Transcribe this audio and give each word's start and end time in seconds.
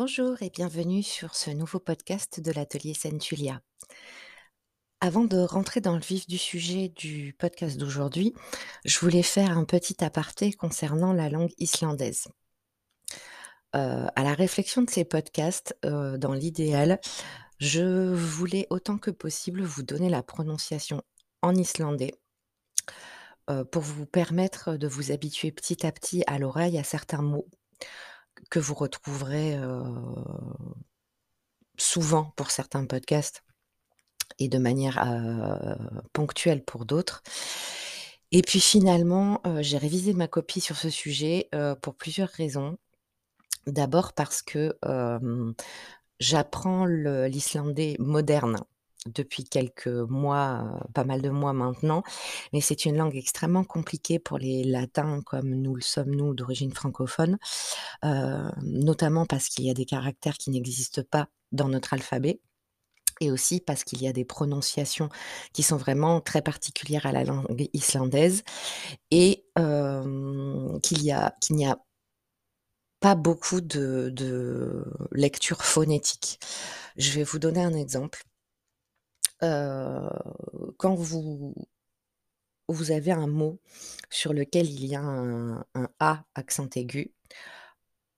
Bonjour 0.00 0.40
et 0.40 0.48
bienvenue 0.48 1.02
sur 1.02 1.34
ce 1.34 1.50
nouveau 1.50 1.78
podcast 1.78 2.40
de 2.40 2.52
l'atelier 2.52 2.94
Centulia. 2.94 3.60
Avant 5.02 5.24
de 5.24 5.36
rentrer 5.36 5.82
dans 5.82 5.92
le 5.92 6.00
vif 6.00 6.26
du 6.26 6.38
sujet 6.38 6.88
du 6.88 7.36
podcast 7.38 7.76
d'aujourd'hui, 7.76 8.32
je 8.86 8.98
voulais 8.98 9.22
faire 9.22 9.58
un 9.58 9.66
petit 9.66 10.02
aparté 10.02 10.54
concernant 10.54 11.12
la 11.12 11.28
langue 11.28 11.52
islandaise. 11.58 12.28
Euh, 13.76 14.06
à 14.16 14.24
la 14.24 14.32
réflexion 14.32 14.80
de 14.80 14.88
ces 14.88 15.04
podcasts, 15.04 15.76
euh, 15.84 16.16
dans 16.16 16.32
l'idéal, 16.32 16.98
je 17.58 18.14
voulais 18.14 18.66
autant 18.70 18.96
que 18.96 19.10
possible 19.10 19.62
vous 19.62 19.82
donner 19.82 20.08
la 20.08 20.22
prononciation 20.22 21.02
en 21.42 21.54
islandais 21.54 22.14
euh, 23.50 23.64
pour 23.64 23.82
vous 23.82 24.06
permettre 24.06 24.78
de 24.78 24.88
vous 24.88 25.12
habituer 25.12 25.52
petit 25.52 25.86
à 25.86 25.92
petit 25.92 26.24
à 26.26 26.38
l'oreille 26.38 26.78
à 26.78 26.84
certains 26.84 27.20
mots 27.20 27.50
que 28.48 28.58
vous 28.58 28.74
retrouverez 28.74 29.58
souvent 31.76 32.32
pour 32.36 32.50
certains 32.50 32.84
podcasts 32.86 33.42
et 34.38 34.48
de 34.48 34.58
manière 34.58 35.04
ponctuelle 36.12 36.64
pour 36.64 36.86
d'autres. 36.86 37.22
Et 38.32 38.42
puis 38.42 38.60
finalement, 38.60 39.42
j'ai 39.60 39.76
révisé 39.76 40.14
ma 40.14 40.28
copie 40.28 40.60
sur 40.60 40.76
ce 40.76 40.88
sujet 40.90 41.50
pour 41.82 41.94
plusieurs 41.94 42.28
raisons. 42.28 42.78
D'abord 43.66 44.12
parce 44.12 44.40
que 44.40 44.78
j'apprends 46.18 46.86
l'islandais 46.86 47.96
moderne 47.98 48.58
depuis 49.06 49.44
quelques 49.44 49.86
mois, 49.86 50.80
pas 50.94 51.04
mal 51.04 51.22
de 51.22 51.30
mois 51.30 51.52
maintenant, 51.52 52.02
mais 52.52 52.60
c'est 52.60 52.84
une 52.84 52.96
langue 52.96 53.16
extrêmement 53.16 53.64
compliquée 53.64 54.18
pour 54.18 54.38
les 54.38 54.62
latins 54.64 55.22
comme 55.22 55.54
nous 55.54 55.74
le 55.74 55.80
sommes 55.80 56.14
nous 56.14 56.34
d'origine 56.34 56.72
francophone, 56.74 57.38
notamment 58.62 59.26
parce 59.26 59.48
qu'il 59.48 59.64
y 59.64 59.70
a 59.70 59.74
des 59.74 59.86
caractères 59.86 60.36
qui 60.36 60.50
n'existent 60.50 61.02
pas 61.10 61.28
dans 61.52 61.68
notre 61.68 61.94
alphabet 61.94 62.40
et 63.20 63.30
aussi 63.30 63.60
parce 63.60 63.84
qu'il 63.84 64.02
y 64.02 64.08
a 64.08 64.12
des 64.12 64.24
prononciations 64.24 65.10
qui 65.52 65.62
sont 65.62 65.76
vraiment 65.76 66.20
très 66.20 66.42
particulières 66.42 67.06
à 67.06 67.12
la 67.12 67.24
langue 67.24 67.68
islandaise 67.72 68.42
et 69.10 69.44
qu'il 70.82 71.02
y 71.02 71.12
a 71.12 71.34
n'y 71.50 71.66
a 71.66 71.78
pas 73.00 73.14
beaucoup 73.14 73.60
de 73.62 74.10
de 74.14 74.84
lecture 75.12 75.62
phonétique. 75.64 76.38
Je 76.96 77.12
vais 77.12 77.24
vous 77.24 77.38
donner 77.38 77.62
un 77.62 77.74
exemple 77.74 78.24
quand 79.40 80.94
vous 80.94 81.54
vous 82.68 82.90
avez 82.92 83.10
un 83.10 83.26
mot 83.26 83.58
sur 84.10 84.32
lequel 84.32 84.70
il 84.70 84.86
y 84.86 84.94
a 84.94 85.02
un 85.02 85.64
A 85.98 86.24
accent 86.34 86.68
aigu, 86.76 87.12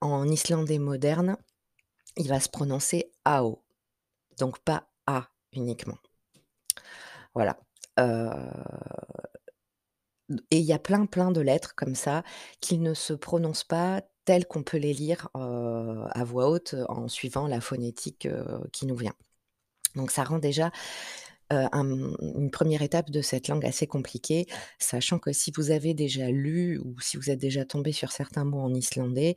en 0.00 0.28
islandais 0.28 0.78
moderne, 0.78 1.36
il 2.16 2.28
va 2.28 2.38
se 2.40 2.48
prononcer 2.50 3.10
AO, 3.24 3.62
donc 4.38 4.58
pas 4.58 4.88
A 5.06 5.28
uniquement. 5.52 5.96
Voilà, 7.34 7.58
et 10.50 10.58
il 10.58 10.64
y 10.64 10.72
a 10.72 10.78
plein, 10.78 11.06
plein 11.06 11.30
de 11.30 11.40
lettres 11.40 11.74
comme 11.74 11.94
ça 11.94 12.22
qui 12.60 12.78
ne 12.78 12.94
se 12.94 13.12
prononcent 13.12 13.64
pas 13.64 14.02
telles 14.24 14.46
qu'on 14.46 14.62
peut 14.62 14.76
les 14.76 14.92
lire, 14.92 15.28
à 15.34 16.24
voix 16.24 16.48
haute, 16.48 16.74
en 16.88 17.08
suivant 17.08 17.46
la 17.46 17.60
phonétique, 17.60 18.28
qui 18.72 18.86
nous 18.86 18.96
vient. 18.96 19.14
Donc 19.94 20.10
ça 20.10 20.24
rend 20.24 20.38
déjà, 20.38 20.70
une 21.50 22.50
première 22.50 22.80
étape 22.82 23.10
de 23.10 23.20
cette 23.20 23.48
langue 23.48 23.66
assez 23.66 23.86
compliquée, 23.86 24.46
sachant 24.78 25.18
que 25.18 25.32
si 25.32 25.52
vous 25.54 25.70
avez 25.70 25.92
déjà 25.92 26.30
lu 26.30 26.78
ou 26.78 26.98
si 27.00 27.16
vous 27.18 27.30
êtes 27.30 27.38
déjà 27.38 27.64
tombé 27.64 27.92
sur 27.92 28.10
certains 28.10 28.44
mots 28.44 28.60
en 28.60 28.72
islandais, 28.72 29.36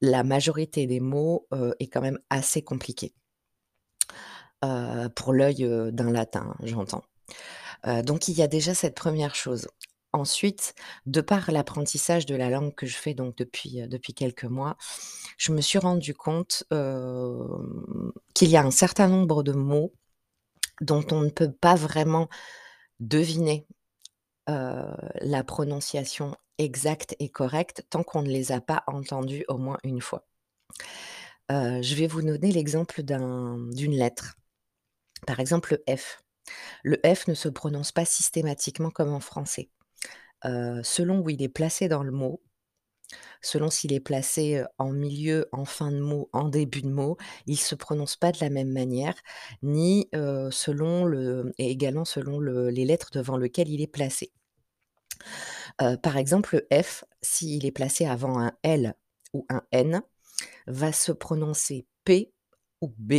la 0.00 0.24
majorité 0.24 0.86
des 0.86 1.00
mots, 1.00 1.46
est 1.78 1.86
quand 1.88 2.00
même 2.00 2.18
assez 2.30 2.62
compliquée. 2.62 3.14
pour 5.14 5.32
l'œil, 5.32 5.68
d'un 5.92 6.10
latin, 6.10 6.56
j'entends. 6.62 7.04
donc 8.04 8.28
il 8.28 8.34
y 8.36 8.42
a 8.42 8.48
déjà 8.48 8.74
cette 8.74 8.96
première 8.96 9.34
chose. 9.34 9.68
Ensuite, 10.12 10.74
de 11.06 11.20
par 11.20 11.52
l'apprentissage 11.52 12.26
de 12.26 12.34
la 12.34 12.50
langue 12.50 12.74
que 12.74 12.86
je 12.86 12.96
fais 12.96 13.14
donc 13.14 13.36
depuis, 13.36 13.86
depuis 13.86 14.12
quelques 14.12 14.44
mois, 14.44 14.76
je 15.38 15.52
me 15.52 15.60
suis 15.60 15.78
rendu 15.78 16.14
compte, 16.14 16.64
qu'il 18.34 18.48
y 18.48 18.56
a 18.56 18.62
un 18.62 18.72
certain 18.72 19.08
nombre 19.08 19.42
de 19.44 19.52
mots 19.52 19.92
dont 20.80 21.04
on 21.12 21.20
ne 21.20 21.30
peut 21.30 21.52
pas 21.52 21.76
vraiment 21.76 22.28
deviner, 22.98 23.66
la 24.48 25.44
prononciation 25.44 26.34
exacte 26.58 27.14
et 27.20 27.28
correcte 27.28 27.84
tant 27.88 28.02
qu'on 28.02 28.22
ne 28.22 28.28
les 28.28 28.50
a 28.50 28.60
pas 28.60 28.82
entendus 28.88 29.44
au 29.46 29.58
moins 29.58 29.78
une 29.84 30.00
fois. 30.00 30.26
je 31.48 31.94
vais 31.94 32.08
vous 32.08 32.22
donner 32.22 32.50
l'exemple 32.50 33.02
d'une 33.04 33.96
lettre. 33.96 34.34
Par 35.24 35.38
exemple, 35.38 35.80
le 35.86 35.96
F. 35.96 36.20
Le 36.82 37.00
F 37.04 37.28
ne 37.28 37.34
se 37.34 37.48
prononce 37.48 37.92
pas 37.92 38.04
systématiquement 38.04 38.90
comme 38.90 39.12
en 39.12 39.20
français 39.20 39.70
selon 40.42 41.20
où 41.20 41.30
il 41.30 41.42
est 41.42 41.48
placé 41.48 41.88
dans 41.88 42.02
le 42.02 42.12
mot, 42.12 42.42
selon 43.42 43.70
s'il 43.70 43.92
est 43.92 44.00
placé, 44.00 44.62
en 44.78 44.92
milieu, 44.92 45.48
en 45.52 45.64
fin 45.64 45.90
de 45.90 45.98
mot, 45.98 46.28
en 46.32 46.48
début 46.48 46.82
de 46.82 46.90
mot, 46.90 47.16
il 47.46 47.58
se 47.58 47.74
prononce 47.74 48.16
pas 48.16 48.32
de 48.32 48.38
la 48.40 48.50
même 48.50 48.70
manière, 48.70 49.14
ni, 49.62 50.08
selon 50.50 51.50
également 51.58 52.04
selon 52.04 52.38
le 52.38 52.70
les 52.70 52.84
lettres 52.84 53.10
devant 53.12 53.36
lequel 53.36 53.68
il 53.68 53.80
est 53.80 53.86
placé. 53.86 54.32
par 56.02 56.16
exemple, 56.16 56.56
le 56.70 56.82
F, 56.82 57.04
s'il 57.22 57.66
est 57.66 57.72
placé 57.72 58.06
avant 58.06 58.38
un 58.40 58.52
L 58.62 58.94
ou 59.32 59.46
un 59.48 59.62
N, 59.72 60.02
va 60.66 60.92
se 60.92 61.12
prononcer 61.12 61.86
P 62.04 62.32
ou 62.80 62.92
B. 62.98 63.14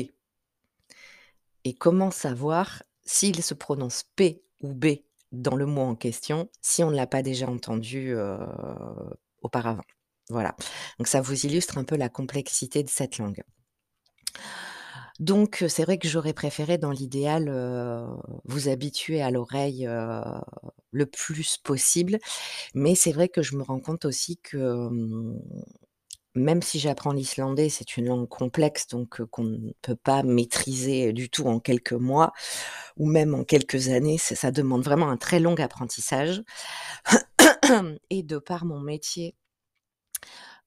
Et 1.64 1.74
comment 1.74 2.12
savoir 2.12 2.84
s'il 3.04 3.44
se 3.44 3.54
prononce 3.54 4.04
P 4.16 4.44
ou 4.62 4.74
B? 4.74 4.86
Dans 5.32 5.56
le 5.56 5.66
mot 5.66 5.82
en 5.82 5.96
question, 5.96 6.50
si 6.62 6.84
on 6.84 6.92
ne 6.92 6.96
l'a 6.96 7.08
pas 7.08 7.22
déjà 7.22 7.48
entendu, 7.48 8.16
auparavant. 9.42 9.84
Voilà, 10.30 10.56
donc 10.98 11.08
ça 11.08 11.22
vous 11.22 11.46
illustre 11.46 11.78
un 11.78 11.84
peu 11.84 11.98
la 11.98 12.10
complexité 12.10 12.84
de 12.84 12.90
cette 12.90 13.18
langue. 13.18 13.44
Donc 15.20 15.64
c'est 15.68 15.84
vrai 15.84 15.98
que 15.98 16.08
j'aurais 16.08 16.34
préféré 16.34 16.78
dans 16.78 16.92
l'idéal, 16.92 17.50
vous 18.46 18.70
habituer 18.70 19.22
à 19.22 19.30
l'oreille, 19.30 19.88
le 20.92 21.06
plus 21.06 21.58
possible, 21.58 22.18
mais 22.74 22.96
c'est 22.96 23.12
vrai 23.12 23.30
que 23.30 23.42
je 23.42 23.56
me 23.56 23.64
rends 23.64 23.80
compte 23.80 24.06
aussi 24.06 24.38
que, 24.38 24.90
même 26.36 26.62
si 26.62 26.80
j'apprends 26.80 27.12
l'islandais, 27.14 27.70
c'est 27.70 27.98
une 27.98 28.08
langue 28.08 28.30
complexe, 28.30 28.88
donc 28.88 29.24
qu'on 29.26 29.44
ne 29.44 29.72
peut 29.82 29.96
pas 29.96 30.24
maîtriser 30.24 31.14
du 31.14 31.30
tout 31.30 31.46
en 31.48 31.60
quelques 31.60 31.94
mois 31.94 32.32
ou 32.98 33.08
même 33.10 33.36
en 33.36 33.44
quelques 33.44 33.90
années. 33.90 34.18
Ça 34.18 34.52
demande 34.52 34.84
vraiment 34.84 35.10
un 35.10 35.18
très 35.18 35.40
long 35.40 35.56
apprentissage. 35.56 36.44
Et 38.10 38.24
de 38.24 38.38
par 38.38 38.66
mon 38.66 38.80
métier 38.80 39.36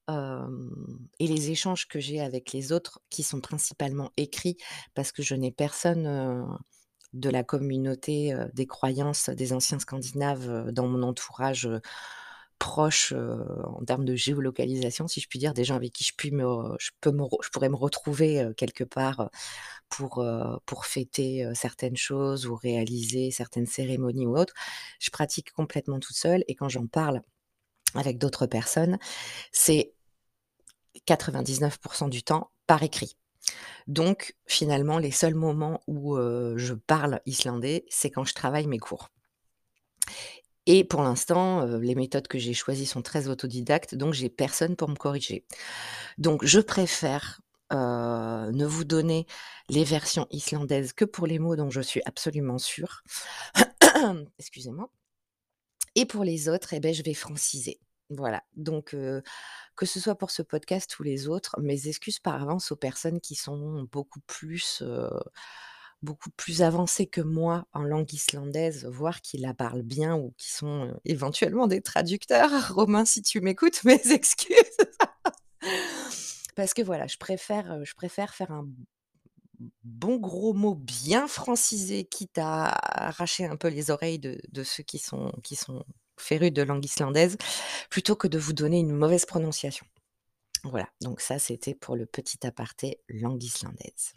et 0.08 1.26
les 1.26 1.50
échanges 1.50 1.88
que 1.88 1.98
j'ai 1.98 2.20
avec 2.20 2.52
les 2.52 2.72
autres, 2.72 3.00
qui 3.08 3.22
sont 3.22 3.40
principalement 3.40 4.10
écrits, 4.18 4.58
parce 4.94 5.12
que 5.12 5.22
je 5.22 5.34
n'ai 5.34 5.50
personne 5.50 6.46
de 7.14 7.30
la 7.30 7.42
communauté 7.42 8.36
des 8.52 8.66
croyances 8.66 9.30
des 9.30 9.52
anciens 9.52 9.78
Scandinaves 9.78 10.70
dans 10.72 10.86
mon 10.86 11.02
entourage 11.02 11.68
proche 12.58 13.12
en 13.12 13.84
termes 13.84 14.04
de 14.04 14.14
géolocalisation, 14.14 15.08
si 15.08 15.20
je 15.20 15.28
puis 15.28 15.38
dire, 15.38 15.54
des 15.54 15.64
gens 15.64 15.76
avec 15.76 15.92
qui 15.92 16.04
je, 16.04 16.12
puis 16.16 16.30
me, 16.30 16.44
pourrais 17.50 17.68
me 17.68 17.76
retrouver 17.76 18.48
quelque 18.56 18.84
part 18.84 19.30
pour, 19.88 20.24
pour 20.66 20.86
fêter 20.86 21.48
certaines 21.54 21.96
choses 21.96 22.46
ou 22.46 22.54
réaliser 22.54 23.30
certaines 23.30 23.66
cérémonies 23.66 24.26
ou 24.26 24.36
autres. 24.36 24.54
Je 25.00 25.10
pratique 25.10 25.52
complètement 25.52 26.00
toute 26.00 26.16
seule 26.16 26.44
et 26.48 26.54
quand 26.54 26.68
j'en 26.68 26.86
parle 26.86 27.22
avec 27.94 28.18
d'autres 28.18 28.46
personnes, 28.46 28.98
c'est 29.52 29.92
99% 31.06 32.08
du 32.08 32.22
temps 32.22 32.50
par 32.66 32.82
écrit. 32.82 33.16
Donc 33.86 34.34
finalement, 34.46 34.98
les 34.98 35.10
seuls 35.10 35.34
moments 35.34 35.82
où 35.86 36.16
je 36.16 36.74
parle 36.74 37.20
islandais, 37.26 37.84
c'est 37.88 38.10
quand 38.10 38.24
je 38.24 38.34
travaille 38.34 38.66
mes 38.66 38.78
cours. 38.78 39.10
Et 40.66 40.84
pour 40.84 41.02
l'instant, 41.02 41.66
les 41.66 41.94
méthodes 41.94 42.28
que 42.28 42.38
j'ai 42.38 42.54
choisies 42.54 42.86
sont 42.86 43.02
très 43.02 43.28
autodidactes, 43.28 43.94
donc 43.94 44.14
j'ai 44.14 44.30
personne 44.30 44.76
pour 44.76 44.88
me 44.88 44.94
corriger. 44.94 45.44
Donc 46.18 46.44
je 46.44 46.60
préfère, 46.60 47.40
ne 47.70 48.64
vous 48.64 48.84
donner 48.84 49.26
les 49.68 49.84
versions 49.84 50.26
islandaises 50.30 50.92
que 50.92 51.04
pour 51.04 51.26
les 51.26 51.38
mots 51.38 51.56
dont 51.56 51.70
je 51.70 51.80
suis 51.80 52.00
absolument 52.06 52.58
sûre. 52.58 53.02
Excusez-moi. 54.38 54.90
Et 55.96 56.06
pour 56.06 56.24
les 56.24 56.48
autres, 56.48 56.72
eh 56.72 56.80
ben, 56.80 56.94
je 56.94 57.02
vais 57.02 57.14
franciser. 57.14 57.78
Voilà, 58.10 58.42
donc 58.54 58.94
que 59.76 59.86
ce 59.86 60.00
soit 60.00 60.14
pour 60.14 60.30
ce 60.30 60.42
podcast 60.42 60.98
ou 60.98 61.02
les 61.02 61.26
autres, 61.26 61.56
mes 61.60 61.88
excuses 61.88 62.18
par 62.18 62.40
avance 62.40 62.70
aux 62.70 62.76
personnes 62.76 63.20
qui 63.20 63.34
sont 63.34 63.88
beaucoup 63.90 64.20
plus, 64.20 64.82
beaucoup 66.04 66.30
plus 66.30 66.62
avancés 66.62 67.06
que 67.06 67.20
moi 67.20 67.66
en 67.72 67.82
langue 67.82 68.12
islandaise, 68.12 68.86
voire 68.86 69.20
qui 69.20 69.38
la 69.38 69.54
parlent 69.54 69.82
bien 69.82 70.16
ou 70.16 70.34
qui 70.36 70.50
sont 70.50 70.94
éventuellement 71.04 71.66
des 71.66 71.80
traducteurs. 71.80 72.50
Romain, 72.74 73.04
si 73.04 73.22
tu 73.22 73.40
m'écoutes, 73.40 73.82
mes 73.84 74.12
excuses. 74.12 74.56
Parce 76.54 76.74
que 76.74 76.82
voilà, 76.82 77.06
je 77.06 77.16
préfère, 77.16 77.72
heu, 77.72 77.84
je 77.84 77.94
préfère 77.94 78.34
faire 78.34 78.52
un 78.52 78.68
bon 79.82 80.16
gros 80.16 80.52
mot 80.52 80.74
bien 80.74 81.26
francisé, 81.26 82.04
quitte 82.04 82.38
à 82.38 82.66
arracher 83.08 83.46
un 83.46 83.56
peu 83.56 83.68
les 83.68 83.90
oreilles 83.90 84.18
de 84.18 84.38
de 84.52 84.62
ceux 84.62 84.82
qui 84.82 84.98
sont 84.98 85.32
qui 85.42 85.56
sont 85.56 85.84
férus 86.18 86.52
de 86.52 86.62
langue 86.62 86.84
islandaise, 86.84 87.36
plutôt 87.90 88.16
que 88.16 88.28
de 88.28 88.38
vous 88.38 88.52
donner 88.52 88.78
une 88.78 88.92
mauvaise 88.92 89.26
prononciation. 89.26 89.86
Voilà, 90.64 90.88
donc 91.02 91.20
ça, 91.20 91.38
c'était 91.38 91.74
pour 91.74 91.96
le 91.96 92.06
petit 92.06 92.46
aparté 92.46 93.00
langue 93.08 93.42
islandaise. 93.42 94.14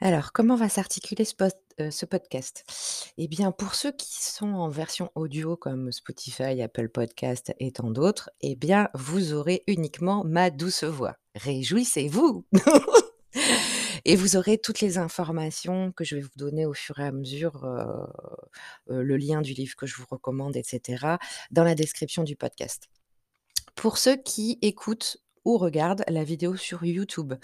Alors, 0.00 0.32
comment 0.32 0.56
va 0.56 0.68
s'articuler 0.68 1.24
heu, 1.80 1.90
ce 1.90 2.04
podcast? 2.04 2.64
Eh 3.16 3.28
bien, 3.28 3.52
pour 3.52 3.74
ceux 3.74 3.92
qui 3.92 4.22
sont 4.22 4.48
en 4.48 4.68
version 4.68 5.10
audio 5.14 5.56
comme 5.56 5.92
Spotify, 5.92 6.60
Apple 6.62 6.88
Podcast 6.88 7.54
et 7.60 7.72
tant 7.72 7.90
d'autres, 7.90 8.30
eh 8.40 8.56
bien, 8.56 8.88
vous 8.94 9.32
aurez 9.32 9.62
uniquement 9.66 10.24
ma 10.24 10.50
douce 10.50 10.84
voix. 10.84 11.16
Réjouissez-vous! 11.36 12.44
Et 14.06 14.16
vous 14.16 14.36
aurez 14.36 14.58
toutes 14.58 14.80
les 14.80 14.98
informations 14.98 15.90
que 15.92 16.04
je 16.04 16.16
vais 16.16 16.20
vous 16.20 16.28
donner 16.36 16.66
au 16.66 16.74
fur 16.74 17.00
et 17.00 17.04
à 17.04 17.10
mesure, 17.10 17.64
heu 17.64 18.06
heu, 18.90 19.02
le 19.02 19.16
lien 19.16 19.40
du 19.40 19.54
livre 19.54 19.76
que 19.76 19.86
je 19.86 19.96
vous 19.96 20.04
recommande 20.10 20.56
et 20.56 20.62
cetera, 20.62 21.18
dans 21.50 21.64
la 21.64 21.74
description 21.74 22.22
du 22.22 22.36
podcast. 22.36 22.88
Pour 23.74 23.98
ceux 23.98 24.16
qui 24.16 24.58
écoutent 24.62 25.18
ou 25.44 25.58
regardent 25.58 26.04
la 26.08 26.24
vidéo 26.24 26.56
sur 26.56 26.84
YouTube, 26.84 27.34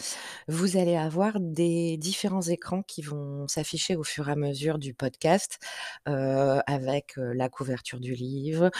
vous 0.48 0.76
allez 0.76 0.96
avoir 0.96 1.40
des 1.40 1.96
différents 1.96 2.42
écrans 2.42 2.82
qui 2.82 3.02
vont 3.02 3.46
s'afficher 3.48 3.96
au 3.96 4.04
fur 4.04 4.28
et 4.28 4.32
à 4.32 4.36
mesure 4.36 4.78
du 4.78 4.94
podcast, 4.94 5.58
heu, 6.08 6.60
avec, 6.66 7.14
la 7.16 7.48
couverture 7.48 8.00
du 8.00 8.14
livre, 8.14 8.70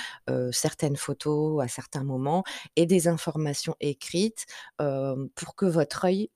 certaines 0.53 0.97
photos 0.97 1.63
à 1.63 1.69
certains 1.69 2.05
moments 2.05 2.45
et 2.77 2.87
des 2.87 3.09
informations 3.09 3.77
écrites, 3.81 4.47
pour 4.79 5.55
que 5.57 5.67
votre 5.67 6.05
œil 6.05 6.31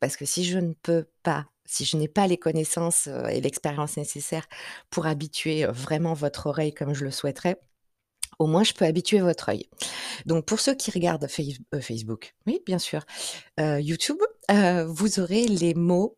parce 0.00 0.16
que 0.16 0.24
si 0.24 0.44
je 0.44 0.58
ne 0.58 0.74
peux 0.74 1.06
pas, 1.22 1.46
si 1.64 1.84
je 1.84 1.96
n'ai 1.96 2.08
pas 2.08 2.26
les 2.26 2.38
connaissances, 2.38 3.08
et 3.30 3.40
l'expérience 3.40 3.96
nécessaires 3.96 4.46
pour 4.90 5.06
habituer, 5.06 5.66
vraiment 5.66 6.14
votre 6.14 6.46
oreille 6.46 6.72
comme 6.74 6.94
je 6.94 7.04
le 7.04 7.10
souhaiterais, 7.10 7.60
au 8.38 8.46
moins 8.46 8.62
je 8.62 8.72
peux 8.72 8.84
habituer 8.84 9.20
votre 9.20 9.48
œil. 9.48 9.68
Donc 10.26 10.46
pour 10.46 10.60
ceux 10.60 10.74
qui 10.74 10.90
regardent 10.90 11.24
heu, 11.74 11.80
Facebook, 11.80 12.34
oui 12.46 12.60
bien 12.66 12.78
sûr, 12.78 13.04
heu, 13.60 13.80
YouTube, 13.80 14.18
heu, 14.50 14.84
vous 14.84 15.20
aurez 15.20 15.46
les 15.48 15.74
mots, 15.74 16.16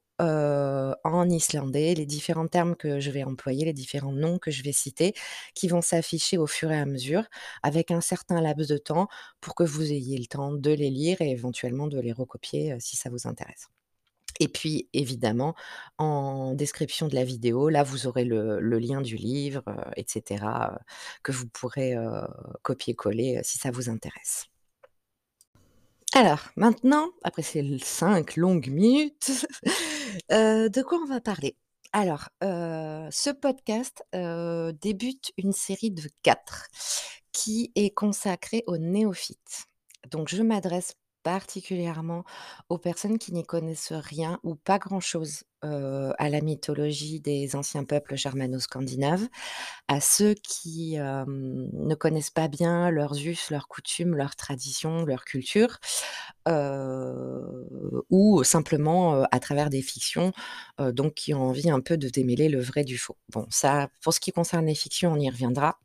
en 1.05 1.29
islandais, 1.31 1.95
les 1.95 2.07
différents 2.07 2.47
termes 2.49 2.77
que 2.77 3.01
je 3.01 3.11
vais 3.11 3.25
employer, 3.25 3.65
les 3.67 3.73
différents 3.73 4.13
noms 4.13 4.39
que 4.39 4.51
je 4.51 4.63
vais 4.63 4.73
citer, 4.73 5.15
qui 5.55 5.69
vont 5.69 5.81
s'afficher 5.83 6.39
au 6.39 6.47
fur 6.47 6.71
et 6.73 6.79
à 6.79 6.87
mesure, 6.87 7.25
avec 7.63 7.91
un 7.91 8.01
certain 8.03 8.41
laps 8.41 8.69
de 8.69 8.79
temps 8.79 9.09
pour 9.41 9.55
que 9.57 9.65
vous 9.65 9.93
ayez 9.93 10.19
le 10.19 10.27
temps 10.27 10.53
de 10.53 10.71
les 10.73 10.91
lire 10.91 11.21
et 11.23 11.31
éventuellement 11.31 11.89
de 11.89 12.01
les 12.01 12.13
recopier, 12.13 12.77
si 12.81 12.97
ça 12.97 13.11
vous 13.11 13.27
intéresse. 13.27 13.69
Et 14.41 14.49
puis 14.49 14.89
évidemment, 14.95 15.55
en 15.99 16.55
description 16.55 17.07
de 17.07 17.15
la 17.15 17.25
vidéo, 17.25 17.69
là, 17.69 17.83
vous 17.83 18.07
aurez 18.07 18.25
le 18.25 18.79
lien 18.79 19.03
du 19.03 19.17
livre, 19.17 19.63
heu, 19.69 19.75
et 19.97 20.05
cetera, 20.09 20.73
heu, 20.73 20.79
que 21.23 21.31
vous 21.31 21.47
pourrez, 21.47 21.95
heu, 21.95 22.27
copier-coller, 22.63 23.41
si 23.45 23.59
ça 23.59 23.71
vous 23.71 23.91
intéresse. 23.91 24.47
Alors 26.15 26.49
maintenant, 26.57 27.11
après 27.23 27.43
ces 27.43 27.79
5 27.79 28.37
longues 28.37 28.69
minutes, 28.69 29.47
de 30.31 30.83
quoi 30.83 30.99
on 30.99 31.07
va 31.07 31.21
parler? 31.21 31.57
Alors, 31.93 32.31
ce 32.41 33.31
podcast, 33.31 34.03
débute 34.13 35.33
une 35.37 35.53
série 35.53 35.91
de 35.91 36.09
4 36.23 36.67
qui 37.33 37.71
est 37.77 37.91
consacrée 37.91 38.65
aux 38.67 38.79
néophytes. 38.79 39.67
Donc 40.11 40.29
je 40.29 40.43
m'adresse 40.43 40.95
particulièrement 41.23 42.25
aux 42.69 42.79
personnes 42.79 43.19
qui 43.19 43.33
n'y 43.33 43.45
connaissent 43.45 43.93
rien 43.93 44.39
ou 44.43 44.55
pas 44.55 44.79
grand-chose, 44.79 45.45
à 45.63 46.31
la 46.31 46.41
mythologie 46.41 47.21
des 47.21 47.55
anciens 47.55 47.85
peuples 47.85 48.17
germano-scandinaves, 48.17 49.29
à 49.89 50.01
ceux 50.01 50.35
qui, 50.35 50.97
ne 50.97 51.95
connaissent 51.95 52.31
pas 52.31 52.49
bien 52.49 52.91
leurs 52.91 53.19
us, 53.27 53.51
leurs 53.51 53.69
coutumes, 53.69 54.17
leurs 54.17 54.37
traditions, 54.37 55.05
leur 55.05 55.25
culture, 55.25 55.79
ou 58.11 58.43
simplement, 58.45 59.23
à 59.31 59.41
travers 59.41 59.71
des 59.71 59.83
fictions, 59.83 60.33
donc 60.79 61.15
qui 61.15 61.35
ont 61.35 61.43
envie 61.43 61.71
un 61.71 61.81
peu 61.81 61.99
de 61.99 62.09
démêler 62.09 62.49
le 62.49 62.61
vrai 62.61 62.85
du 62.85 62.97
faux. 62.97 63.19
Bon 63.29 63.47
ça, 63.51 63.89
pour 64.03 64.15
ce 64.15 64.21
qui 64.21 64.33
concerne 64.33 64.67
les 64.67 64.75
fictions, 64.75 65.13
on 65.13 65.17
y 65.17 65.29
reviendra. 65.29 65.79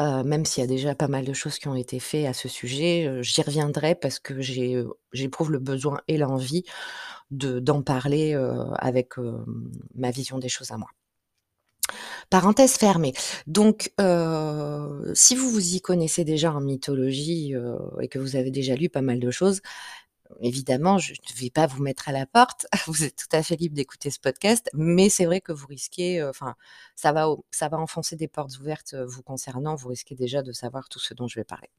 Même 0.00 0.44
s'il 0.44 0.62
y 0.62 0.64
a 0.64 0.68
déjà 0.68 0.94
pas 0.94 1.08
mal 1.08 1.24
de 1.24 1.32
choses 1.32 1.58
qui 1.58 1.68
ont 1.68 1.74
été 1.74 2.00
fait 2.00 2.26
à 2.26 2.32
ce 2.32 2.48
sujet, 2.48 3.22
j'y 3.22 3.42
reviendrai 3.42 3.94
parce 3.94 4.18
que 4.18 4.40
j'éprouve 4.40 5.52
le 5.52 5.58
besoin 5.58 6.00
et 6.08 6.18
l'envie 6.18 6.64
de 7.30 7.58
d'en 7.58 7.82
parler, 7.82 8.34
avec, 8.78 9.14
ma 9.94 10.10
vision 10.10 10.38
des 10.38 10.48
choses 10.48 10.70
à 10.70 10.78
moi. 10.78 10.88
Parenthèse 12.30 12.76
fermée. 12.76 13.12
Donc, 13.46 13.92
si 15.14 15.34
vous 15.36 15.50
vous 15.50 15.74
y 15.74 15.80
connaissez 15.80 16.24
déjà 16.24 16.52
en 16.52 16.60
mythologie, 16.60 17.54
et 18.00 18.08
que 18.08 18.18
vous 18.18 18.36
avez 18.36 18.50
déjà 18.50 18.74
lu 18.74 18.88
pas 18.88 19.02
mal 19.02 19.20
de 19.20 19.30
choses, 19.30 19.60
évidemment, 20.40 20.98
je 20.98 21.12
ne 21.12 21.40
vais 21.40 21.50
pas 21.50 21.66
vous 21.66 21.82
mettre 21.82 22.08
à 22.08 22.12
la 22.12 22.26
porte. 22.26 22.66
Vous 22.86 23.04
êtes 23.04 23.16
tout 23.16 23.36
à 23.36 23.42
fait 23.42 23.56
libre 23.56 23.74
d'écouter 23.76 24.10
ce 24.10 24.20
podcast, 24.20 24.68
mais 24.74 25.08
c'est 25.08 25.24
vrai 25.26 25.40
que 25.40 25.52
vous 25.52 25.66
risquez, 25.66 26.20
heu, 26.20 26.28
enfin, 26.28 26.54
ça 26.96 27.12
va 27.12 27.28
ça 27.50 27.68
va 27.68 27.78
enfoncer 27.78 28.16
des 28.16 28.28
portes 28.28 28.58
ouvertes, 28.58 28.94
heu, 28.94 29.04
vous 29.04 29.22
concernant. 29.22 29.74
Vous 29.76 29.88
risquez 29.88 30.14
déjà 30.14 30.42
de 30.42 30.52
savoir 30.52 30.88
tout 30.88 30.98
ce 31.00 31.14
dont 31.14 31.28
je 31.28 31.40
vais 31.40 31.44
parler. 31.44 31.70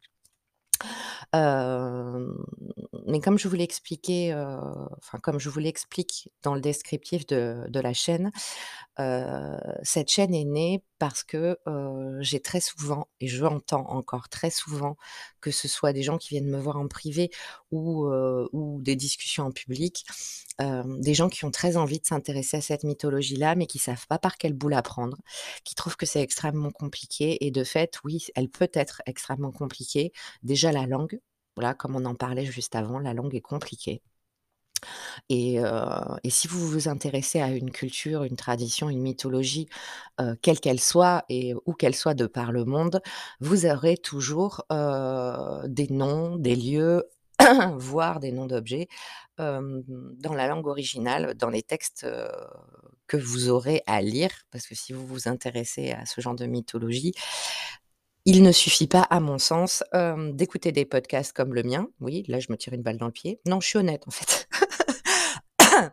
Hem, 1.33 2.33
mais 3.07 3.19
comme 3.19 3.37
je 3.37 3.47
vous 3.47 3.55
heu, 4.33 4.57
enfin, 4.97 5.19
comme 5.19 5.39
je 5.39 5.49
vous 5.49 5.59
l'explique 5.59 6.29
dans 6.43 6.55
le 6.55 6.61
descriptif 6.61 7.25
de 7.27 7.79
la 7.79 7.93
chaîne, 7.93 8.31
cette 9.83 10.09
chaîne 10.09 10.33
est 10.33 10.45
née 10.45 10.83
parce 11.07 11.23
que, 11.23 11.59
j'ai 12.21 12.39
très 12.39 12.59
souvent 12.59 13.07
et 13.19 13.27
j'entends 13.27 13.87
encore 13.91 14.27
très 14.27 14.49
souvent, 14.49 14.97
que 15.39 15.51
ce 15.51 15.67
soit 15.67 15.93
des 15.93 16.01
gens 16.01 16.17
qui 16.17 16.29
viennent 16.29 16.49
me 16.49 16.59
voir 16.59 16.77
en 16.77 16.87
privé 16.87 17.29
ou, 17.71 18.09
des 18.81 18.95
discussions 18.95 19.45
en 19.45 19.51
public, 19.51 20.03
des 20.59 21.13
gens 21.13 21.29
qui 21.29 21.45
ont 21.45 21.51
très 21.51 21.77
envie 21.77 21.99
de 21.99 22.05
s'intéresser 22.07 22.57
à 22.57 22.61
cette 22.61 22.83
mythologie-là, 22.83 23.53
mais 23.53 23.67
qui 23.67 23.77
savent 23.77 24.07
pas 24.07 24.17
par 24.17 24.37
quel 24.37 24.53
bout 24.53 24.69
la 24.69 24.81
prendre, 24.81 25.17
qui 25.63 25.75
trouvent 25.75 25.95
que 25.95 26.07
c'est 26.07 26.21
extrêmement 26.21 26.71
compliqué 26.71 27.45
et 27.45 27.51
de 27.51 27.63
fait, 27.63 27.99
oui, 28.03 28.25
elle 28.33 28.49
peut 28.49 28.71
être 28.73 29.03
extrêmement 29.05 29.51
compliquée. 29.51 30.11
Déjà 30.41 30.71
la 30.71 30.87
langue, 30.87 31.19
voilà, 31.55 31.75
comme 31.75 31.95
on 31.95 32.05
en 32.05 32.15
parlait 32.15 32.45
juste 32.45 32.75
avant, 32.75 32.97
la 32.97 33.13
langue 33.13 33.35
est 33.35 33.41
compliquée. 33.41 34.01
Et 35.29 35.59
si 36.29 36.47
vous 36.47 36.67
vous 36.67 36.87
intéressez 36.87 37.41
à 37.41 37.49
une 37.49 37.71
culture, 37.71 38.23
une 38.23 38.35
tradition, 38.35 38.89
une 38.89 39.01
mythologie, 39.01 39.67
quelle 40.41 40.59
qu'elle 40.59 40.79
soit 40.79 41.25
et 41.29 41.53
où 41.65 41.73
qu'elle 41.73 41.95
soit 41.95 42.13
de 42.13 42.27
par 42.27 42.51
le 42.51 42.65
monde, 42.65 43.01
vous 43.39 43.65
aurez 43.65 43.97
toujours, 43.97 44.63
des 44.69 45.87
noms, 45.89 46.35
des 46.37 46.55
lieux, 46.55 47.03
voire 47.77 48.19
des 48.19 48.31
noms 48.31 48.45
d'objets, 48.47 48.87
dans 49.37 50.33
la 50.33 50.47
langue 50.47 50.67
originale, 50.67 51.33
dans 51.35 51.49
les 51.49 51.63
textes, 51.63 52.07
que 53.07 53.17
vous 53.17 53.49
aurez 53.49 53.83
à 53.85 54.01
lire. 54.01 54.31
Parce 54.51 54.67
que 54.67 54.75
si 54.75 54.93
vous 54.93 55.05
vous 55.05 55.27
intéressez 55.27 55.91
à 55.91 56.05
ce 56.05 56.21
genre 56.21 56.35
de 56.35 56.45
mythologie, 56.45 57.13
il 58.25 58.41
ne 58.43 58.51
suffit 58.51 58.87
pas, 58.87 59.01
à 59.03 59.19
mon 59.19 59.37
sens, 59.37 59.83
d'écouter 60.33 60.71
des 60.71 60.85
podcasts 60.85 61.33
comme 61.33 61.53
le 61.53 61.63
mien. 61.63 61.87
Oui, 61.99 62.23
là, 62.27 62.39
je 62.39 62.51
me 62.51 62.57
tire 62.57 62.73
une 62.73 62.81
balle 62.81 62.97
dans 62.97 63.05
le 63.05 63.11
pied. 63.11 63.39
Non, 63.45 63.61
je 63.61 63.67
suis 63.67 63.77
honnête, 63.77 64.03
en 64.07 64.11
fait. 64.11 64.47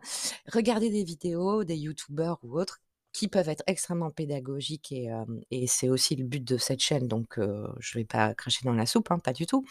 Regarder 0.51 0.89
des 0.89 1.03
vidéos, 1.03 1.63
des 1.63 1.77
youtubeurs 1.77 2.39
ou 2.43 2.59
autres, 2.59 2.79
qui 3.11 3.27
peuvent 3.27 3.49
être 3.49 3.63
extrêmement 3.67 4.09
pédagogiques 4.09 4.91
et 4.91 5.67
c'est 5.67 5.89
aussi 5.89 6.15
le 6.15 6.25
but 6.25 6.43
de 6.43 6.57
cette 6.57 6.79
chaîne, 6.79 7.07
donc 7.07 7.37
je 7.37 7.97
vais 7.97 8.05
pas 8.05 8.33
cracher 8.33 8.61
dans 8.65 8.73
la 8.73 8.87
soupe, 8.87 9.11
hein, 9.11 9.19
pas 9.19 9.33
du 9.33 9.45
tout. 9.45 9.65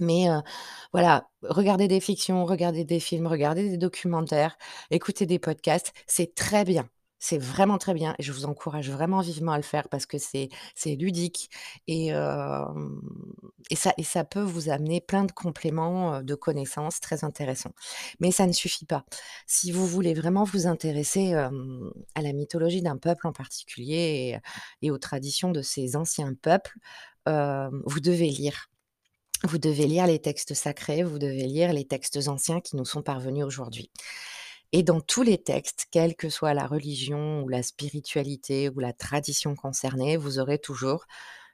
Mais 0.00 0.26
voilà, 0.92 1.28
regarder 1.42 1.86
des 1.86 2.00
fictions, 2.00 2.44
regarder 2.44 2.84
des 2.84 2.98
films, 2.98 3.28
regarder 3.28 3.68
des 3.68 3.76
documentaires, 3.76 4.58
écouter 4.90 5.26
des 5.26 5.38
podcasts, 5.38 5.92
c'est 6.08 6.34
très 6.34 6.64
bien. 6.64 6.88
C'est 7.20 7.38
vraiment 7.38 7.78
très 7.78 7.94
bien 7.94 8.14
et 8.18 8.22
je 8.22 8.32
vous 8.32 8.46
encourage 8.46 8.90
vraiment 8.90 9.20
vivement 9.20 9.52
à 9.52 9.56
le 9.58 9.62
faire 9.62 9.88
parce 9.88 10.06
que 10.06 10.16
c'est 10.18 10.48
ludique 10.86 11.50
et 11.86 12.10
ça 13.74 14.24
peut 14.24 14.40
vous 14.40 14.70
amener 14.70 15.00
plein 15.00 15.24
de 15.24 15.32
compléments, 15.32 16.22
de 16.22 16.34
connaissances 16.34 16.98
très 16.98 17.22
intéressants. 17.22 17.74
Mais 18.18 18.32
ça 18.32 18.46
ne 18.46 18.52
suffit 18.52 18.86
pas. 18.86 19.04
Si 19.46 19.70
vous 19.70 19.86
voulez 19.86 20.14
vraiment 20.14 20.44
vous 20.44 20.66
intéresser, 20.66 21.34
à 21.34 21.50
la 22.22 22.32
mythologie 22.32 22.82
d'un 22.82 22.96
peuple 22.96 23.26
en 23.26 23.32
particulier 23.32 24.34
et 24.34 24.86
et 24.86 24.90
aux 24.90 24.98
traditions 24.98 25.50
de 25.50 25.62
ces 25.62 25.96
anciens 25.96 26.34
peuples, 26.34 26.76
vous 27.26 28.00
devez 28.00 28.30
lire. 28.30 28.70
Vous 29.44 29.58
devez 29.58 29.86
lire 29.86 30.06
les 30.06 30.18
textes 30.18 30.54
sacrés, 30.54 31.02
vous 31.02 31.18
devez 31.18 31.46
lire 31.46 31.72
les 31.72 31.86
textes 31.86 32.28
anciens 32.28 32.60
qui 32.60 32.76
nous 32.76 32.84
sont 32.84 33.02
parvenus 33.02 33.44
aujourd'hui. 33.44 33.90
Et 34.72 34.82
dans 34.82 35.00
tous 35.00 35.22
les 35.22 35.38
textes, 35.38 35.86
quelle 35.90 36.14
que 36.14 36.28
soit 36.28 36.54
la 36.54 36.66
religion 36.66 37.42
ou 37.42 37.48
la 37.48 37.62
spiritualité 37.62 38.68
ou 38.68 38.78
la 38.78 38.92
tradition 38.92 39.54
concernée, 39.56 40.16
vous 40.16 40.38
aurez 40.38 40.58
toujours 40.58 41.06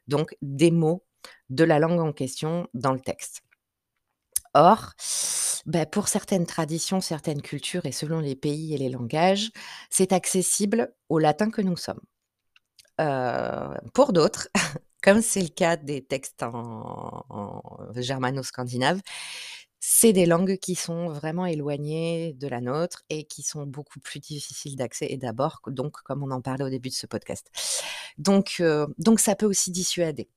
donc 0.08 0.36
des 0.42 0.70
mots 0.70 1.04
de 1.50 1.64
la 1.64 1.78
langue 1.78 2.00
en 2.00 2.12
question 2.12 2.68
dans 2.74 2.92
le 2.92 3.00
texte. 3.00 3.42
Or, 4.54 4.92
bah, 5.66 5.86
pour 5.86 6.08
certaines 6.08 6.46
traditions, 6.46 7.00
certaines 7.00 7.42
cultures 7.42 7.86
et 7.86 7.92
selon 7.92 8.20
les 8.20 8.36
pays 8.36 8.74
et 8.74 8.78
les 8.78 8.88
langages, 8.88 9.50
c'est 9.90 10.12
accessible 10.12 10.94
au 11.08 11.18
latin 11.18 11.50
que 11.50 11.62
nous 11.62 11.76
sommes. 11.76 12.00
Heu, 13.00 13.76
pour 13.94 14.12
d'autres, 14.12 14.48
comme 15.02 15.22
c'est 15.22 15.42
le 15.42 15.48
cas 15.48 15.76
des 15.76 16.04
textes 16.04 16.42
en 16.42 17.24
en 17.28 17.62
germano-scandinave, 17.96 19.00
c'est 19.88 20.12
des 20.12 20.26
langues 20.26 20.56
qui 20.58 20.74
sont 20.74 21.08
vraiment 21.10 21.46
éloignées 21.46 22.32
de 22.34 22.48
la 22.48 22.60
nôtre 22.60 23.04
et 23.08 23.24
qui 23.24 23.42
sont 23.44 23.66
beaucoup 23.66 24.00
plus 24.00 24.18
difficiles 24.18 24.74
d'accès 24.76 25.06
et 25.10 25.16
d'abord 25.16 25.60
donc 25.68 26.02
comme 26.02 26.24
on 26.24 26.32
en 26.32 26.40
parlait 26.42 26.64
au 26.64 26.70
début 26.70 26.88
de 26.88 26.94
ce 26.94 27.06
podcast. 27.06 27.50
Donc 28.18 28.56
heu, 28.60 28.88
donc 28.98 29.20
ça 29.20 29.36
peut 29.36 29.46
aussi 29.46 29.70
dissuader. 29.70 30.28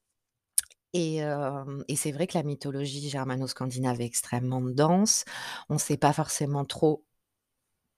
Et 0.93 1.17
hem 1.17 1.83
et 1.87 1.95
c'est 1.95 2.11
vrai 2.11 2.27
que 2.27 2.37
la 2.37 2.43
mythologie 2.43 3.09
germano-scandinave 3.09 4.01
est 4.01 4.05
extrêmement 4.05 4.61
dense. 4.61 5.25
On 5.69 5.75
ne 5.75 5.79
sait 5.79 5.97
pas 5.97 6.13
forcément 6.13 6.65
trop 6.65 7.05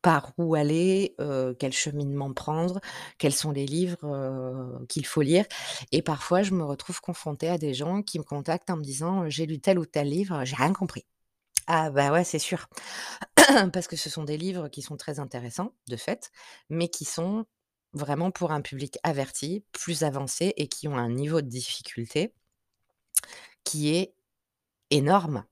par 0.02 0.34
où 0.38 0.56
aller, 0.56 1.16
heu, 1.22 1.56
quel 1.60 1.74
cheminement 1.74 2.34
prendre, 2.34 2.82
quels 3.20 3.34
sont 3.34 3.52
les 3.52 3.66
livres, 3.68 4.00
qu'il 4.90 5.06
faut 5.06 5.22
lire 5.22 5.46
et 5.92 6.02
parfois 6.02 6.44
je 6.44 6.54
me 6.56 6.64
retrouve 6.64 7.02
confrontée 7.02 7.50
à 7.50 7.58
des 7.60 7.74
gens 7.76 8.02
qui 8.04 8.20
me 8.20 8.24
contactent 8.26 8.70
en 8.72 8.78
me 8.78 8.84
disant: 8.84 9.30
«J'ai 9.30 9.46
lu 9.48 9.60
tel 9.60 9.80
ou 9.80 9.86
tel 9.86 10.10
livre, 10.10 10.44
j'ai 10.46 10.56
rien 10.56 10.74
compris». 10.74 11.06
Ah 11.68 11.90
bah, 11.92 12.12
ouais, 12.12 12.24
c'est 12.24 12.40
sûr. 12.40 12.68
Parce 13.74 13.88
que 13.88 13.96
ce 13.96 14.10
sont 14.10 14.24
des 14.24 14.38
livres 14.38 14.68
qui 14.70 14.82
sont 14.82 14.98
très 14.98 15.20
intéressants, 15.20 15.74
de 15.88 15.96
fait, 15.98 16.32
mais 16.70 16.90
qui 16.90 17.06
sont 17.06 17.46
vraiment 17.94 18.32
pour 18.32 18.52
un 18.52 18.62
public 18.62 18.98
averti, 19.04 19.66
plus 19.74 20.04
avancé 20.04 20.54
et 20.58 20.68
qui 20.68 20.88
ont 20.88 20.98
un 20.98 21.10
niveau 21.10 21.42
de 21.42 21.48
difficulté 21.48 22.34
qui 23.64 23.90
est 23.96 24.14
énorme. 24.92 25.46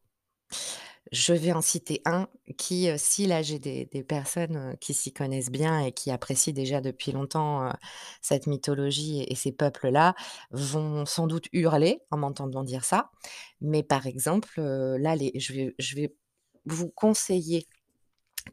Je 1.12 1.34
vais 1.34 1.54
en 1.54 1.62
citer 1.62 2.02
un 2.06 2.28
qui, 2.58 2.88
heu, 2.90 2.96
si 2.98 3.26
là 3.26 3.42
j'ai 3.42 3.58
des 3.60 3.86
personnes, 4.04 4.58
heu, 4.58 4.76
qui 4.80 4.94
s'y 4.94 5.12
connaissent 5.12 5.50
bien 5.50 5.80
et 5.84 5.92
qui 5.92 6.12
apprécient 6.12 6.54
déjà 6.54 6.82
depuis 6.82 7.12
longtemps, 7.12 7.66
heu, 7.68 7.72
cette 8.22 8.46
mythologie 8.48 9.24
et 9.28 9.34
ces 9.36 9.52
peuples-là, 9.52 10.14
vont 10.52 11.06
sans 11.08 11.26
doute 11.28 11.48
hurler 11.54 12.02
en 12.12 12.18
m'entendant 12.18 12.64
dire 12.64 12.86
ça. 12.86 13.10
Mais 13.62 13.82
par 13.84 14.06
exemple, 14.08 14.62
là 14.62 15.16
je 15.18 15.96
vais 15.96 16.14
vous 16.66 16.90
conseiller 16.90 17.66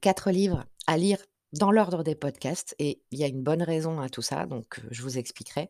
4 0.00 0.31
livres 0.31 0.65
à 0.87 0.97
lire 0.99 1.19
dans 1.55 1.73
l'ordre 1.73 2.05
des 2.05 2.15
podcasts 2.17 2.75
et 2.79 3.03
il 3.12 3.19
y 3.21 3.25
a 3.25 3.29
une 3.29 3.43
bonne 3.43 3.62
raison 3.62 4.00
à 4.00 4.09
tout 4.11 4.23
ça, 4.23 4.47
donc 4.47 4.81
je 4.91 5.03
vous 5.03 5.19
expliquerai. 5.19 5.69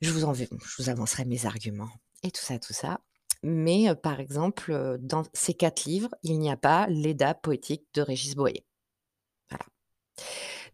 Je 0.00 0.10
vous 0.10 0.88
avancerai 0.88 1.24
mes 1.24 1.46
arguments 1.46 1.90
et 2.22 2.30
tout 2.30 2.42
ça, 2.42 2.58
tout 2.58 2.72
ça. 2.72 3.00
Mais 3.42 3.94
par 3.96 4.20
exemple, 4.20 4.98
dans 5.00 5.24
ces 5.32 5.54
4 5.54 5.84
livres, 5.84 6.10
il 6.22 6.38
n'y 6.38 6.50
a 6.50 6.56
pas 6.56 6.86
l'Edda 6.88 7.34
poétique 7.34 7.86
de 7.94 8.02
Régis 8.02 8.34
Boyer. 8.36 8.64
Voilà. 9.50 9.64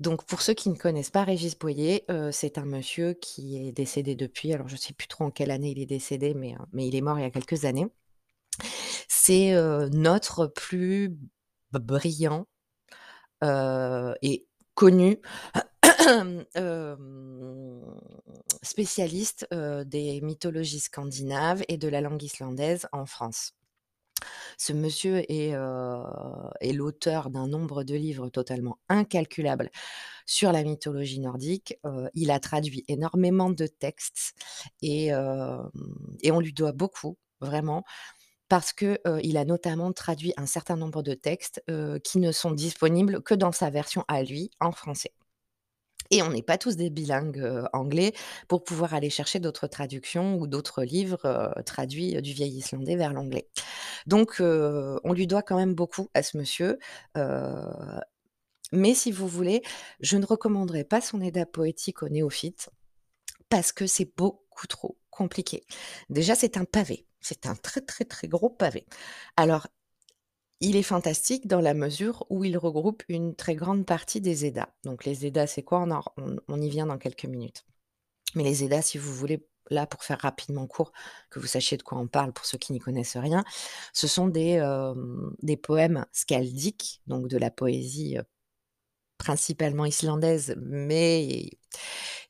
Donc 0.01 0.25
pour 0.27 0.43
ceux 0.43 0.55
qui 0.55 0.69
ne 0.69 0.77
connaissent 0.77 1.11
pas 1.11 1.25
Régis 1.25 1.59
Boyer, 1.59 2.05
c'est 2.31 2.59
un 2.59 2.67
monsieur 2.67 3.15
qui 3.15 3.57
est 3.57 3.73
décédé 3.73 4.15
depuis, 4.15 4.53
alors 4.53 4.69
je 4.69 4.75
ne 4.75 4.79
sais 4.79 4.93
plus 4.93 5.09
trop 5.09 5.25
en 5.25 5.31
quelle 5.31 5.51
année 5.51 5.71
il 5.71 5.81
est 5.81 5.87
décédé, 5.87 6.35
mais 6.35 6.57
il 6.75 6.95
est 6.95 7.01
mort 7.01 7.19
il 7.19 7.23
y 7.23 7.25
a 7.25 7.31
quelques 7.31 7.65
années. 7.65 7.87
C'est, 9.09 9.53
notre 9.93 10.47
plus 10.47 11.17
brillant, 11.73 12.47
et 13.43 14.47
connu, 14.75 15.19
spécialiste, 18.63 19.47
heu, 19.53 19.85
des 19.85 20.21
mythologies 20.21 20.81
scandinaves 20.81 21.63
et 21.69 21.77
de 21.77 21.89
la 21.89 22.01
langue 22.01 22.23
islandaise 22.23 22.87
en 22.93 23.07
France. 23.07 23.53
Ce 24.61 24.73
monsieur 24.73 25.23
est, 25.31 25.55
est 26.61 26.73
l'auteur 26.73 27.31
d'un 27.31 27.47
nombre 27.47 27.85
de 27.85 27.95
livres 27.95 28.29
totalement 28.29 28.79
incalculable 28.89 29.71
sur 30.27 30.53
la 30.53 30.65
mythologie 30.65 31.21
nordique. 31.21 31.79
Il 32.15 32.31
a 32.31 32.41
traduit 32.41 32.85
énormément 32.89 33.51
de 33.51 33.67
textes 33.67 34.35
et 34.83 35.13
on 35.15 36.41
lui 36.41 36.53
doit 36.53 36.73
beaucoup, 36.73 37.17
vraiment, 37.41 37.85
parce 38.49 38.73
que, 38.73 38.99
heu, 39.07 39.19
il 39.25 39.37
a 39.39 39.45
notamment 39.47 39.93
traduit 39.93 40.35
un 40.37 40.47
certain 40.47 40.77
nombre 40.77 41.03
de 41.03 41.15
textes, 41.15 41.63
qui 42.05 42.19
ne 42.19 42.33
sont 42.33 42.51
disponibles 42.53 43.23
que 43.23 43.35
dans 43.35 43.53
sa 43.53 43.71
version 43.71 44.05
à 44.09 44.23
lui, 44.23 44.51
en 44.61 44.73
français. 44.73 45.13
Et 46.11 46.23
on 46.23 46.31
n'est 46.31 46.43
pas 46.43 46.59
tous 46.59 46.77
des 46.77 46.91
bilingues, 46.91 47.67
anglais 47.73 48.13
pour 48.49 48.65
pouvoir 48.65 48.95
aller 48.95 49.11
chercher 49.11 49.41
d'autres 49.41 49.67
traductions 49.67 50.37
ou 50.39 50.47
d'autres 50.47 50.83
livres, 50.83 51.53
traduits, 51.67 52.21
du 52.23 52.33
vieil 52.33 52.53
islandais 52.57 52.97
vers 52.97 53.13
l'anglais. 53.13 53.49
Donc 54.07 54.37
on 54.41 55.13
lui 55.13 55.27
doit 55.27 55.43
quand 55.43 55.57
même 55.57 55.75
beaucoup 55.75 56.09
à 56.15 56.23
ce 56.23 56.39
monsieur, 56.39 56.79
mais 58.73 58.95
si 58.95 59.13
vous 59.13 59.29
voulez, 59.29 59.63
je 60.01 60.17
ne 60.17 60.27
recommanderais 60.27 60.85
pas 60.85 61.01
son 61.01 61.21
Edda 61.21 61.47
poétique 61.47 62.03
aux 62.03 62.09
néophytes 62.09 62.71
parce 63.49 63.73
que 63.73 63.87
c'est 63.87 64.11
beaucoup 64.17 64.67
trop 64.67 64.99
compliqué. 65.11 65.65
Déjà, 66.11 66.35
c'est 66.35 66.57
un 66.57 66.65
pavé, 66.65 67.07
c'est 67.21 67.47
un 67.47 67.55
très, 67.55 67.81
très, 67.81 68.05
très 68.05 68.29
gros 68.29 68.51
pavé. 68.51 68.87
Alors 69.37 69.69
il 70.61 70.77
est 70.77 70.83
fantastique 70.83 71.47
dans 71.47 71.61
la 71.61 71.75
mesure 71.75 72.27
où 72.31 72.45
il 72.45 72.59
regroupe 72.59 73.03
une 73.09 73.35
très 73.35 73.55
grande 73.55 73.87
partie 73.87 74.21
des 74.21 74.45
Eddas. 74.45 74.69
Donc 74.85 75.05
les 75.05 75.27
Eddas, 75.27 75.47
c'est 75.47 75.63
quoi? 75.63 75.87
On 76.49 76.61
y 76.61 76.69
vient 76.69 76.87
dans 76.87 76.99
quelques 76.99 77.27
minutes. 77.27 77.65
Mais 78.35 78.43
les 78.43 78.65
Eddas, 78.65 78.83
si 78.83 78.99
vous 78.99 79.15
voulez, 79.15 79.47
là, 79.71 79.87
pour 79.87 80.03
faire 80.03 80.19
rapidement 80.19 80.67
court, 80.67 80.93
que 81.31 81.39
vous 81.39 81.47
sachiez 81.47 81.77
de 81.77 81.83
quoi 81.83 81.99
on 81.99 82.09
parle 82.09 82.33
pour 82.33 82.45
ceux 82.45 82.59
qui 82.59 82.73
n'y 82.73 82.81
connaissent 82.81 83.17
rien, 83.17 83.45
ce 83.93 84.07
sont 84.07 84.29
des, 84.29 84.61
des 85.43 85.57
poèmes 85.57 86.05
skaldiques, 86.13 87.03
donc 87.07 87.29
de 87.29 87.39
la 87.39 87.51
poésie, 87.51 88.19
heu, 88.19 88.25
principalement 89.17 89.85
islandaise, 89.85 90.55
mais 90.59 91.51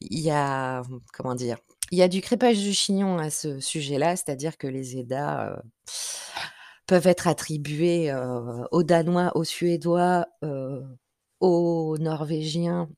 il 0.00 0.20
y 0.20 0.30
a, 0.30 0.82
comment 1.12 1.35
dire? 1.35 1.58
Il 1.90 1.99
y 1.99 2.02
a 2.02 2.08
du 2.08 2.20
crépage 2.20 2.58
du 2.58 2.75
chignon 2.75 3.18
à 3.18 3.30
ce 3.30 3.61
sujet-là, 3.61 4.16
c'est-à-dire 4.16 4.58
que 4.58 4.66
les 4.66 4.99
Eddas, 4.99 5.56
heu 5.56 5.62
peuvent 6.88 7.07
être 7.07 7.28
attribués, 7.28 8.11
heu, 8.11 8.66
aux 8.73 8.83
Danois, 8.83 9.30
aux 9.37 9.45
Suédois, 9.45 10.26
heu, 10.45 10.83
aux 11.40 11.97
Norvégiens 11.99 12.88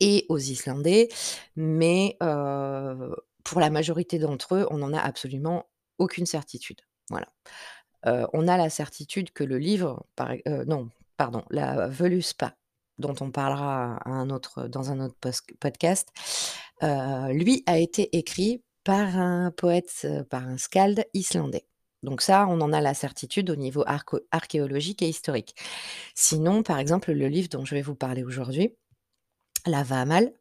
et 0.00 0.26
aux 0.28 0.38
Islandais, 0.38 1.08
mais 1.56 2.16
heu, 2.22 3.16
pour 3.44 3.60
la 3.60 3.70
majorité 3.70 4.18
d'entre 4.18 4.54
eux, 4.56 4.66
on 4.70 4.78
n'en 4.78 4.92
a 4.92 5.00
absolument 5.00 5.66
aucune 5.98 6.26
certitude. 6.26 6.80
Voilà. 7.10 7.26
On 8.32 8.48
a 8.48 8.56
la 8.56 8.70
certitude 8.70 9.32
que 9.32 9.44
le 9.44 9.58
livre, 9.58 10.06
e 10.46 10.64
non, 10.64 10.88
pardon, 11.18 11.44
la 11.50 11.88
Völuspá, 11.88 12.54
dont 12.98 13.14
on 13.20 13.30
parlera 13.30 14.00
dans 14.68 14.90
un 14.90 15.00
autre 15.00 15.30
podcast, 15.60 16.08
lui 16.82 17.62
a 17.66 17.78
été 17.78 18.16
écrit 18.16 18.62
par 18.84 19.18
un 19.18 19.50
poète, 19.50 20.06
par 20.30 20.46
un 20.48 20.56
skald 20.56 21.04
islandais. 21.12 21.66
Donc 22.02 22.22
ça, 22.22 22.46
on 22.48 22.60
en 22.60 22.72
a 22.72 22.80
la 22.80 22.94
certitude 22.94 23.50
au 23.50 23.56
niveau 23.56 23.84
archéologique 24.30 25.02
et 25.02 25.08
historique. 25.08 25.54
Sinon, 26.14 26.62
par 26.62 26.78
exemple, 26.78 27.12
le 27.12 27.28
livre 27.28 27.48
dont 27.48 27.64
je 27.64 27.74
vais 27.74 27.82
vous 27.82 27.94
parler 27.94 28.24
aujourd'hui, 28.24 28.74
La 29.66 29.82
Vaamal, 29.82 30.32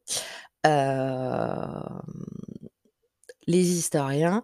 hem, 0.63 2.01
les 3.47 3.71
historiens 3.71 4.43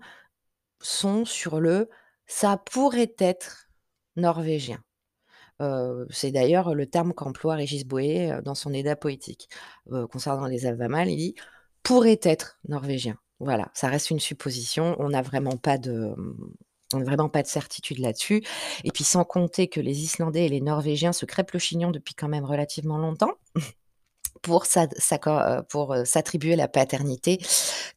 sont 0.82 1.26
sur 1.26 1.60
le 1.60 1.90
«ça 2.28 2.58
pourrait 2.58 3.16
être 3.20 3.70
norvégien». 4.16 4.84
Heu, 5.62 6.08
c'est 6.10 6.32
d'ailleurs 6.32 6.76
le 6.76 6.86
terme 6.88 7.14
qu'emploie 7.14 7.56
Régis 7.56 7.86
Boyer, 7.86 8.34
heu, 8.34 8.42
dans 8.42 8.56
son 8.56 8.74
Edda 8.74 8.96
poétique. 8.96 9.50
Heu, 9.92 10.08
concernant 10.08 10.48
les 10.48 10.66
Avamal, 10.66 11.10
il 11.10 11.18
dit: 11.18 11.36
«pourrait 11.84 12.20
être 12.24 12.60
norvégien». 12.68 13.18
Voilà, 13.40 13.70
ça 13.74 13.88
reste 13.90 14.12
une 14.12 14.20
supposition, 14.20 14.96
on 15.00 15.10
n'a 15.10 15.22
vraiment 15.22 15.58
pas 15.58 15.78
de, 15.78 16.16
vraiment 16.94 17.30
pas 17.30 17.42
de 17.42 17.48
certitude 17.48 18.00
là-dessus 18.00 18.44
et 18.84 18.92
puis 18.92 19.04
sans 19.04 19.24
compter 19.24 19.68
que 19.68 19.80
les 19.80 20.04
Islandais 20.04 20.46
et 20.46 20.50
les 20.50 20.62
Norvégiens 20.62 21.14
se 21.14 21.26
crêpent 21.26 21.52
le 21.52 21.60
chignon 21.60 21.92
depuis 21.92 22.14
quand 22.14 22.28
même 22.28 22.46
relativement 22.46 22.98
longtemps 22.98 23.34
pour 24.42 24.66
pour, 25.70 25.94
heu, 25.94 26.06
s'attribuer 26.06 26.56
la 26.56 26.68
paternité 26.68 27.40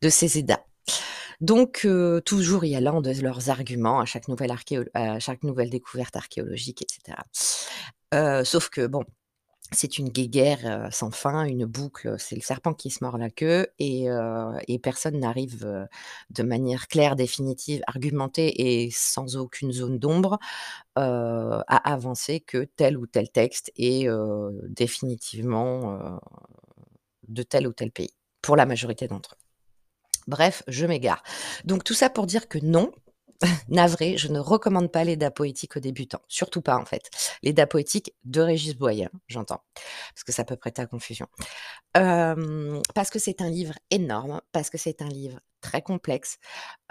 de 0.03 0.09
ces 0.09 0.39
Eddas. 0.39 0.61
Donc 1.41 1.83
heu, 1.85 2.21
toujours 2.25 2.65
y 2.65 2.75
allant 2.75 3.01
de 3.01 3.13
leurs 3.23 3.51
arguments 3.51 4.01
à 4.01 4.05
chaque 4.07 4.29
nouvelle 4.29 4.53
à 4.95 5.19
chaque 5.21 5.45
nouvelle 5.45 5.71
découverte 5.71 6.17
archéologique 6.17 6.83
et 6.83 6.87
cetera. 6.91 7.25
Heu, 8.15 8.45
sauf 8.45 8.69
que 8.71 8.87
bon, 8.87 9.05
c'est 9.71 9.99
une 9.99 10.09
guéguerre, 10.09 10.89
sans 10.91 11.11
fin, 11.11 11.45
une 11.45 11.67
boucle, 11.67 12.17
c'est 12.19 12.35
le 12.35 12.41
serpent 12.41 12.73
qui 12.73 12.91
se 12.91 13.05
mord 13.05 13.19
la 13.19 13.31
queue 13.31 13.67
et 13.79 14.09
personne 14.83 15.19
n'arrive, 15.19 15.89
de 16.31 16.43
manière 16.43 16.89
claire, 16.89 17.17
définitive, 17.17 17.83
argumentée 17.87 18.85
et 18.85 18.91
sans 18.91 19.37
aucune 19.37 19.73
zone 19.73 19.99
d'ombre, 19.99 20.39
à 20.97 21.93
avancer 21.93 22.41
que 22.41 22.65
tel 22.65 22.97
ou 22.97 23.07
tel 23.07 23.31
texte 23.31 23.71
est, 23.77 24.09
définitivement, 24.69 26.19
de 27.29 27.43
tel 27.43 27.69
ou 27.69 27.73
tel 27.73 27.91
pays, 27.91 28.15
pour 28.41 28.57
la 28.57 28.67
majorité 28.67 29.07
d'entre 29.07 29.35
eux. 29.35 29.45
Bref, 30.27 30.63
je 30.67 30.87
m'égare. 30.87 31.23
Donc 31.65 31.85
tout 31.85 31.95
ça 31.95 32.11
pour 32.11 32.27
dire 32.27 32.49
que 32.49 32.59
non, 32.59 32.91
navrée, 33.69 34.17
je 34.17 34.29
ne 34.29 34.41
recommande 34.41 34.91
pas 34.91 35.05
l'Éda 35.05 35.31
poétique 35.31 35.77
aux 35.77 35.81
débutants, 35.81 36.23
surtout 36.29 36.63
pas 36.63 36.77
en 36.77 36.85
fait. 36.85 37.11
L'Éda 37.43 37.67
poétique 37.67 38.15
de 38.25 38.41
Régis 38.41 38.75
Boyer, 38.77 39.09
j'entends, 39.29 39.63
parce 40.15 40.25
que 40.25 40.33
ça 40.33 40.45
peut 40.45 40.57
prêter 40.57 40.83
à 40.83 40.87
confusion. 40.87 41.29
Hem, 41.95 42.83
parce 42.95 43.11
que 43.11 43.19
c'est 43.19 43.43
un 43.43 43.51
livre 43.51 43.75
énorme, 43.91 44.41
parce 44.53 44.71
que 44.71 44.79
c'est 44.79 45.03
un 45.03 45.09
livre 45.09 45.41
très 45.61 45.83
complexe, 45.83 46.39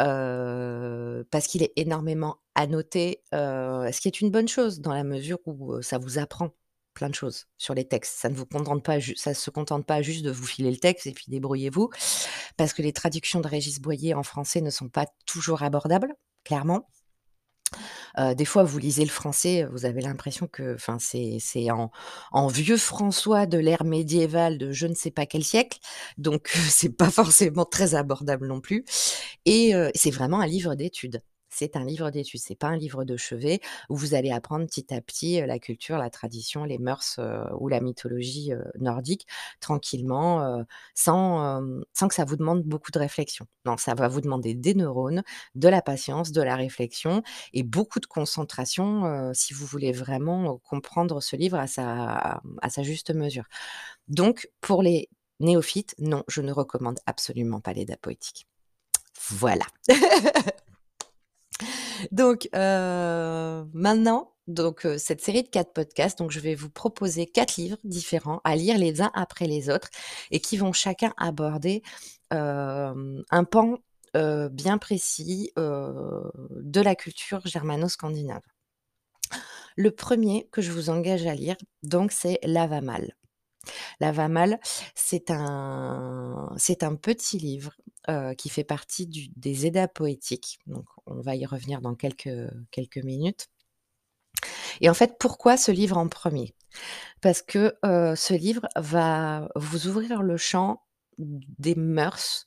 heu, 0.02 1.28
parce 1.32 1.48
qu'il 1.48 1.64
est 1.64 1.74
énormément 1.78 2.38
annoté, 2.56 3.24
heu, 3.34 3.90
ce 3.92 4.02
qui 4.02 4.08
est 4.10 4.22
une 4.22 4.32
bonne 4.32 4.48
chose 4.48 4.82
dans 4.82 4.94
la 4.94 5.04
mesure 5.04 5.40
où, 5.46 5.82
ça 5.82 5.98
vous 6.00 6.20
apprend 6.20 6.52
plein 6.94 7.10
de 7.10 7.16
choses 7.16 7.46
sur 7.58 7.76
les 7.76 7.88
textes. 7.88 8.18
Ça 8.20 8.30
ne 8.30 8.36
se 9.36 9.50
contente 9.52 9.86
pas 9.86 10.02
juste 10.02 10.24
de 10.26 10.32
vous 10.32 10.46
filer 10.46 10.72
le 10.72 10.78
texte 10.78 11.08
et 11.08 11.12
puis 11.14 11.26
débrouillez-vous, 11.30 11.90
parce 12.58 12.74
que 12.74 12.82
les 12.82 12.94
traductions 12.94 13.40
de 13.42 13.48
Régis 13.48 13.80
Boyer 13.82 14.14
en 14.16 14.24
français 14.24 14.62
ne 14.62 14.70
sont 14.72 14.90
pas 14.90 15.06
toujours 15.26 15.64
abordables, 15.64 16.14
clairement. 16.48 16.88
Heu, 18.18 18.36
des 18.36 18.46
fois, 18.46 18.64
vous 18.64 18.78
lisez 18.80 19.04
le 19.04 19.10
français, 19.10 19.66
vous 19.72 19.86
avez 19.86 20.02
l'impression 20.02 20.48
que 20.48 20.76
c'est 21.00 21.68
en 22.32 22.48
vieux 22.48 22.78
François 22.78 23.46
de 23.46 23.58
l'ère 23.58 23.84
médiévale 23.84 24.58
de 24.58 24.72
je 24.72 24.88
ne 24.88 24.94
sais 24.94 25.12
pas 25.12 25.26
quel 25.26 25.44
siècle, 25.44 25.80
donc 26.18 26.50
c'est 26.70 26.96
pas 26.96 27.10
forcément 27.12 27.66
très 27.66 27.96
abordable 27.96 28.48
non 28.48 28.62
plus 28.62 28.86
et 29.46 29.76
heu, 29.76 29.92
c'est 29.96 30.12
vraiment 30.12 30.40
un 30.42 30.48
livre 30.48 30.76
d'études. 30.76 31.22
C'est 31.50 31.76
un 31.76 31.86
livre 31.86 32.10
d'études, 32.10 32.42
c'est 32.42 32.56
pas 32.56 32.68
un 32.68 32.78
livre 32.78 33.04
de 33.04 33.18
chevet 33.18 33.62
où 33.90 33.96
vous 33.96 34.14
allez 34.14 34.32
apprendre 34.32 34.66
petit 34.66 34.94
à 34.94 35.02
petit, 35.02 35.42
la 35.46 35.60
culture, 35.60 35.98
la 35.98 36.10
tradition, 36.10 36.64
les 36.64 36.78
mœurs, 36.78 37.20
ou 37.60 37.68
la 37.68 37.80
mythologie, 37.82 38.52
nordique 38.80 39.28
tranquillement, 39.60 40.66
sans, 40.94 41.62
sans 41.94 42.08
que 42.08 42.16
ça 42.16 42.26
vous 42.26 42.36
demande 42.36 42.64
beaucoup 42.64 42.92
de 42.92 43.00
réflexion. 43.00 43.48
Non, 43.66 43.78
ça 43.78 43.96
va 43.96 44.08
vous 44.08 44.22
demander 44.22 44.54
des 44.54 44.76
neurones, 44.76 45.24
de 45.56 45.70
la 45.70 45.82
patience, 45.82 46.32
de 46.32 46.42
la 46.42 46.56
réflexion 46.56 47.24
et 47.54 47.64
beaucoup 47.64 48.00
de 48.00 48.06
concentration, 48.06 49.32
si 49.34 49.54
vous 49.54 49.66
voulez 49.66 49.92
vraiment, 49.92 50.58
comprendre 50.60 51.22
ce 51.22 51.36
livre 51.36 51.58
à 51.58 51.68
sa 51.68 52.42
à 52.62 52.70
sa 52.70 52.84
juste 52.84 53.14
mesure. 53.14 53.46
Donc 54.08 54.50
pour 54.62 54.82
les 54.84 55.10
néophytes, 55.40 55.96
non, 56.00 56.24
je 56.28 56.42
ne 56.42 56.52
recommande 56.52 57.00
absolument 57.06 57.62
pas 57.62 57.74
l'Éda 57.74 57.98
poétique. 57.98 58.48
Voilà. 59.30 59.66
Donc 62.12 62.50
heu, 62.56 63.66
maintenant, 63.74 64.34
donc 64.48 64.86
heu, 64.86 64.98
cette 64.98 65.22
série 65.22 65.44
de 65.44 65.50
4 65.50 65.74
podcasts, 65.74 66.18
donc 66.20 66.32
je 66.32 66.40
vais 66.40 66.56
vous 66.56 66.70
proposer 66.70 67.26
4 67.28 67.58
livres 67.58 67.78
différents 67.84 68.42
à 68.44 68.56
lire 68.56 68.78
les 68.78 69.02
uns 69.02 69.12
après 69.14 69.48
les 69.48 69.70
autres 69.70 69.90
et 70.32 70.40
qui 70.40 70.58
vont 70.58 70.74
chacun 70.74 71.14
aborder, 71.18 71.84
hem, 72.32 73.24
un 73.32 73.44
pan, 73.44 73.78
bien 74.52 74.78
précis, 74.80 75.52
de 75.58 76.82
la 76.82 76.96
culture 76.96 77.42
germano-scandinave. 77.46 78.42
Le 79.78 79.92
1er 79.92 80.50
que 80.52 80.62
je 80.62 80.72
vous 80.72 80.90
engage 80.90 81.28
à 81.28 81.36
lire, 81.36 81.56
donc 81.84 82.12
c'est 82.12 82.40
Lavamal. 82.44 83.14
Lavamal, 84.02 84.60
c'est 84.96 85.32
un 85.32 86.52
c'est 86.58 86.84
un 86.84 86.96
petit 86.96 87.40
livre, 87.40 87.74
heu, 88.10 88.34
qui 88.36 88.50
fait 88.50 88.64
partie 88.66 89.08
des 89.36 89.66
Eddas 89.68 89.88
poétiques, 89.90 90.60
donc 90.68 90.86
on 91.08 91.22
va 91.22 91.36
y 91.36 91.46
revenir 91.46 91.82
dans 91.82 91.96
quelques 91.96 92.30
quelques 92.72 92.98
minutes 93.00 93.48
et 94.82 94.90
en 94.90 94.94
fait, 94.94 95.16
pourquoi 95.20 95.58
ce 95.58 95.72
livre 95.72 95.98
en 95.98 96.08
1er? 96.08 96.54
Parce 97.22 97.42
que, 97.42 97.76
heu, 97.86 98.16
ce 98.16 98.34
livre 98.34 98.68
va 98.76 99.50
vous 99.56 99.88
ouvrir 99.88 100.24
le 100.24 100.38
champ 100.38 100.84
des 101.20 101.76
mœurs, 101.76 102.46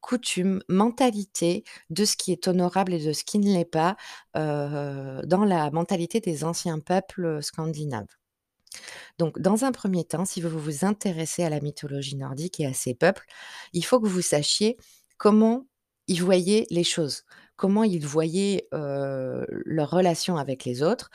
coutumes, 0.00 0.62
mentalités, 0.68 1.64
de 1.90 2.04
ce 2.04 2.16
qui 2.16 2.32
est 2.32 2.48
honorable 2.48 2.94
et 2.94 3.04
de 3.04 3.12
ce 3.12 3.24
qui 3.24 3.38
ne 3.38 3.54
l'est 3.54 3.64
pas, 3.66 3.96
heu, 4.36 5.22
dans 5.26 5.44
la 5.44 5.70
mentalité 5.72 6.20
des 6.20 6.44
anciens 6.44 6.80
peuples, 6.80 7.42
scandinaves. 7.42 8.06
Donc 9.18 9.38
dans 9.38 9.64
un 9.64 9.72
1er 9.72 10.04
temps, 10.04 10.24
si 10.24 10.40
vous 10.40 10.58
vous 10.58 10.84
intéressez 10.84 11.44
à 11.44 11.50
la 11.50 11.60
mythologie 11.60 12.16
nordique 12.16 12.60
et 12.60 12.66
à 12.66 12.72
ces 12.74 12.94
peuples, 12.94 13.26
il 13.72 13.84
faut 13.84 14.00
que 14.00 14.08
vous 14.08 14.22
sachiez 14.22 14.76
comment 15.20 15.66
ils 16.08 16.22
voyaient 16.24 16.66
les 16.70 16.82
choses. 16.82 17.24
Comment 17.56 17.84
ils 17.84 18.06
voyaient, 18.06 18.66
heu, 18.72 19.46
leurs 19.50 19.90
relations 19.90 20.38
avec 20.38 20.64
les 20.64 20.82
autres, 20.82 21.10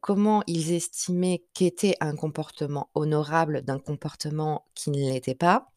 comment 0.00 0.42
ils 0.48 0.72
estimaient 0.72 1.44
qu'était 1.54 1.96
un 2.00 2.16
comportement 2.16 2.90
honorable 2.94 3.62
d'un 3.62 3.78
comportement 3.78 4.64
qui 4.74 4.90
ne 4.90 4.98
l'était 4.98 5.36
pas. 5.36 5.68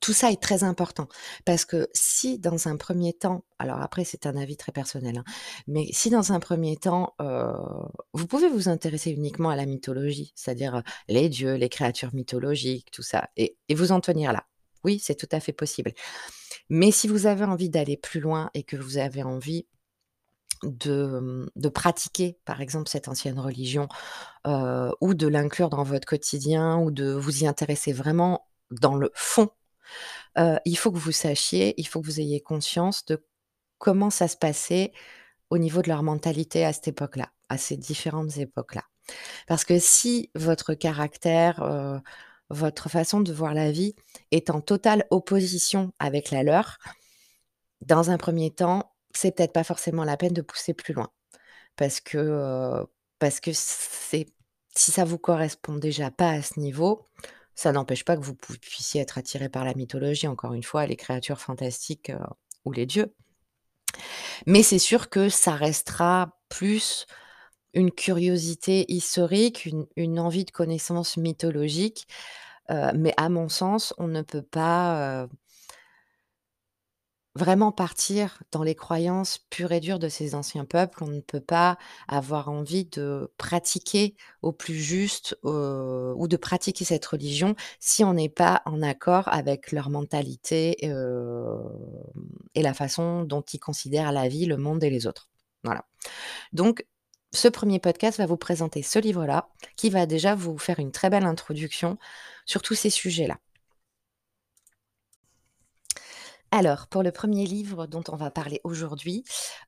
Tout 0.00 0.12
ça 0.12 0.32
est 0.32 0.42
très 0.42 0.64
important 0.64 1.06
parce 1.44 1.64
que 1.64 1.88
si 1.94 2.40
dans 2.40 2.66
un 2.66 2.76
1er 2.76 3.16
temps 3.16 3.44
alors 3.60 3.80
après 3.80 4.04
c'est 4.04 4.26
un 4.26 4.36
avis 4.36 4.56
très 4.56 4.72
personnel, 4.72 5.18
hein, 5.18 5.24
mais 5.68 5.86
si 5.92 6.10
dans 6.10 6.32
un 6.32 6.40
1er 6.40 6.76
temps, 6.76 7.14
vous 8.14 8.26
pouvez 8.26 8.48
vous 8.48 8.68
intéresser 8.68 9.12
uniquement 9.12 9.50
à 9.50 9.56
la 9.56 9.66
mythologie, 9.66 10.32
c'est-à-dire, 10.34 10.82
les 11.08 11.28
dieux, 11.28 11.54
les 11.54 11.68
créatures 11.68 12.14
mythologiques, 12.14 12.90
tout 12.90 13.02
ça 13.02 13.28
et 13.36 13.56
vous 13.70 13.92
en 13.92 14.00
tenir 14.00 14.32
là. 14.32 14.44
Oui, 14.86 15.00
c'est 15.02 15.16
tout 15.16 15.28
à 15.32 15.40
fait 15.40 15.52
possible. 15.52 15.92
Mais 16.70 16.90
si 16.92 17.08
vous 17.08 17.26
avez 17.26 17.44
envie 17.44 17.68
d'aller 17.68 17.98
plus 17.98 18.20
loin 18.20 18.50
et 18.54 18.62
que 18.62 18.76
vous 18.76 18.96
avez 18.96 19.22
envie 19.22 19.66
de, 20.62 21.46
mmh, 21.56 21.70
pratiquer, 21.70 22.38
par 22.46 22.60
exemple, 22.62 22.88
cette 22.88 23.08
ancienne 23.08 23.38
religion, 23.38 23.88
ou 24.46 25.14
de 25.14 25.26
l'inclure 25.26 25.68
dans 25.68 25.82
votre 25.82 26.06
quotidien 26.06 26.78
ou 26.78 26.90
de 26.90 27.12
vous 27.12 27.42
y 27.42 27.46
intéresser 27.46 27.92
vraiment 27.92 28.46
dans 28.70 28.94
le 28.94 29.10
fond, 29.14 29.50
il 30.64 30.76
faut 30.78 30.92
que 30.92 30.98
vous 30.98 31.12
sachiez, 31.12 31.74
il 31.78 31.86
faut 31.86 32.00
que 32.00 32.06
vous 32.06 32.20
ayez 32.20 32.40
conscience 32.40 33.04
de 33.06 33.26
comment 33.78 34.10
ça 34.10 34.28
se 34.28 34.36
passait 34.36 34.92
au 35.50 35.58
niveau 35.58 35.82
de 35.82 35.88
leur 35.88 36.02
mentalité 36.02 36.64
à 36.64 36.72
cette 36.72 36.88
époque-là, 36.88 37.30
à 37.48 37.58
ces 37.58 37.76
différentes 37.76 38.36
époques-là. 38.38 38.84
Parce 39.46 39.64
que 39.64 39.78
si 39.78 40.30
votre 40.34 40.74
caractère, 40.74 42.02
votre 42.50 42.88
façon 42.88 43.20
de 43.20 43.32
voir 43.32 43.54
la 43.54 43.72
vie 43.72 43.94
est 44.30 44.50
en 44.50 44.60
totale 44.60 45.06
opposition 45.10 45.92
avec 45.98 46.30
la 46.30 46.42
leur, 46.42 46.78
dans 47.82 48.10
un 48.10 48.16
1er 48.16 48.50
temps, 48.52 48.92
c'est 49.14 49.34
peut-être 49.34 49.52
pas 49.52 49.64
forcément 49.64 50.04
la 50.04 50.16
peine 50.16 50.32
de 50.32 50.42
pousser 50.42 50.74
plus 50.74 50.94
loin. 50.94 51.10
Parce 51.76 52.00
que, 52.00 52.18
heu, 52.18 52.86
parce 53.18 53.40
que 53.40 53.50
c'est 53.54 54.26
si 54.76 54.92
ça 54.92 55.04
vous 55.04 55.18
correspond 55.18 55.76
déjà 55.76 56.10
pas 56.10 56.30
à 56.30 56.42
ce 56.42 56.60
niveau, 56.60 57.06
ça 57.54 57.72
n'empêche 57.72 58.04
pas 58.04 58.16
que 58.16 58.22
vous 58.22 58.34
puissiez 58.34 59.00
être 59.00 59.18
attiré 59.18 59.48
par 59.48 59.64
la 59.64 59.74
mythologie, 59.74 60.28
encore 60.28 60.52
une 60.54 60.62
fois, 60.62 60.86
les 60.86 60.96
créatures 60.96 61.40
fantastiques, 61.40 62.10
heu, 62.10 62.18
ou 62.64 62.72
les 62.72 62.86
dieux. 62.86 63.14
Mais 64.46 64.62
c'est 64.62 64.78
sûr 64.78 65.08
que 65.10 65.28
ça 65.28 65.54
restera 65.54 66.38
plus 66.48 67.06
une 67.76 67.92
curiosité 67.92 68.86
historique, 68.92 69.68
une 69.96 70.20
envie 70.20 70.44
de 70.46 70.50
connaissance 70.52 71.16
mythologique, 71.18 72.08
heu, 72.70 72.92
mais 72.96 73.14
à 73.18 73.28
mon 73.30 73.48
sens, 73.50 73.94
on 73.98 74.08
ne 74.08 74.22
peut 74.22 74.42
pas, 74.42 75.24
heu 75.26 75.28
vraiment 77.36 77.70
partir 77.70 78.42
dans 78.50 78.62
les 78.62 78.74
croyances 78.74 79.38
pures 79.50 79.72
et 79.72 79.80
dures 79.80 79.98
de 79.98 80.08
ces 80.08 80.34
anciens 80.34 80.64
peuples. 80.64 81.04
On 81.04 81.08
ne 81.08 81.20
peut 81.20 81.40
pas 81.40 81.76
avoir 82.08 82.48
envie 82.48 82.86
de 82.86 83.30
pratiquer 83.36 84.16
au 84.40 84.52
plus 84.52 84.76
juste, 84.76 85.36
heu, 85.44 86.14
ou 86.16 86.28
de 86.28 86.36
pratiquer 86.38 86.86
cette 86.86 87.04
religion 87.04 87.54
si 87.78 88.04
on 88.04 88.14
n'est 88.14 88.30
pas 88.30 88.62
en 88.64 88.80
accord 88.82 89.28
avec 89.28 89.70
leur 89.72 89.90
mentalité, 89.90 90.82
et 92.54 92.62
la 92.62 92.72
façon 92.74 93.22
dont 93.24 93.42
ils 93.42 93.60
considèrent 93.60 94.12
la 94.12 94.28
vie, 94.28 94.46
le 94.46 94.56
monde 94.56 94.82
et 94.82 94.88
les 94.90 95.06
autres. 95.06 95.28
Voilà. 95.62 95.84
Donc 96.52 96.86
ce 97.36 97.48
1er 97.48 97.80
podcast 97.80 98.18
va 98.18 98.26
vous 98.26 98.36
présenter 98.36 98.82
ce 98.82 98.98
livre-là, 98.98 99.48
qui 99.76 99.90
va 99.90 100.06
déjà 100.06 100.34
vous 100.34 100.58
faire 100.58 100.78
une 100.78 100.92
très 100.92 101.10
belle 101.10 101.26
introduction 101.26 101.98
sur 102.46 102.62
tous 102.62 102.74
ces 102.74 102.90
sujets-là. 102.90 103.38
Alors, 106.50 106.86
pour 106.86 107.02
le 107.02 107.10
1er 107.10 107.46
livre 107.46 107.86
dont 107.86 108.04
on 108.08 108.16
va 108.16 108.30
parler 108.30 108.60
aujourd'hui, 108.64 109.24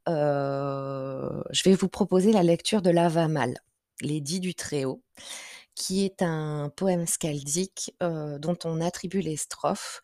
heu, 0.08 1.44
je 1.50 1.62
vais 1.64 1.74
vous 1.74 1.88
proposer 1.88 2.32
la 2.32 2.42
lecture 2.42 2.82
de 2.82 2.90
Lavamal, 2.90 3.54
Les 4.00 4.20
Dits 4.20 4.40
du 4.40 4.54
Très-Haut, 4.54 5.02
qui 5.74 6.04
est 6.04 6.22
un 6.22 6.70
poème 6.74 7.06
skaldique, 7.06 7.94
heu, 8.02 8.38
dont 8.38 8.56
on 8.64 8.80
attribue 8.80 9.20
les 9.20 9.36
strophes 9.36 10.00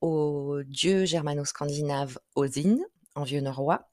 au 0.00 0.62
dieu 0.66 1.04
germano-scandinave 1.04 2.18
Odin, 2.34 2.78
en 3.14 3.22
vieux 3.22 3.40
norrois, 3.40 3.88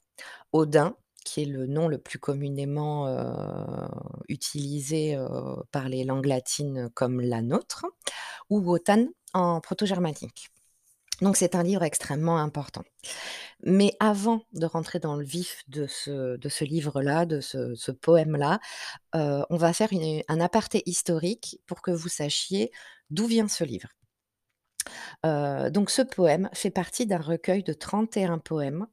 Odin, 0.52 0.96
qui 1.24 1.42
est 1.42 1.46
le 1.46 1.66
nom 1.66 1.88
le 1.88 1.98
plus 1.98 2.18
communément, 2.18 3.08
utilisé, 4.28 5.18
par 5.72 5.88
les 5.88 6.04
langues 6.04 6.26
latines 6.26 6.90
comme 6.94 7.20
la 7.20 7.42
nôtre, 7.42 7.86
ou 8.50 8.60
Wotan 8.60 9.08
en 9.32 9.60
proto-germanique. 9.60 10.50
Donc 11.20 11.36
c'est 11.36 11.54
un 11.54 11.62
livre 11.62 11.84
extrêmement 11.84 12.38
important. 12.38 12.82
Mais 13.62 13.96
avant 14.00 14.42
de 14.52 14.66
rentrer 14.66 14.98
dans 14.98 15.16
le 15.16 15.24
vif 15.24 15.62
de 15.68 15.86
ce 15.86 16.64
livre-là, 16.64 17.24
de 17.24 17.40
ce 17.40 17.90
poème-là, 17.90 18.60
on 19.12 19.56
va 19.56 19.72
faire 19.72 19.90
un 20.28 20.40
aparté 20.40 20.82
historique 20.86 21.60
pour 21.66 21.82
que 21.82 21.90
vous 21.90 22.08
sachiez 22.08 22.70
d'où 23.10 23.26
vient 23.26 23.48
ce 23.48 23.64
livre. 23.64 23.88
Heu, 25.24 25.70
donc 25.70 25.90
ce 25.90 26.02
poème 26.02 26.48
fait 26.52 26.70
partie 26.70 27.06
d'un 27.06 27.18
recueil 27.18 27.62
de 27.62 27.72
31 27.72 28.38
poèmes, 28.38 28.86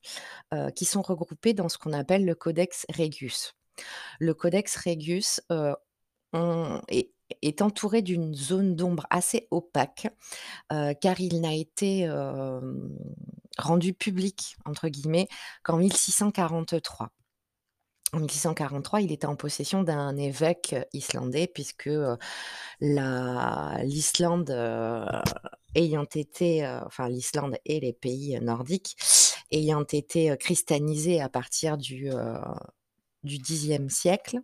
heu, 0.53 0.71
qui 0.71 0.85
sont 0.85 1.01
regroupés 1.01 1.53
dans 1.53 1.69
ce 1.69 1.77
qu'on 1.77 1.93
appelle 1.93 2.25
le 2.25 2.35
Codex 2.35 2.85
Regius. 2.97 3.53
Le 4.19 4.33
Codex 4.33 4.75
Regius, 4.77 5.41
on 6.33 6.81
est 7.41 7.61
entouré 7.61 8.01
d'une 8.01 8.35
zone 8.35 8.75
d'ombre 8.75 9.07
assez 9.09 9.47
opaque, 9.51 10.07
car 10.69 11.19
il 11.19 11.41
n'a 11.41 11.53
été, 11.53 12.07
rendu 13.57 13.93
«public» 13.93 14.57
qu'en 15.63 15.77
1643. 15.77 17.11
En 18.13 18.19
1643, 18.19 19.01
il 19.01 19.11
était 19.13 19.25
en 19.25 19.37
possession 19.37 19.83
d'un 19.83 20.17
évêque 20.17 20.75
islandais 20.91 21.47
puisque, 21.47 21.89
la 22.81 23.79
l'Islande, 23.83 24.49
heu, 24.49 25.05
ayant 25.75 26.05
été, 26.13 26.67
enfin 26.85 27.07
l'Islande 27.07 27.57
et 27.65 27.79
les 27.79 27.93
pays 27.93 28.37
nordiques 28.41 28.97
ayant 29.51 29.83
été, 29.83 30.35
christianisés 30.37 31.21
à 31.21 31.29
partir 31.29 31.77
du, 31.77 32.09
du 33.23 33.37
Xe 33.39 33.87
siècle 33.89 34.39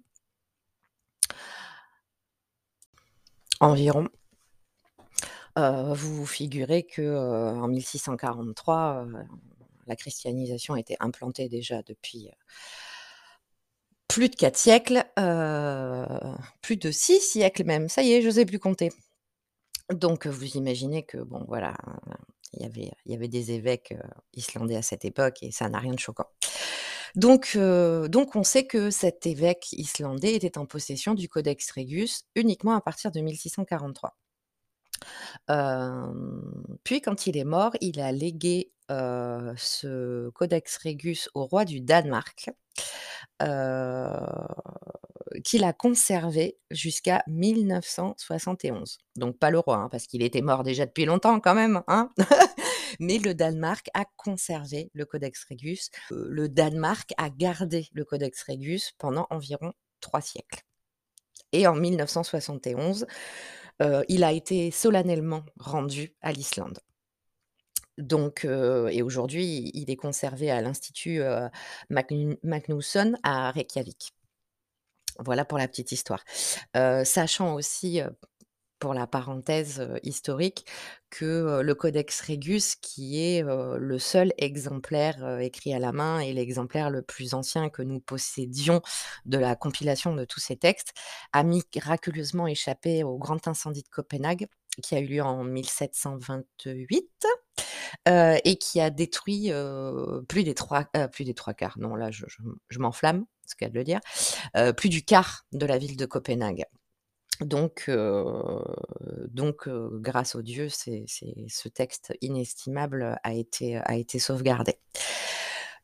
environ. 3.60 4.08
Vous 5.58 6.16
vous 6.16 6.26
figurez 6.26 6.84
que, 6.84 7.02
heu, 7.02 7.18
en 7.18 7.68
1643, 7.68 9.06
heu, 9.06 9.14
la 9.88 9.96
christianisation 9.96 10.76
était 10.76 10.98
implantée 11.00 11.50
déjà 11.50 11.82
depuis, 11.84 12.30
plus 14.18 14.30
de 14.30 14.36
4 14.36 14.58
siècles, 14.58 15.06
heu, 15.20 16.06
plus 16.64 16.76
de 16.76 16.90
6 16.90 17.20
siècles 17.22 17.64
même, 17.66 17.88
ça 17.88 18.02
y 18.02 18.14
est, 18.14 18.24
j'osais 18.24 18.48
plus 18.48 18.58
compter. 18.58 18.90
Donc, 19.94 20.28
heu, 20.28 20.32
vous 20.32 20.58
imaginez 20.58 21.04
que 21.04 21.18
bon 21.20 21.46
voilà, 21.48 21.76
il 22.54 22.64
y 22.64 22.66
avait 22.66 22.92
y 23.06 23.14
avait 23.16 23.28
des 23.28 23.52
évêques, 23.52 23.94
heu, 23.94 24.02
islandais 24.34 24.76
à 24.78 24.82
cette 24.82 25.06
époque 25.06 25.44
et 25.44 25.52
ça 25.52 25.70
n'a 25.70 25.80
rien 25.80 25.94
de 25.94 26.00
choquant. 26.00 26.28
Donc, 27.16 27.58
donc 27.58 28.36
on 28.36 28.44
sait 28.44 28.66
que 28.68 28.90
cet 28.92 29.28
évêque 29.28 29.72
islandais 29.74 30.36
était 30.36 30.58
en 30.58 30.66
possession 30.66 31.14
du 31.14 31.30
Codex 31.30 31.72
Regius 31.72 32.24
uniquement 32.36 32.76
à 32.76 32.82
partir 32.82 33.12
de 33.12 33.22
1643. 33.22 34.18
Puis 36.84 37.02
quand 37.02 37.28
il 37.28 37.38
est 37.38 37.44
mort, 37.44 37.74
il 37.82 38.00
a 38.00 38.12
légué, 38.12 38.72
ce 38.90 40.30
Codex 40.30 40.78
Regius 40.84 41.30
au 41.34 41.46
roi 41.46 41.66
du 41.66 41.82
Danemark, 41.82 42.50
heu, 43.44 44.10
qui 45.44 45.58
l'a 45.60 45.74
conservé 45.74 46.58
jusqu'à 46.72 47.24
1971. 47.28 48.98
Donc 49.16 49.38
pas 49.38 49.52
le 49.52 49.60
roi, 49.60 49.78
hein, 49.78 49.90
parce 49.90 50.08
qu'il 50.08 50.24
était 50.24 50.42
mort 50.42 50.64
déjà 50.64 50.86
depuis 50.86 51.06
longtemps 51.06 51.40
quand 51.40 51.56
même, 51.56 51.82
hein. 51.88 52.10
Mais 53.00 53.20
le 53.20 53.34
Danemark 53.34 53.90
a 53.94 54.06
conservé 54.16 54.90
le 54.94 55.06
Codex 55.06 55.46
Regius. 55.50 55.90
Heu, 56.12 56.28
le 56.30 56.50
Danemark 56.50 57.14
a 57.18 57.30
gardé 57.30 57.88
le 57.94 58.06
Codex 58.06 58.44
Regius 58.48 58.94
pendant 58.98 59.28
environ 59.30 59.74
3 60.02 60.22
siècles 60.22 60.64
et 61.54 61.68
en 61.68 61.76
1971, 61.76 63.04
heu, 63.04 63.08
il 64.08 64.24
a 64.24 64.32
été 64.32 64.72
solennellement 64.72 65.44
rendu 65.60 66.16
à 66.22 66.32
l'Islande. 66.32 66.80
Donc, 67.98 68.46
heu 68.46 68.90
et 68.92 69.02
aujourd'hui, 69.02 69.72
il 69.74 69.90
est 69.90 69.96
conservé 69.96 70.52
à 70.52 70.62
l'institut, 70.62 71.22
Magn 71.90 72.38
Magnusson 72.44 73.18
à 73.24 73.52
Reykjavik. 73.52 74.14
Voilà 75.20 75.46
pour 75.46 75.58
la 75.58 75.68
petite 75.68 75.92
histoire. 75.92 76.24
Sachant 77.04 77.56
aussi, 77.56 78.02
pour 78.80 78.94
la 78.94 79.08
parenthèse, 79.08 79.88
historique 80.04 80.66
que, 81.10 81.62
le 81.64 81.76
Codex 81.76 82.22
Regius 82.22 82.76
qui 82.76 83.22
est, 83.24 83.44
le 83.44 84.00
seul 84.00 84.34
exemplaire, 84.38 85.40
écrit 85.40 85.74
à 85.74 85.80
la 85.80 85.92
main 85.92 86.20
et 86.20 86.34
l'exemplaire 86.34 86.90
le 86.90 87.02
plus 87.02 87.34
ancien 87.34 87.70
que 87.70 87.82
nous 87.82 88.00
possédions 88.00 88.82
de 89.26 89.38
la 89.38 89.56
compilation 89.56 90.16
de 90.16 90.26
tous 90.26 90.40
ces 90.40 90.58
textes, 90.58 90.94
a 91.34 91.44
miraculeusement 91.44 92.48
échappé 92.48 93.04
au 93.04 93.18
grand 93.18 93.48
incendie 93.48 93.84
de 93.84 93.90
Copenhague 93.90 94.48
qui 94.84 94.94
a 94.96 95.00
eu 95.00 95.08
lieu 95.08 95.24
en 95.24 95.44
1728, 95.44 97.28
heu 98.10 98.38
et 98.46 98.58
qui 98.58 98.82
a 98.82 98.90
détruit, 98.92 99.52
plus 100.30 100.44
des 100.46 100.56
3 100.56 100.86
heu, 100.98 101.08
plus 101.10 101.26
des 101.26 101.34
3/4 101.36 101.80
non 101.80 101.96
là 101.96 102.12
je 102.12 102.26
je 102.28 102.40
je 102.70 102.80
m'enflamme, 102.80 103.26
c'est 103.46 103.62
le 103.62 103.70
de 103.72 103.76
le 103.80 103.84
dire, 103.86 104.02
plus 104.78 104.90
du 104.90 105.04
quart 105.06 105.46
de 105.54 105.66
la 105.68 105.78
ville 105.80 105.98
de 105.98 106.06
Copenhague. 106.08 106.66
Donc, 107.42 107.90
donc, 109.30 109.70
grâce 109.70 110.36
aux 110.36 110.42
dieux, 110.42 110.70
c'est 110.70 111.04
c'est 111.08 111.36
ce 111.48 111.70
texte 111.70 112.14
inestimable 112.22 113.20
a 113.24 113.34
été, 113.34 113.78
a 113.78 113.96
été 113.96 114.20
sauvegardé. 114.20 114.78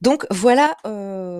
Donc 0.01 0.25
voilà, 0.31 0.75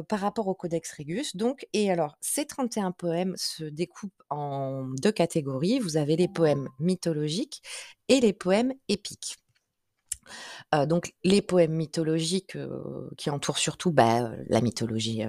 par 0.07 0.19
rapport 0.19 0.47
au 0.47 0.55
Codex 0.55 0.93
Regius 0.97 1.35
donc 1.35 1.67
et 1.73 1.91
alors 1.91 2.15
ces 2.21 2.45
31 2.45 2.91
poèmes 2.91 3.33
se 3.35 3.65
découpent 3.65 4.23
en 4.29 4.85
2 5.01 5.11
catégories. 5.11 5.79
Vous 5.79 5.97
avez 5.97 6.15
les 6.15 6.29
poèmes 6.29 6.69
mythologiques 6.79 7.61
et 8.07 8.21
les 8.21 8.31
poèmes 8.31 8.73
épiques. 8.87 9.42
Heu, 10.75 10.85
donc 10.87 11.13
les 11.23 11.41
poèmes 11.41 11.73
mythologiques, 11.73 12.55
heu, 12.55 13.09
qui 13.17 13.29
entourent 13.29 13.57
surtout, 13.57 13.91
bah, 13.91 14.23
heu, 14.31 14.45
la 14.49 14.61
mythologie, 14.61 15.23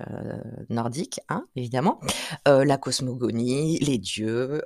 nordique, 0.71 1.21
hein, 1.29 1.47
évidemment, 1.57 2.01
la 2.47 2.77
cosmogonie, 2.79 3.79
les 3.81 3.99
dieux, 3.99 4.63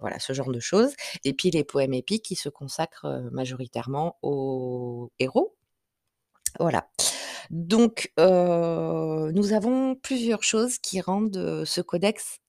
voilà 0.00 0.18
ce 0.18 0.32
genre 0.32 0.50
de 0.52 0.60
choses 0.60 0.92
et 1.24 1.32
puis 1.34 1.50
les 1.50 1.64
poèmes 1.64 1.94
épiques 1.94 2.24
qui 2.24 2.36
se 2.36 2.48
consacrent, 2.48 3.06
majoritairement 3.32 4.16
aux 4.22 5.10
héros. 5.18 5.54
Voilà. 6.60 6.88
Donc, 7.50 8.12
nous 8.18 9.52
avons 9.52 9.96
plusieurs 9.96 10.42
choses 10.44 10.78
qui 10.78 11.00
rendent, 11.00 11.64
ce 11.66 11.80
codex, 11.80 12.40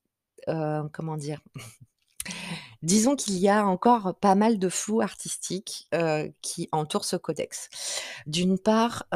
comment 0.94 1.18
dire? 1.18 1.42
Disons 2.86 3.16
qu'il 3.16 3.38
y 3.40 3.50
a 3.50 3.66
encore 3.66 4.16
pas 4.20 4.36
mal 4.36 4.60
de 4.60 4.70
flou 4.70 5.02
artistique, 5.02 5.90
qui 6.44 6.70
entoure 6.72 7.04
ce 7.04 7.16
codex. 7.16 7.68
D'une 8.28 8.60
part, 8.60 9.08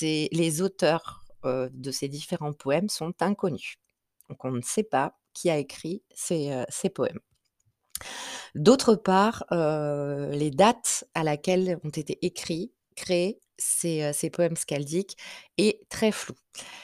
les 0.00 0.62
auteurs, 0.62 1.24
de 1.44 1.90
ces 1.90 2.08
différents 2.08 2.52
poèmes 2.52 2.88
sont 2.88 3.14
inconnus. 3.20 3.78
Donc 4.28 4.44
on 4.44 4.52
ne 4.52 4.62
sait 4.62 4.84
pas 4.84 5.18
qui 5.32 5.50
a 5.50 5.58
écrit 5.58 6.04
ces, 6.14 6.64
ces 6.68 6.88
poèmes. 6.88 7.18
D'autre 8.54 8.94
part, 8.94 9.44
les 9.50 10.52
dates 10.52 11.04
à 11.14 11.24
laquelle 11.24 11.80
ont 11.82 11.90
été 11.90 12.24
écrits, 12.24 12.72
créés 12.96 13.40
ces, 13.58 14.02
heu, 14.04 14.12
ces 14.14 14.30
poèmes 14.30 14.56
skaldiques 14.56 15.16
est 15.58 15.88
très 15.90 16.12
floue. 16.12 16.36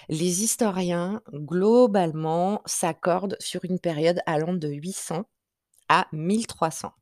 Les 0.08 0.44
historiens, 0.44 1.22
globalement, 1.34 2.62
s'accordent 2.66 3.36
sur 3.40 3.64
une 3.64 3.80
période 3.80 4.20
allant 4.26 4.54
de 4.54 4.68
800 4.68 5.24
à 5.88 6.08
1300. 6.12 6.92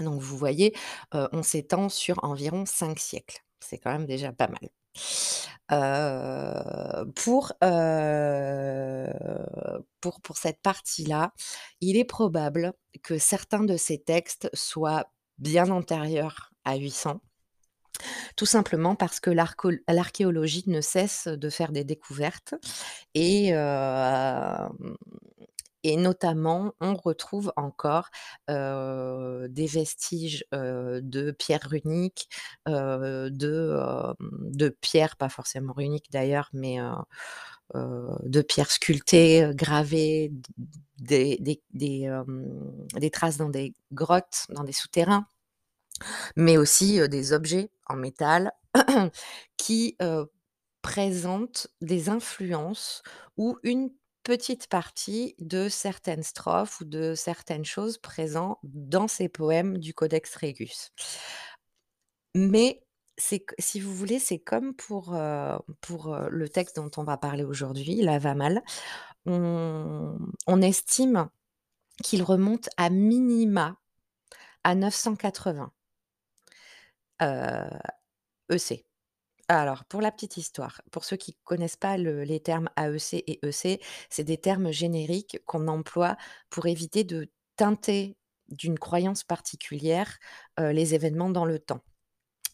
Donc 0.00 0.20
vous 0.20 0.36
voyez, 0.36 0.74
heu, 1.14 1.28
on 1.32 1.42
s'étend 1.42 1.88
sur 1.88 2.22
environ 2.24 2.64
5 2.66 2.98
siècles. 2.98 3.44
C'est 3.60 3.78
quand 3.78 3.92
même 3.92 4.06
déjà 4.06 4.32
pas 4.32 4.48
mal. 4.48 4.68
Heu, 5.70 7.12
pour 7.14 7.52
pour 10.22 10.36
cette 10.36 10.60
partie-là, 10.62 11.32
il 11.80 11.96
est 11.96 12.04
probable 12.04 12.72
que 13.02 13.18
certains 13.18 13.64
de 13.64 13.76
ces 13.76 13.98
textes 14.02 14.50
soient 14.54 15.06
bien 15.38 15.70
antérieurs 15.70 16.52
à 16.64 16.76
800. 16.76 17.20
Tout 18.36 18.46
simplement 18.46 18.94
parce 18.94 19.20
que 19.20 19.30
l'archéol 19.30 19.80
l'archéologie 19.88 20.64
ne 20.66 20.80
cesse 20.80 21.28
de 21.28 21.50
faire 21.50 21.72
des 21.72 21.84
découvertes 21.84 22.54
et 23.14 23.52
notamment 25.96 26.72
on 26.80 26.94
retrouve 26.94 27.52
encore, 27.56 28.08
des 28.48 29.66
vestiges, 29.66 30.44
de 30.52 31.30
pierres 31.32 31.68
runiques, 31.68 32.28
de, 32.66 34.14
pierres 34.80 35.16
pas 35.16 35.28
forcément 35.28 35.72
runiques 35.72 36.10
d'ailleurs, 36.10 36.48
mais, 36.52 36.78
de 37.74 38.42
pierres 38.42 38.70
sculptées, 38.70 39.50
gravées, 39.54 40.32
des 40.98 41.60
traces 43.12 43.36
dans 43.36 43.50
des 43.50 43.74
grottes, 43.92 44.46
dans 44.50 44.64
des 44.64 44.72
souterrains. 44.72 45.26
Mais 46.36 46.56
aussi, 46.56 47.06
des 47.08 47.32
objets 47.32 47.70
en 47.86 47.96
métal 47.96 48.52
qui, 49.56 49.96
présentent 50.82 51.68
des 51.80 52.08
influences 52.08 53.02
ou 53.36 53.56
une 53.62 53.90
petite 54.24 54.68
partie 54.68 55.34
de 55.38 55.68
certaines 55.68 56.22
strophes 56.22 56.80
ou 56.80 56.84
de 56.84 57.14
certaines 57.14 57.64
choses 57.64 57.98
présent 57.98 58.58
dans 58.62 59.08
ces 59.08 59.28
poèmes 59.28 59.78
du 59.78 59.94
Codex 59.94 60.36
Regius. 60.36 60.90
Mais 62.34 62.82
si 63.18 63.80
vous 63.80 63.94
voulez, 63.94 64.18
c'est 64.18 64.38
comme 64.38 64.74
pour, 64.74 65.16
pour, 65.80 66.16
le 66.30 66.48
texte 66.48 66.76
dont 66.76 66.90
on 66.96 67.04
va 67.04 67.16
parler 67.16 67.44
aujourd'hui, 67.44 68.02
l'Havamal. 68.02 68.62
On 69.26 70.18
on 70.46 70.62
estime 70.62 71.28
qu'il 72.02 72.22
remonte 72.22 72.68
à 72.76 72.90
minima 72.90 73.76
à 74.64 74.74
980. 74.74 75.72
EC. 77.22 78.84
Alors, 79.48 79.84
pour 79.84 80.00
la 80.00 80.12
petite 80.12 80.36
histoire, 80.36 80.80
pour 80.90 81.04
ceux 81.04 81.16
qui 81.16 81.36
connaissent 81.44 81.76
pas 81.76 81.98
le 81.98 82.24
les 82.24 82.40
termes 82.40 82.70
AEC 82.76 83.22
et 83.26 83.40
EC, 83.46 83.80
c'est 84.08 84.24
des 84.24 84.38
termes 84.38 84.70
génériques 84.70 85.40
qu'on 85.46 85.68
emploie 85.68 86.16
pour 86.50 86.66
éviter 86.66 87.04
de 87.04 87.30
teinter 87.56 88.16
d'une 88.48 88.78
croyance 88.78 89.24
particulière, 89.24 90.18
les 90.58 90.94
événements 90.94 91.30
dans 91.30 91.44
le 91.44 91.58
temps. 91.58 91.80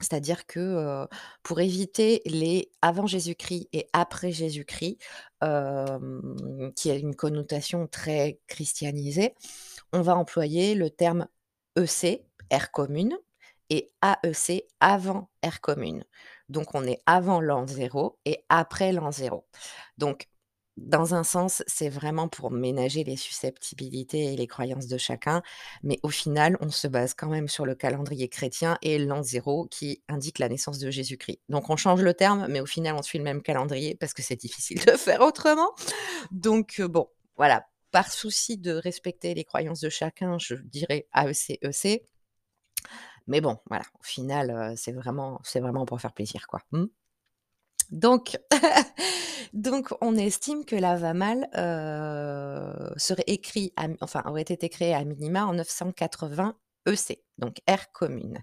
C'est-à-dire 0.00 0.46
que, 0.46 1.06
pour 1.42 1.60
éviter 1.60 2.22
les 2.24 2.70
avant 2.82 3.06
Jésus-Christ 3.06 3.68
et 3.72 3.88
après 3.92 4.30
Jésus-Christ, 4.30 4.98
qui 5.40 6.90
a 6.90 6.94
une 6.94 7.16
connotation 7.16 7.86
très 7.86 8.40
christianisée, 8.46 9.34
on 9.92 10.02
va 10.02 10.16
employer 10.16 10.74
le 10.74 10.90
terme 10.90 11.26
EC, 11.76 12.24
ère 12.50 12.70
commune, 12.70 13.16
et 13.70 13.92
AEC, 14.02 14.64
avant 14.80 15.30
ère 15.42 15.60
commune. 15.60 16.04
Donc 16.48 16.74
on 16.74 16.84
est 16.84 17.00
avant 17.06 17.40
l'an 17.40 17.66
0 17.66 18.18
et 18.24 18.44
après 18.48 18.92
l'an 18.92 19.12
0. 19.12 19.46
Donc 19.98 20.28
dans 20.78 21.14
un 21.14 21.24
sens, 21.24 21.64
c'est 21.66 21.88
vraiment 21.88 22.28
pour 22.28 22.52
ménager 22.52 23.02
les 23.02 23.16
susceptibilités 23.16 24.32
et 24.32 24.36
les 24.36 24.46
croyances 24.46 24.86
de 24.86 24.96
chacun, 24.96 25.42
mais 25.82 25.98
au 26.04 26.08
final, 26.08 26.56
on 26.60 26.70
se 26.70 26.86
base 26.86 27.14
quand 27.14 27.28
même 27.28 27.48
sur 27.48 27.66
le 27.66 27.74
calendrier 27.74 28.28
chrétien 28.28 28.78
et 28.82 28.98
l'an 28.98 29.22
0 29.22 29.66
qui 29.66 30.02
indique 30.08 30.38
la 30.38 30.48
naissance 30.48 30.78
de 30.78 30.90
Jésus-Christ. 30.90 31.40
Donc 31.48 31.68
on 31.68 31.76
change 31.76 32.02
le 32.02 32.14
terme, 32.14 32.46
mais 32.48 32.60
au 32.60 32.66
final, 32.66 32.94
on 32.96 33.02
suit 33.02 33.18
le 33.18 33.24
même 33.24 33.42
calendrier 33.42 33.96
parce 33.96 34.14
que 34.14 34.22
c'est 34.22 34.36
difficile 34.36 34.78
de 34.84 34.92
faire 34.96 35.20
autrement. 35.22 35.72
Donc 36.30 36.76
heu, 36.78 36.86
bon, 36.86 37.08
voilà, 37.36 37.66
par 37.90 38.12
souci 38.12 38.56
de 38.56 38.72
respecter 38.72 39.34
les 39.34 39.44
croyances 39.44 39.80
de 39.80 39.88
chacun, 39.88 40.38
je 40.38 40.54
dirais 40.54 41.08
AEC, 41.14 41.58
EC. 41.62 42.04
Mais 43.28 43.40
bon, 43.42 43.58
voilà, 43.68 43.84
au 44.00 44.02
final, 44.02 44.50
heu, 44.50 44.74
c'est 44.76 44.92
vraiment 44.92 45.86
pour 45.86 46.00
faire 46.00 46.12
plaisir, 46.14 46.46
quoi. 46.48 46.60
Mmh? 46.72 46.86
Donc 47.90 48.38
on 50.00 50.16
estime 50.16 50.64
que 50.64 50.76
l'Havamal, 50.76 51.48
heu, 51.56 52.92
serait 52.96 53.24
écrit 53.26 53.72
enfin, 54.00 54.22
aurait 54.26 54.42
été 54.42 54.68
créé 54.68 54.94
à 54.94 55.04
minima 55.04 55.46
en 55.46 55.54
980 55.54 56.56
EC, 56.86 57.22
donc 57.38 57.56
ère 57.66 57.90
commune. 57.92 58.38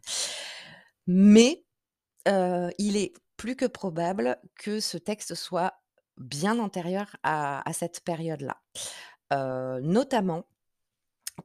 Mais, 1.08 1.64
heu, 2.28 2.70
il 2.80 2.98
est 2.98 3.14
plus 3.38 3.56
que 3.56 3.66
probable 3.66 4.38
que 4.58 4.80
ce 4.80 4.98
texte 4.98 5.36
soit 5.36 5.74
bien 6.18 6.60
antérieur 6.60 7.16
à 7.24 7.64
cette 7.74 8.02
période-là. 8.04 8.58
Notamment 9.82 10.46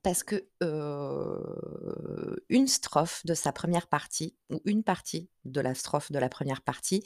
parce 0.02 0.22
que, 0.22 0.46
heu, 0.62 2.44
une 2.48 2.66
strophe 2.68 3.24
de 3.26 3.34
sa 3.34 3.52
première 3.52 3.86
partie 3.88 4.34
ou 4.50 4.60
une 4.64 4.82
partie 4.82 5.28
de 5.44 5.60
la 5.60 5.74
strophe 5.74 6.12
de 6.12 6.18
la 6.18 6.28
première 6.28 6.62
partie 6.62 7.02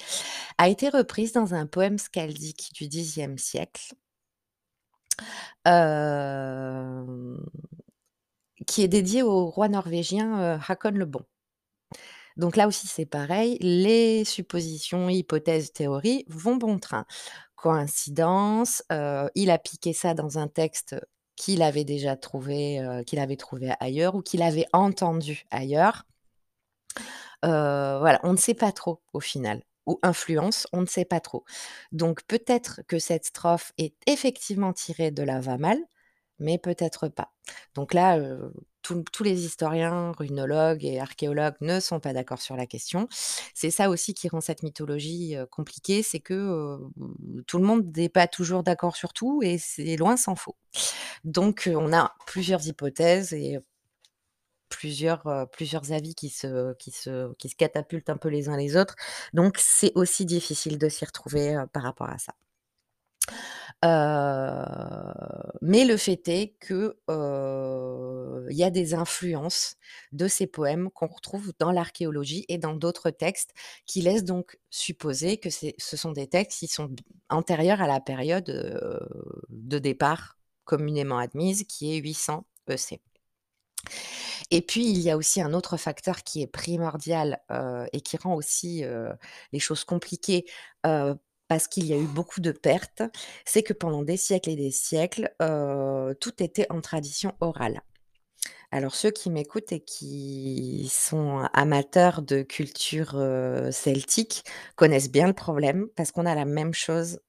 a 0.58 0.68
été 0.68 0.88
reprise 0.88 1.32
dans 1.32 1.54
un 1.54 1.66
poème 1.66 1.98
skaldique 1.98 2.72
du 2.74 2.88
Xe 2.88 3.20
siècle 3.36 3.94
hem, 5.64 7.38
qui 8.66 8.82
est 8.82 8.88
dédié 8.88 9.22
au 9.22 9.46
roi 9.46 9.68
norvégien, 9.68 10.56
heu, 10.56 10.60
Håkon 10.68 10.90
le 10.92 11.06
Bon. 11.06 11.24
Donc 12.36 12.56
là 12.56 12.66
aussi, 12.66 12.86
c'est 12.86 13.06
pareil, 13.06 13.58
les 13.60 14.24
suppositions, 14.24 15.08
hypothèses, 15.08 15.72
théories 15.72 16.24
vont 16.28 16.56
bon 16.56 16.78
train. 16.78 17.06
Coïncidence, 17.56 18.82
il 19.34 19.50
a 19.50 19.58
piqué 19.58 19.92
ça 19.92 20.14
dans 20.14 20.38
un 20.38 20.48
texte 20.48 20.96
qu'il 21.36 21.62
avait 21.62 21.84
déjà 21.84 22.16
trouvé, 22.16 22.80
heu, 22.80 23.02
qu'il 23.04 23.18
avait 23.18 23.36
trouvé 23.36 23.72
ailleurs 23.80 24.14
ou 24.14 24.22
qu'il 24.22 24.42
avait 24.42 24.66
entendu 24.72 25.44
ailleurs. 25.50 26.04
Heu, 27.44 27.98
voilà, 28.00 28.20
on 28.22 28.32
ne 28.32 28.36
sait 28.38 28.54
pas 28.54 28.72
trop 28.72 29.00
au 29.12 29.20
final. 29.20 29.62
Ou 29.86 29.98
influence, 30.02 30.66
on 30.72 30.80
ne 30.80 30.86
sait 30.86 31.04
pas 31.04 31.20
trop. 31.20 31.44
Donc 31.92 32.22
peut-être 32.26 32.80
que 32.88 32.98
cette 32.98 33.26
strophe 33.26 33.72
est 33.78 33.94
effectivement 34.06 34.72
tirée 34.72 35.10
de 35.10 35.22
l'Havamal, 35.22 35.78
mais 36.38 36.58
peut-être 36.58 37.08
pas. 37.08 37.32
Donc 37.74 37.94
là, 37.94 38.18
heu, 38.18 38.52
tous 38.84 39.22
les 39.22 39.44
historiens, 39.44 40.12
runologues 40.18 40.84
et 40.84 41.00
archéologues 41.00 41.56
ne 41.60 41.80
sont 41.80 42.00
pas 42.00 42.12
d'accord 42.12 42.40
sur 42.40 42.56
la 42.56 42.66
question. 42.66 43.08
C'est 43.54 43.70
ça 43.70 43.90
aussi 43.90 44.14
qui 44.14 44.28
rend 44.28 44.40
cette 44.40 44.62
mythologie, 44.62 45.36
compliquée, 45.50 46.02
c'est 46.02 46.20
que, 46.20 46.78
tout 47.46 47.58
le 47.58 47.64
monde 47.64 47.96
n'est 47.96 48.08
pas 48.08 48.26
toujours 48.26 48.62
d'accord 48.62 48.96
sur 48.96 49.12
tout 49.12 49.40
et 49.42 49.58
c'est 49.58 49.96
loin 49.96 50.16
s'en 50.16 50.34
faut. 50.36 50.56
Donc 51.24 51.70
on 51.74 51.92
a 51.92 52.14
plusieurs 52.26 52.66
hypothèses 52.66 53.32
et 53.32 53.58
plusieurs, 54.68 55.48
plusieurs 55.52 55.92
avis 55.92 56.14
qui 56.14 56.28
se 56.28 56.74
qui 56.74 56.90
se 56.90 57.32
qui 57.34 57.48
se 57.48 57.56
catapultent 57.56 58.10
un 58.10 58.16
peu 58.16 58.28
les 58.28 58.48
uns 58.48 58.56
les 58.56 58.76
autres. 58.76 58.96
Donc 59.32 59.56
c'est 59.58 59.92
aussi 59.94 60.26
difficile 60.26 60.78
de 60.78 60.88
s'y 60.88 61.04
retrouver, 61.04 61.62
par 61.72 61.82
rapport 61.82 62.10
à 62.10 62.18
ça. 62.18 62.34
Mais 65.62 65.84
le 65.84 65.96
fait 65.96 66.26
est 66.28 66.56
que, 66.60 66.96
heu, 67.10 68.46
il 68.50 68.56
y 68.56 68.64
a 68.64 68.70
des 68.70 68.94
influences 68.94 69.76
de 70.12 70.28
ces 70.28 70.46
poèmes 70.46 70.90
qu'on 70.90 71.06
retrouve 71.06 71.52
dans 71.58 71.70
l'archéologie 71.72 72.44
et 72.48 72.58
dans 72.58 72.74
d'autres 72.74 73.10
textes 73.10 73.52
qui 73.86 74.02
laissent 74.02 74.24
donc 74.24 74.58
supposer 74.70 75.38
que 75.38 75.48
ce 75.50 75.96
sont 75.96 76.12
des 76.12 76.26
textes 76.28 76.58
qui 76.60 76.66
sont 76.66 76.90
antérieurs 77.30 77.82
à 77.82 77.86
la 77.86 78.00
période, 78.00 78.44
de 79.48 79.78
départ 79.78 80.38
communément 80.64 81.18
admise 81.18 81.64
qui 81.64 81.94
est 81.94 81.98
800 81.98 82.46
EC. 82.68 83.00
Et 84.50 84.62
puis 84.62 84.88
il 84.88 85.00
y 85.00 85.10
a 85.10 85.16
aussi 85.16 85.42
un 85.42 85.52
autre 85.52 85.76
facteur 85.76 86.22
qui 86.22 86.42
est 86.42 86.46
primordial, 86.46 87.40
et 87.92 88.00
qui 88.00 88.16
rend 88.16 88.34
aussi, 88.34 88.82
les 89.52 89.58
choses 89.58 89.84
compliquées, 89.84 90.46
parce 91.48 91.68
qu'il 91.68 91.86
y 91.86 91.92
a 91.92 91.98
eu 91.98 92.06
beaucoup 92.06 92.40
de 92.40 92.52
pertes, 92.52 93.02
c'est 93.44 93.62
que 93.62 93.72
pendant 93.72 94.02
des 94.02 94.16
siècles 94.16 94.50
et 94.50 94.56
des 94.56 94.70
siècles, 94.70 95.34
tout 96.20 96.42
était 96.42 96.66
en 96.70 96.80
tradition 96.80 97.32
orale. 97.40 97.80
Alors 98.70 98.96
ceux 98.96 99.12
qui 99.12 99.30
m'écoutent 99.30 99.70
et 99.70 99.78
qui 99.78 100.90
sont 100.92 101.48
amateurs 101.52 102.22
de 102.22 102.42
culture, 102.42 103.12
celtique 103.70 104.42
connaissent 104.74 105.12
bien 105.12 105.28
le 105.28 105.32
problème 105.32 105.86
parce 105.94 106.10
qu'on 106.10 106.26
a 106.26 106.34
la 106.34 106.44
même 106.44 106.74
chose, 106.74 107.20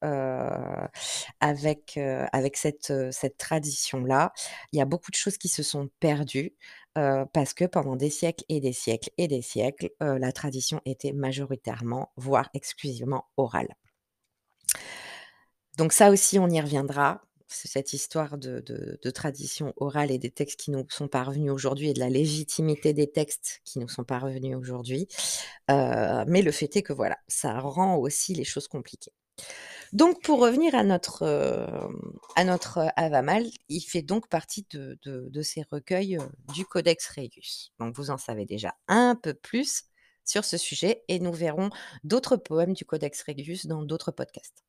avec, 1.40 2.00
avec 2.32 2.58
cette, 2.58 2.92
cette 3.12 3.38
tradition-là. 3.38 4.34
Il 4.72 4.80
y 4.80 4.82
a 4.82 4.86
beaucoup 4.86 5.12
de 5.12 5.16
choses 5.16 5.38
qui 5.38 5.50
se 5.50 5.62
sont 5.62 5.90
perdues, 6.00 6.56
parce 6.96 7.54
que 7.54 7.66
pendant 7.66 7.96
des 7.96 8.10
siècles 8.10 8.46
et 8.50 8.60
des 8.60 8.74
siècles 8.74 9.12
et 9.20 9.28
des 9.28 9.44
siècles, 9.44 9.92
la 10.00 10.32
tradition 10.32 10.82
était 10.86 11.12
majoritairement, 11.12 12.12
voire 12.16 12.50
exclusivement 12.56 13.26
orale. 13.38 13.76
Donc 15.78 15.94
ça 15.94 16.10
aussi, 16.10 16.40
on 16.40 16.48
y 16.50 16.62
reviendra. 16.62 17.22
Cette 17.48 17.94
histoire 17.94 18.38
de 18.40 19.10
tradition 19.12 19.72
orale 19.78 20.10
et 20.12 20.18
des 20.18 20.32
textes 20.32 20.60
qui 20.60 20.72
nous 20.72 20.84
sont 20.90 21.08
parvenus 21.08 21.52
aujourd'hui 21.52 21.90
et 21.92 21.94
de 21.94 22.00
la 22.00 22.10
légitimité 22.10 22.92
des 22.92 23.10
textes 23.10 23.62
qui 23.64 23.78
nous 23.80 23.88
sont 23.88 24.04
parvenus 24.04 24.58
aujourd'hui. 24.58 25.08
Heu, 25.70 26.26
mais 26.28 26.42
le 26.42 26.52
fait 26.52 26.76
est 26.76 26.82
que 26.82 26.92
voilà, 26.94 27.18
ça 27.28 27.60
rend 27.60 27.98
aussi 27.98 28.34
les 28.34 28.44
choses 28.46 28.68
compliquées. 28.68 29.14
Donc 29.94 30.22
pour 30.24 30.40
revenir 30.42 30.76
à 30.76 30.84
notre, 30.84 31.24
heu, 31.24 32.90
Havamal, 32.98 33.46
il 33.70 33.82
fait 33.82 34.02
donc 34.02 34.28
partie 34.30 34.66
de 34.72 35.00
de 35.04 35.42
ces 35.44 35.64
recueils, 35.72 36.18
heu, 36.18 36.30
du 36.54 36.66
Codex 36.66 37.08
Regius. 37.16 37.72
Donc 37.80 37.96
vous 37.96 38.12
en 38.12 38.18
savez 38.18 38.46
déjà 38.46 38.76
un 38.88 39.16
peu 39.16 39.34
plus 39.34 39.84
sur 40.26 40.46
ce 40.46 40.58
sujet 40.58 41.04
et 41.08 41.20
nous 41.20 41.34
verrons 41.34 41.70
d'autres 42.04 42.38
poèmes 42.38 42.74
du 42.74 42.86
Codex 42.86 43.24
Regius 43.28 43.68
dans 43.68 43.84
d'autres 43.84 44.12
podcasts. 44.12 44.65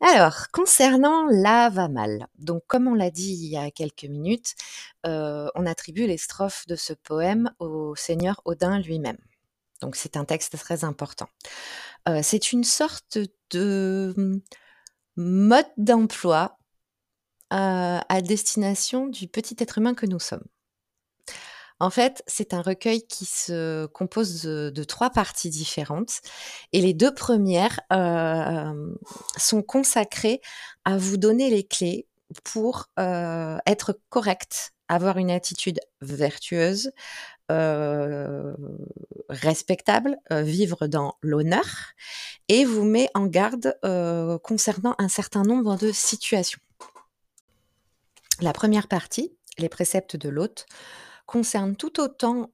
Alors, 0.00 0.48
concernant 0.50 1.26
l'Havamal, 1.26 2.26
donc 2.38 2.62
comme 2.66 2.86
on 2.88 2.94
l'a 2.94 3.10
dit 3.10 3.34
il 3.34 3.48
y 3.50 3.56
a 3.58 3.70
quelques 3.70 4.04
minutes, 4.04 4.54
heu, 5.06 5.50
on 5.54 5.66
attribue 5.66 6.06
les 6.06 6.16
strophes 6.16 6.66
de 6.66 6.74
ce 6.76 6.94
poème 6.94 7.50
au 7.58 7.94
seigneur 7.96 8.40
Odin 8.46 8.78
lui-même. 8.80 9.18
Donc 9.82 9.96
c'est 9.96 10.16
un 10.16 10.24
texte 10.24 10.58
très 10.58 10.84
important. 10.84 11.28
Heu, 12.08 12.20
c'est 12.22 12.52
une 12.52 12.64
sorte 12.64 13.18
de, 13.52 14.14
mmh, 14.16 14.38
mode 15.16 15.66
d'emploi, 15.78 16.58
heu, 17.52 17.56
à 18.08 18.22
destination 18.22 19.08
du 19.08 19.28
petit 19.28 19.56
être 19.60 19.78
humain 19.78 19.94
que 19.94 20.06
nous 20.06 20.20
sommes. 20.20 20.44
En 21.82 21.88
fait, 21.88 22.22
c'est 22.26 22.52
un 22.52 22.60
recueil 22.60 23.06
qui 23.06 23.24
se 23.24 23.86
compose, 23.86 24.42
de 24.42 24.84
3 24.84 25.08
parties 25.08 25.48
différentes 25.48 26.20
et 26.72 26.82
les 26.82 26.92
2 26.92 27.14
premières, 27.14 27.80
hem, 27.90 28.96
sont 29.38 29.62
consacrées 29.62 30.42
à 30.84 30.98
vous 30.98 31.16
donner 31.16 31.48
les 31.48 31.64
clés 31.64 32.06
pour, 32.44 32.90
heu, 32.98 33.56
être 33.66 33.98
correct, 34.10 34.72
avoir 34.88 35.16
une 35.16 35.30
attitude 35.30 35.80
vertueuse, 36.02 36.92
heu, 37.50 38.54
respectable, 39.30 40.18
vivre 40.30 40.86
dans 40.86 41.14
l'honneur 41.22 41.64
et 42.48 42.66
vous 42.66 42.84
met 42.84 43.08
en 43.14 43.26
garde, 43.26 43.78
concernant 44.42 44.94
un 44.98 45.08
certain 45.08 45.44
nombre 45.44 45.76
de 45.78 45.92
situations. 45.92 46.60
La 48.42 48.52
première 48.52 48.86
partie, 48.88 49.32
les 49.58 49.68
préceptes 49.70 50.16
de 50.16 50.28
l'hôte, 50.28 50.66
concerne 51.30 51.76
tout 51.76 52.00
autant 52.00 52.52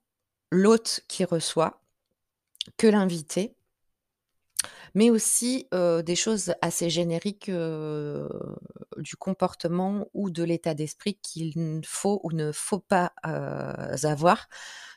l'hôte 0.53 1.01
qui 1.09 1.25
reçoit 1.25 1.83
que 2.79 2.87
l'invité 2.89 3.57
mais 4.95 5.11
aussi, 5.11 5.67
heu, 5.75 6.03
des 6.03 6.17
choses 6.17 6.55
assez 6.63 6.91
génériques, 6.91 7.49
heu, 7.49 8.29
du 8.99 9.17
comportement 9.17 10.07
ou 10.15 10.31
de 10.31 10.43
l'état 10.43 10.75
d'esprit 10.75 11.19
qu'il 11.23 11.53
faut 11.87 12.21
ou 12.25 12.33
ne 12.33 12.53
faut 12.53 12.81
pas, 12.81 13.13
heu, 13.27 14.07
avoir 14.07 14.47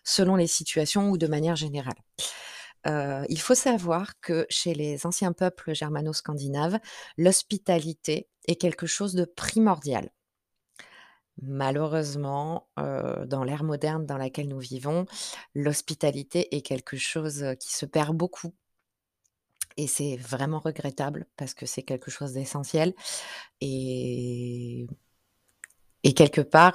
selon 0.03 0.35
les 0.35 0.47
situations 0.47 1.09
ou 1.09 1.17
de 1.17 1.27
manière 1.27 1.55
générale. 1.55 1.95
Il 3.29 3.39
faut 3.39 3.55
savoir 3.55 4.19
que 4.21 4.45
chez 4.49 4.73
les 4.73 5.05
anciens 5.05 5.33
peuples 5.33 5.73
germano-scandinaves, 5.75 6.79
l'hospitalité 7.17 8.27
est 8.47 8.55
quelque 8.55 8.87
chose 8.87 9.13
de 9.13 9.25
primordial. 9.25 10.09
Malheureusement, 11.41 12.67
heu, 12.79 13.25
dans 13.25 13.43
l'ère 13.43 13.63
moderne 13.63 14.05
dans 14.05 14.17
laquelle 14.17 14.47
nous 14.47 14.59
vivons, 14.59 15.05
l'hospitalité 15.55 16.55
est 16.55 16.61
quelque 16.61 16.97
chose, 16.97 17.45
qui 17.59 17.73
se 17.73 17.85
perd 17.85 18.15
beaucoup. 18.15 18.53
Et 19.77 19.87
c'est 19.87 20.17
vraiment 20.17 20.59
regrettable 20.59 21.25
parce 21.37 21.53
que 21.53 21.65
c'est 21.65 21.83
quelque 21.83 22.11
chose 22.11 22.33
d'essentiel 22.33 22.93
et 23.61 24.87
quelque 26.15 26.41
part, 26.41 26.73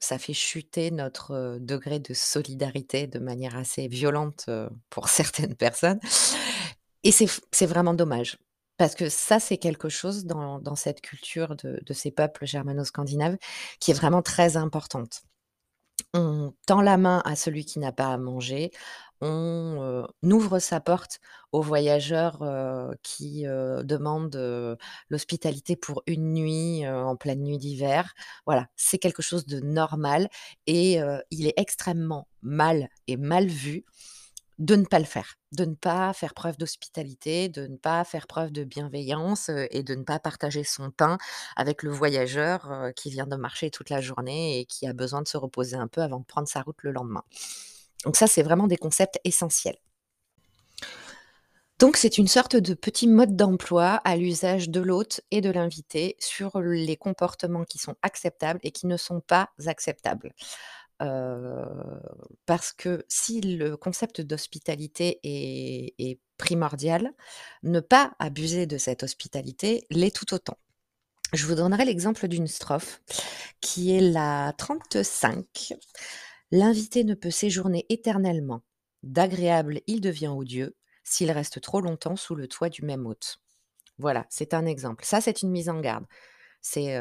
ça 0.00 0.18
fait 0.18 0.32
chuter 0.32 0.90
notre, 0.90 1.58
degré 1.60 1.98
de 1.98 2.14
solidarité 2.14 3.06
de 3.06 3.18
manière 3.18 3.56
assez 3.56 3.88
violente, 3.88 4.48
pour 4.90 5.08
certaines 5.08 5.56
personnes. 5.56 6.00
Et 7.04 7.12
c'est 7.12 7.66
vraiment 7.66 7.94
dommage 7.94 8.38
parce 8.78 8.94
que 8.94 9.08
ça, 9.10 9.40
c'est 9.40 9.58
quelque 9.58 9.88
chose 9.90 10.24
dans 10.26 10.76
cette 10.76 11.00
culture 11.02 11.56
de 11.56 11.92
ces 11.94 12.10
peuples 12.12 12.46
germano-scandinaves 12.46 13.36
qui 13.80 13.90
est 13.92 13.94
vraiment 13.94 14.22
très 14.22 14.56
importante. 14.56 15.22
On 16.14 16.54
tend 16.66 16.80
la 16.82 16.96
main 16.96 17.22
à 17.24 17.36
celui 17.36 17.64
qui 17.66 17.78
n'a 17.80 17.92
pas 17.92 18.08
à 18.12 18.18
manger, 18.18 18.70
on, 19.20 19.78
heu, 19.82 20.06
ouvre 20.32 20.58
sa 20.60 20.80
porte 20.80 21.20
aux 21.52 21.62
voyageurs, 21.62 22.42
heu, 22.42 22.90
qui, 23.02 23.46
heu, 23.46 23.82
demandent, 23.84 24.78
l'hospitalité 25.10 25.76
pour 25.76 26.02
une 26.06 26.32
nuit, 26.34 26.86
en 26.88 27.16
pleine 27.16 27.42
nuit 27.42 27.58
d'hiver. 27.58 28.14
Voilà, 28.46 28.68
c'est 28.76 28.98
quelque 28.98 29.22
chose 29.22 29.46
de 29.46 29.60
normal 29.60 30.28
et 30.66 30.98
il 31.30 31.46
est 31.46 31.54
extrêmement 31.58 32.28
mal 32.42 32.88
et 33.08 33.16
mal 33.16 33.46
vu 33.48 33.84
de 34.58 34.74
ne 34.74 34.84
pas 34.84 34.98
le 34.98 35.04
faire, 35.04 35.36
de 35.52 35.64
ne 35.64 35.74
pas 35.74 36.12
faire 36.12 36.34
preuve 36.34 36.56
d'hospitalité, 36.56 37.48
de 37.48 37.66
ne 37.66 37.76
pas 37.76 38.02
faire 38.04 38.26
preuve 38.26 38.50
de 38.50 38.64
bienveillance, 38.64 39.50
et 39.70 39.82
de 39.82 39.94
ne 39.94 40.02
pas 40.02 40.18
partager 40.18 40.64
son 40.64 40.90
pain 40.90 41.18
avec 41.56 41.82
le 41.82 41.90
voyageur, 41.90 42.90
qui 42.96 43.10
vient 43.10 43.26
de 43.26 43.36
marcher 43.36 43.70
toute 43.70 43.90
la 43.90 44.00
journée 44.00 44.58
et 44.58 44.64
qui 44.64 44.86
a 44.86 44.92
besoin 44.92 45.22
de 45.22 45.28
se 45.28 45.36
reposer 45.36 45.76
un 45.76 45.86
peu 45.86 46.02
avant 46.02 46.20
de 46.20 46.24
prendre 46.24 46.48
sa 46.48 46.62
route 46.62 46.76
le 46.82 46.90
lendemain. 46.90 47.22
Donc 48.04 48.16
ça, 48.16 48.26
c'est 48.26 48.42
vraiment 48.42 48.66
des 48.66 48.76
concepts 48.76 49.20
essentiels. 49.24 49.78
Donc 51.78 51.96
c'est 51.96 52.18
une 52.18 52.26
sorte 52.26 52.56
de 52.56 52.74
petit 52.74 53.06
mode 53.06 53.36
d'emploi 53.36 54.00
à 54.04 54.16
l'usage 54.16 54.68
de 54.68 54.80
l'hôte 54.80 55.20
et 55.30 55.40
de 55.40 55.50
l'invité 55.50 56.16
sur 56.18 56.60
les 56.60 56.96
comportements 56.96 57.64
qui 57.64 57.78
sont 57.78 57.94
acceptables 58.02 58.58
et 58.64 58.72
qui 58.72 58.88
ne 58.88 58.96
sont 58.96 59.20
pas 59.20 59.50
acceptables. 59.66 60.34
Parce 60.98 62.72
que 62.72 63.04
si 63.08 63.40
le 63.40 63.76
concept 63.76 64.20
d'hospitalité 64.20 65.20
est 65.22 66.20
primordial, 66.36 67.12
ne 67.62 67.80
pas 67.80 68.14
abuser 68.18 68.66
de 68.66 68.78
cette 68.78 69.02
hospitalité 69.02 69.86
l'est 69.90 70.14
tout 70.14 70.34
autant. 70.34 70.58
Je 71.32 71.46
vous 71.46 71.54
donnerai 71.54 71.84
l'exemple 71.84 72.26
d'une 72.26 72.46
strophe 72.46 73.02
qui 73.60 73.94
est 73.94 74.00
la 74.00 74.54
35. 74.56 75.74
«L'invité 76.50 77.04
ne 77.04 77.14
peut 77.14 77.30
séjourner 77.30 77.84
éternellement, 77.90 78.62
d'agréable 79.02 79.82
il 79.86 80.00
devient 80.00 80.28
odieux, 80.28 80.74
s'il 81.04 81.30
reste 81.30 81.60
trop 81.60 81.82
longtemps 81.82 82.16
sous 82.16 82.34
le 82.34 82.48
toit 82.48 82.70
du 82.70 82.82
même 82.82 83.06
hôte». 83.06 83.40
Voilà, 83.98 84.26
c'est 84.30 84.54
un 84.54 84.64
exemple. 84.64 85.04
Ça, 85.04 85.20
c'est 85.20 85.42
une 85.42 85.50
mise 85.50 85.68
en 85.68 85.80
garde. 85.80 86.06
C'est, 86.62 86.98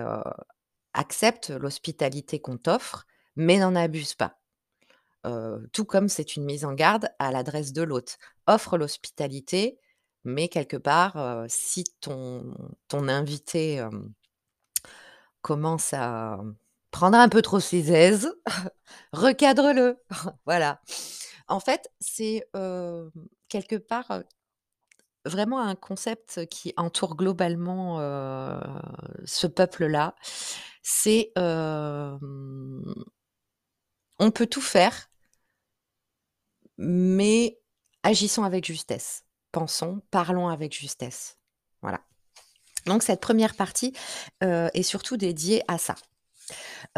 accepte 0.94 1.52
l'hospitalité 1.52 2.40
qu'on 2.42 2.58
t'offre, 2.58 3.06
mais 3.38 3.60
n'en 3.60 3.76
abuse 3.76 4.13
pas. 4.15 4.38
Tout 5.73 5.84
comme 5.84 6.08
c'est 6.08 6.38
une 6.38 6.45
mise 6.45 6.63
en 6.63 6.73
garde 6.73 7.10
à 7.19 7.32
l'adresse 7.32 7.73
de 7.73 7.82
l'hôte. 7.82 8.17
Offre 8.45 8.78
l'hospitalité, 8.78 9.78
mais 10.23 10.47
quelque 10.47 10.78
part, 10.78 11.45
si 11.50 11.84
ton 12.00 12.54
invité, 12.91 13.86
commence 15.41 15.93
à 15.93 16.41
prendre 16.91 17.17
un 17.17 17.30
peu 17.30 17.41
trop 17.41 17.60
ses 17.60 17.91
aises, 17.91 18.34
recadre-le. 19.13 19.97
Voilà. 20.45 20.82
En 21.47 21.62
fait, 21.62 21.89
c'est, 22.02 22.43
quelque 23.47 23.76
part, 23.78 24.23
vraiment 25.23 25.62
un 25.62 25.76
concept 25.76 26.45
qui 26.47 26.73
entoure 26.76 27.15
globalement, 27.15 28.00
ce 29.26 29.47
peuple-là. 29.47 30.15
C'est, 30.82 31.32
on 34.19 34.32
peut 34.32 34.47
tout 34.47 34.62
faire 34.62 35.10
mais 36.77 37.60
agissons 38.03 38.43
avec 38.43 38.65
justesse. 38.65 39.23
Pensons, 39.51 40.01
parlons 40.12 40.47
avec 40.49 40.77
justesse. 40.77 41.38
Voilà. 41.82 42.01
Donc 42.86 43.03
cette 43.03 43.21
1re 43.21 43.56
partie, 43.56 43.93
heu, 44.43 44.69
est 44.73 44.84
surtout 44.84 45.17
dédiée 45.17 45.63
à 45.67 45.77
ça. 45.77 45.95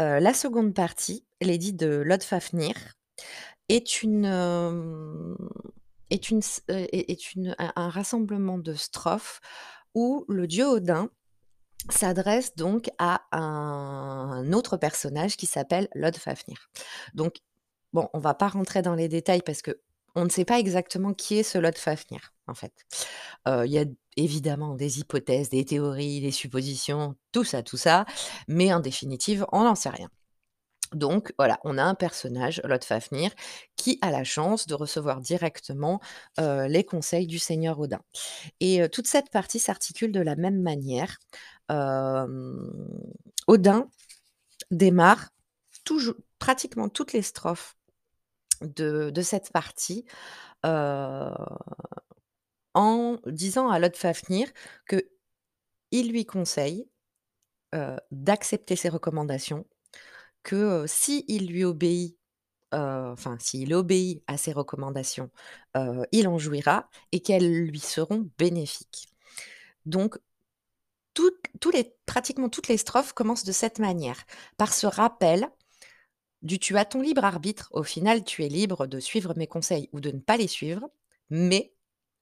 Heu, 0.00 0.18
la 0.20 0.32
2nde 0.32 0.74
partie, 0.74 1.24
l'édit 1.40 1.72
de 1.72 1.88
Lodfafnir, 1.88 2.74
est 3.68 4.02
une, 4.02 4.24
hem, 4.26 5.36
est 6.10 6.30
une 6.30 6.40
est 6.68 7.34
une 7.34 7.54
un 7.58 7.72
un 7.76 7.90
rassemblement 7.90 8.58
de 8.58 8.74
strophes 8.74 9.40
où 9.94 10.24
le 10.28 10.46
dieu 10.46 10.66
Odin 10.66 11.10
s'adresse 11.90 12.54
donc 12.56 12.90
à 12.98 13.22
un 13.32 14.52
autre 14.52 14.76
personnage 14.76 15.36
qui 15.36 15.46
s'appelle 15.46 15.88
Lodfafnir. 15.94 16.70
Donc 17.14 17.36
bon, 17.92 18.08
on 18.12 18.18
va 18.18 18.34
pas 18.34 18.48
rentrer 18.48 18.82
dans 18.82 18.94
les 18.94 19.08
détails 19.08 19.42
parce 19.42 19.62
qu'on 19.62 20.24
ne 20.24 20.30
sait 20.30 20.44
pas 20.44 20.58
exactement 20.58 21.14
qui 21.14 21.38
est 21.38 21.42
ce 21.42 21.58
Lodfafnir, 21.58 22.34
en 22.46 22.54
fait. 22.54 22.72
Heu, 23.48 23.66
il 23.66 23.72
y 23.72 23.78
a 23.78 23.84
évidemment 24.16 24.74
des 24.74 25.00
hypothèses, 25.00 25.50
des 25.50 25.64
théories, 25.64 26.20
des 26.20 26.32
suppositions, 26.32 27.16
tout 27.32 27.44
ça, 27.44 27.62
tout 27.62 27.76
ça, 27.76 28.04
mais 28.48 28.72
en 28.72 28.80
définitive, 28.80 29.46
on 29.52 29.64
n'en 29.64 29.74
sait 29.74 29.90
rien. 29.90 30.10
Donc 30.92 31.32
voilà, 31.38 31.60
on 31.62 31.78
a 31.78 31.84
un 31.84 31.94
personnage, 31.94 32.60
Lodfafnir, 32.64 33.30
qui 33.76 33.98
a 34.02 34.10
la 34.10 34.24
chance 34.24 34.66
de 34.66 34.74
recevoir 34.74 35.20
directement, 35.20 36.00
heu, 36.40 36.66
les 36.66 36.82
conseils 36.82 37.28
du 37.28 37.38
seigneur 37.38 37.78
Odin 37.78 38.00
et 38.60 38.82
heu, 38.82 38.88
toute 38.88 39.06
cette 39.06 39.30
partie 39.30 39.60
s'articule 39.60 40.12
de 40.12 40.20
la 40.20 40.36
même 40.36 40.60
manière. 40.60 41.18
Hem, 41.70 42.70
Odin 43.48 43.88
démarre 44.70 45.30
pratiquement 46.38 46.88
toutes 46.88 47.12
les 47.14 47.22
strophes 47.22 47.76
de 48.62 49.22
cette 49.22 49.52
partie, 49.52 50.04
heu, 50.66 51.30
en 52.74 53.18
disant 53.26 53.68
à 53.70 53.78
Lodfafnir 53.78 54.48
qu'il 54.88 56.10
lui 56.12 56.26
conseille, 56.26 56.88
heu, 57.74 57.96
d'accepter 58.12 58.76
ses 58.76 58.90
recommandations, 58.90 59.66
que, 60.44 60.84
heu, 60.84 60.86
s'il 60.88 61.48
lui 61.48 61.64
obéit, 61.64 62.18
enfin 62.72 63.36
s'il 63.40 63.74
obéit 63.74 64.22
à 64.28 64.36
ses 64.36 64.52
recommandations, 64.52 65.30
il 66.12 66.28
en 66.28 66.38
jouira 66.38 66.88
et 67.12 67.20
qu'elles 67.20 67.52
lui 67.52 67.80
seront 67.80 68.30
bénéfiques. 68.38 69.08
Donc 69.86 70.18
pratiquement 72.06 72.48
toutes 72.48 72.68
les 72.68 72.76
strophes 72.76 73.12
commencent 73.12 73.44
de 73.44 73.52
cette 73.52 73.78
manière, 73.78 74.24
par 74.56 74.72
ce 74.72 74.86
rappel 74.86 75.48
du: 76.42 76.58
«Tu 76.58 76.76
as 76.78 76.84
ton 76.84 77.02
libre 77.02 77.24
arbitre, 77.24 77.68
au 77.72 77.82
final, 77.82 78.24
tu 78.24 78.44
es 78.44 78.48
libre 78.48 78.86
de 78.86 79.00
suivre 79.00 79.34
mes 79.36 79.46
conseils 79.46 79.88
ou 79.92 80.00
de 80.00 80.10
ne 80.10 80.20
pas 80.20 80.36
les 80.36 80.48
suivre, 80.48 80.88
mais 81.30 81.72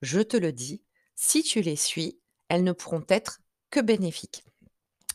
je 0.02 0.20
te 0.20 0.36
le 0.36 0.52
dis, 0.52 0.82
si 1.14 1.42
tu 1.42 1.60
les 1.62 1.76
suis, 1.76 2.18
elles 2.48 2.64
ne 2.64 2.72
pourront 2.72 3.04
être 3.08 3.40
que 3.70 3.80
bénéfiques» 3.80 4.44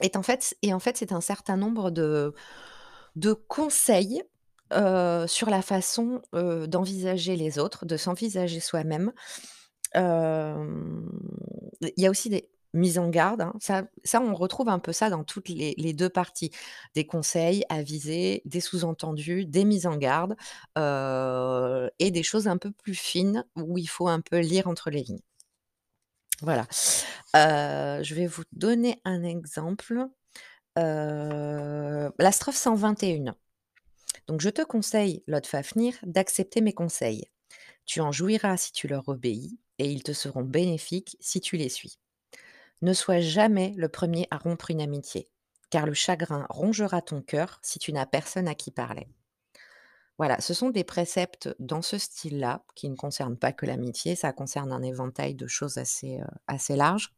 et 0.01 0.11
en 0.15 0.23
fait 0.23 0.97
c'est 0.97 1.11
un 1.11 1.21
certain 1.21 1.55
nombre 1.55 1.91
de 1.91 2.34
conseils, 3.47 4.23
heu, 4.73 5.25
sur 5.27 5.49
la 5.49 5.61
façon, 5.61 6.21
heu, 6.36 6.67
d'envisager 6.67 7.36
les 7.36 7.59
autres, 7.59 7.86
de 7.86 7.95
s'envisager 7.95 8.59
soi-même. 8.59 9.13
Hem, 9.93 11.09
il 11.81 11.93
y 12.03 12.07
a 12.07 12.09
aussi 12.09 12.29
des 12.29 12.49
mises 12.74 12.97
en 12.97 13.09
garde, 13.09 13.41
hein, 13.41 13.53
ça 13.59 13.88
on 14.19 14.34
retrouve 14.34 14.67
un 14.67 14.80
peu 14.80 14.91
ça 14.93 15.09
dans 15.09 15.24
toutes 15.24 15.47
les 15.49 15.93
2 15.93 16.09
parties. 16.09 16.51
Des 16.95 17.05
conseils 17.05 17.63
avisés, 17.69 18.41
des 18.45 18.61
sous-entendus, 18.61 19.45
des 19.45 19.63
mises 19.63 19.86
en 19.86 19.97
garde, 19.97 20.36
et 20.76 22.11
des 22.11 22.24
choses 22.24 22.47
un 22.47 22.57
peu 22.57 22.71
plus 22.71 22.95
fines 22.95 23.45
où 23.55 23.78
il 23.78 23.88
faut 23.88 24.07
un 24.07 24.21
peu 24.21 24.39
lire 24.39 24.67
entre 24.67 24.89
les 24.89 25.03
lignes. 25.03 25.21
Voilà. 26.41 26.67
Je 27.34 28.13
vais 28.15 28.28
vous 28.28 28.43
donner 28.51 28.99
un 29.05 29.24
exemple. 29.24 30.07
La 30.76 32.32
strophe 32.32 32.55
121. 32.55 33.36
Donc 34.28 34.41
je 34.41 34.49
te 34.49 34.63
conseille, 34.63 35.21
Lord 35.28 35.45
Fafnir, 35.45 35.93
d'accepter 36.03 36.61
mes 36.61 36.74
conseils. 36.74 37.26
Tu 37.86 37.99
en 37.99 38.11
jouiras 38.11 38.57
si 38.57 38.71
tu 38.71 38.88
leur 38.88 39.09
obéis, 39.09 39.59
et 39.78 39.91
ils 39.91 40.01
te 40.01 40.13
seront 40.13 40.43
bénéfiques 40.43 41.17
si 41.19 41.41
tu 41.41 41.57
les 41.57 41.69
suis. 41.69 41.99
Ne 42.84 42.93
sois 42.93 43.19
jamais 43.19 43.73
le 43.77 43.89
premier 43.89 44.27
à 44.29 44.38
rompre 44.38 44.69
une 44.69 44.79
amitié, 44.79 45.27
car 45.71 45.88
le 45.88 45.95
chagrin 45.95 46.45
rongera 46.51 47.01
ton 47.01 47.23
cœur 47.23 47.57
si 47.63 47.79
tu 47.79 47.91
n'as 47.93 48.05
personne 48.05 48.47
à 48.47 48.53
qui 48.53 48.69
parler. 48.69 49.07
Voilà, 50.19 50.39
ce 50.41 50.53
sont 50.53 50.69
des 50.69 50.84
préceptes 50.84 51.55
dans 51.59 51.81
ce 51.81 51.97
style-là, 51.97 52.63
qui 52.75 52.89
ne 52.89 52.95
concernent 52.95 53.38
pas 53.38 53.51
que 53.51 53.65
l'amitié, 53.65 54.15
ça 54.15 54.31
concerne 54.31 54.71
un 54.71 54.84
éventail 54.84 55.34
de 55.36 55.47
choses 55.47 55.77
assez, 55.77 56.19
heu, 56.19 56.25
assez 56.47 56.75
large. 56.75 57.13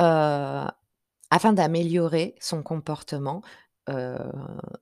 Heu, 0.00 0.66
afin 1.30 1.52
d'améliorer 1.52 2.34
son 2.40 2.62
comportement, 2.62 3.42
heu, 3.90 4.18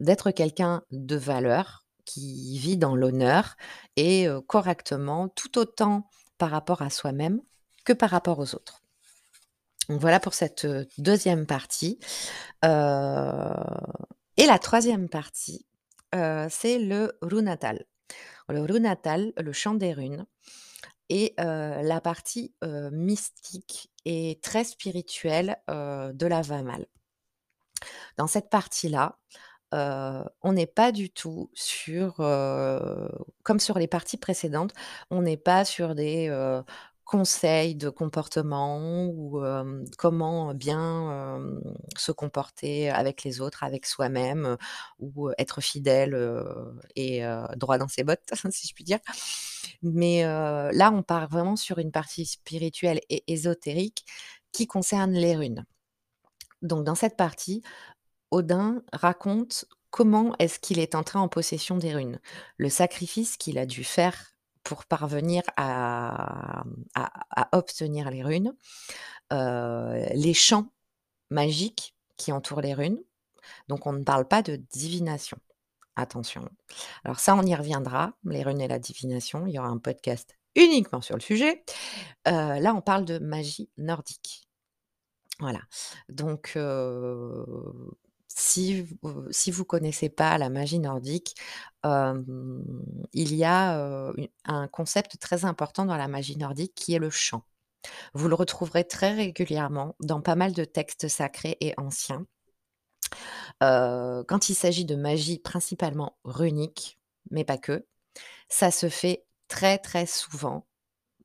d'être 0.01 0.31
quelqu'un 0.33 0.83
de 0.93 1.17
valeur, 1.17 1.85
qui 2.05 2.59
vit 2.59 2.79
dans 2.79 2.97
l'honneur 2.97 3.57
et 3.97 4.29
heu, 4.29 4.41
correctement, 4.43 5.29
tout 5.29 5.59
autant 5.59 6.09
par 6.39 6.51
rapport 6.51 6.83
à 6.83 6.91
soi-même 6.91 7.43
que 7.85 7.93
par 7.93 8.11
rapport 8.11 8.39
aux 8.41 8.55
autres. 8.55 8.83
Donc 9.89 10.01
voilà 10.01 10.21
pour 10.21 10.35
cette, 10.35 10.65
heu, 10.65 10.87
2e 10.99 11.47
partie. 11.47 11.99
Heu 12.65 12.71
et 14.37 14.47
la 14.47 14.59
troisième 14.59 15.09
partie, 15.09 15.67
heu, 16.15 16.47
c'est 16.51 16.79
le 16.79 17.17
Runatal. 17.23 17.85
Le 18.49 18.61
Runatal, 18.63 19.33
le 19.37 19.53
chant 19.53 19.75
des 19.75 19.93
runes 19.93 20.27
et 21.09 21.35
la 21.39 22.01
partie, 22.01 22.53
mystique 22.93 23.91
et 24.05 24.39
très 24.43 24.65
spirituelle, 24.65 25.57
de 25.69 26.27
la 26.27 26.43
VAMAL. 26.43 26.87
Dans 28.17 28.27
cette 28.27 28.51
partie-là, 28.51 29.19
on 29.73 30.53
n'est 30.53 30.67
pas 30.67 30.93
du 30.93 31.11
tout 31.11 31.51
sur, 31.55 32.17
comme 33.43 33.61
sur 33.61 33.79
les 33.79 33.89
parties 33.89 34.17
précédentes, 34.17 34.75
on 35.11 35.23
n'est 35.23 35.37
pas 35.37 35.65
sur 35.65 35.95
des, 35.95 36.29
conseils 37.07 37.75
de 37.77 37.89
comportement 37.89 39.07
ou 39.07 39.41
comment 39.97 40.53
bien, 40.55 41.41
se 41.97 42.13
comporter 42.13 42.91
avec 42.91 43.23
les 43.25 43.41
autres, 43.41 43.65
avec 43.65 43.87
soi-même, 43.87 44.59
ou 44.99 45.31
être 45.39 45.63
fidèle, 45.63 46.15
et 46.97 47.23
droit 47.57 47.79
dans 47.79 47.89
ses 47.89 48.05
bottes, 48.05 48.29
si 48.51 48.67
je 48.69 48.75
puis 48.75 48.85
dire. 48.85 48.99
Mais 49.83 50.25
là, 50.25 50.91
on 50.93 51.03
part 51.03 51.29
vraiment 51.29 51.57
sur 51.57 51.79
une 51.79 51.93
partie 51.93 52.27
spirituelle 52.27 53.01
et 53.09 53.25
ésotérique 53.33 54.05
qui 54.53 54.67
concerne 54.67 55.13
les 55.13 55.37
runes. 55.37 55.65
Donc 56.63 56.85
dans 56.85 56.95
cette 56.95 57.17
partie, 57.17 57.63
Odin 58.31 58.83
raconte 58.93 59.67
comment 59.91 60.35
est-ce 60.39 60.59
qu'il 60.59 60.79
est 60.79 60.95
entré 60.95 61.19
en 61.19 61.29
possession 61.29 61.77
des 61.77 61.95
runes. 61.95 62.21
Le 62.57 62.69
sacrifice 62.69 63.37
qu'il 63.37 63.59
a 63.59 63.67
dû 63.67 63.85
faire 63.85 64.36
pour 64.67 64.85
parvenir 64.85 65.43
à, 65.57 66.65
obtenir 67.53 68.11
les 68.11 68.25
runes, 68.25 68.53
heu, 69.33 70.07
les 70.13 70.35
champs 70.35 70.73
magiques 71.31 71.95
qui 72.17 72.33
entourent 72.33 72.61
les 72.63 72.75
runes. 72.75 72.99
Donc 73.69 73.87
on 73.87 73.93
ne 73.93 74.03
parle 74.03 74.27
pas 74.27 74.43
de 74.43 74.57
divination, 74.57 75.39
attention. 75.95 76.49
Alors 77.05 77.21
ça, 77.21 77.37
on 77.37 77.43
y 77.43 77.55
reviendra, 77.55 78.15
les 78.25 78.43
runes 78.43 78.61
et 78.61 78.67
la 78.67 78.81
divination, 78.81 79.47
il 79.47 79.55
y 79.55 79.59
aura 79.61 79.69
un 79.69 79.79
podcast 79.79 80.37
uniquement 80.57 81.01
sur 81.01 81.15
le 81.15 81.23
sujet. 81.23 81.65
Heu, 82.27 82.59
là, 82.61 82.75
on 82.75 82.81
parle 82.81 83.05
de 83.05 83.19
magie 83.19 83.71
nordique. 83.79 84.49
Voilà, 85.39 85.61
donc 86.09 86.55
heu, 86.57 87.45
heu, 89.05 89.29
si 89.31 89.51
vous 89.51 89.65
connaissez 89.65 90.09
pas 90.09 90.39
la 90.39 90.49
magie 90.49 90.79
nordique, 90.79 91.35
il 91.85 93.35
y 93.35 93.45
a, 93.45 94.13
un 94.45 94.69
concept 94.69 95.19
très 95.19 95.45
important 95.45 95.85
dans 95.85 95.97
la 95.97 96.09
magie 96.09 96.37
nordique 96.37 96.75
qui 96.75 96.95
est 96.95 96.99
le 96.99 97.11
chant. 97.11 97.43
Vous 98.15 98.29
le 98.29 98.35
retrouverez 98.35 98.85
très 98.87 99.15
régulièrement 99.15 99.95
dans 100.01 100.21
pas 100.21 100.35
mal 100.37 100.53
de 100.53 100.65
textes 100.65 101.09
sacrés 101.09 101.57
et 101.61 101.75
anciens. 101.77 102.27
Quand 103.61 104.49
il 104.49 104.55
s'agit 104.55 104.85
de 104.85 104.97
magie 104.97 105.39
principalement 105.39 106.17
runique, 106.25 106.99
mais 107.31 107.45
pas 107.45 107.59
que, 107.59 107.87
ça 108.49 108.71
se 108.71 108.89
fait 108.89 109.25
très, 109.49 109.79
très 109.79 110.07
souvent 110.07 110.67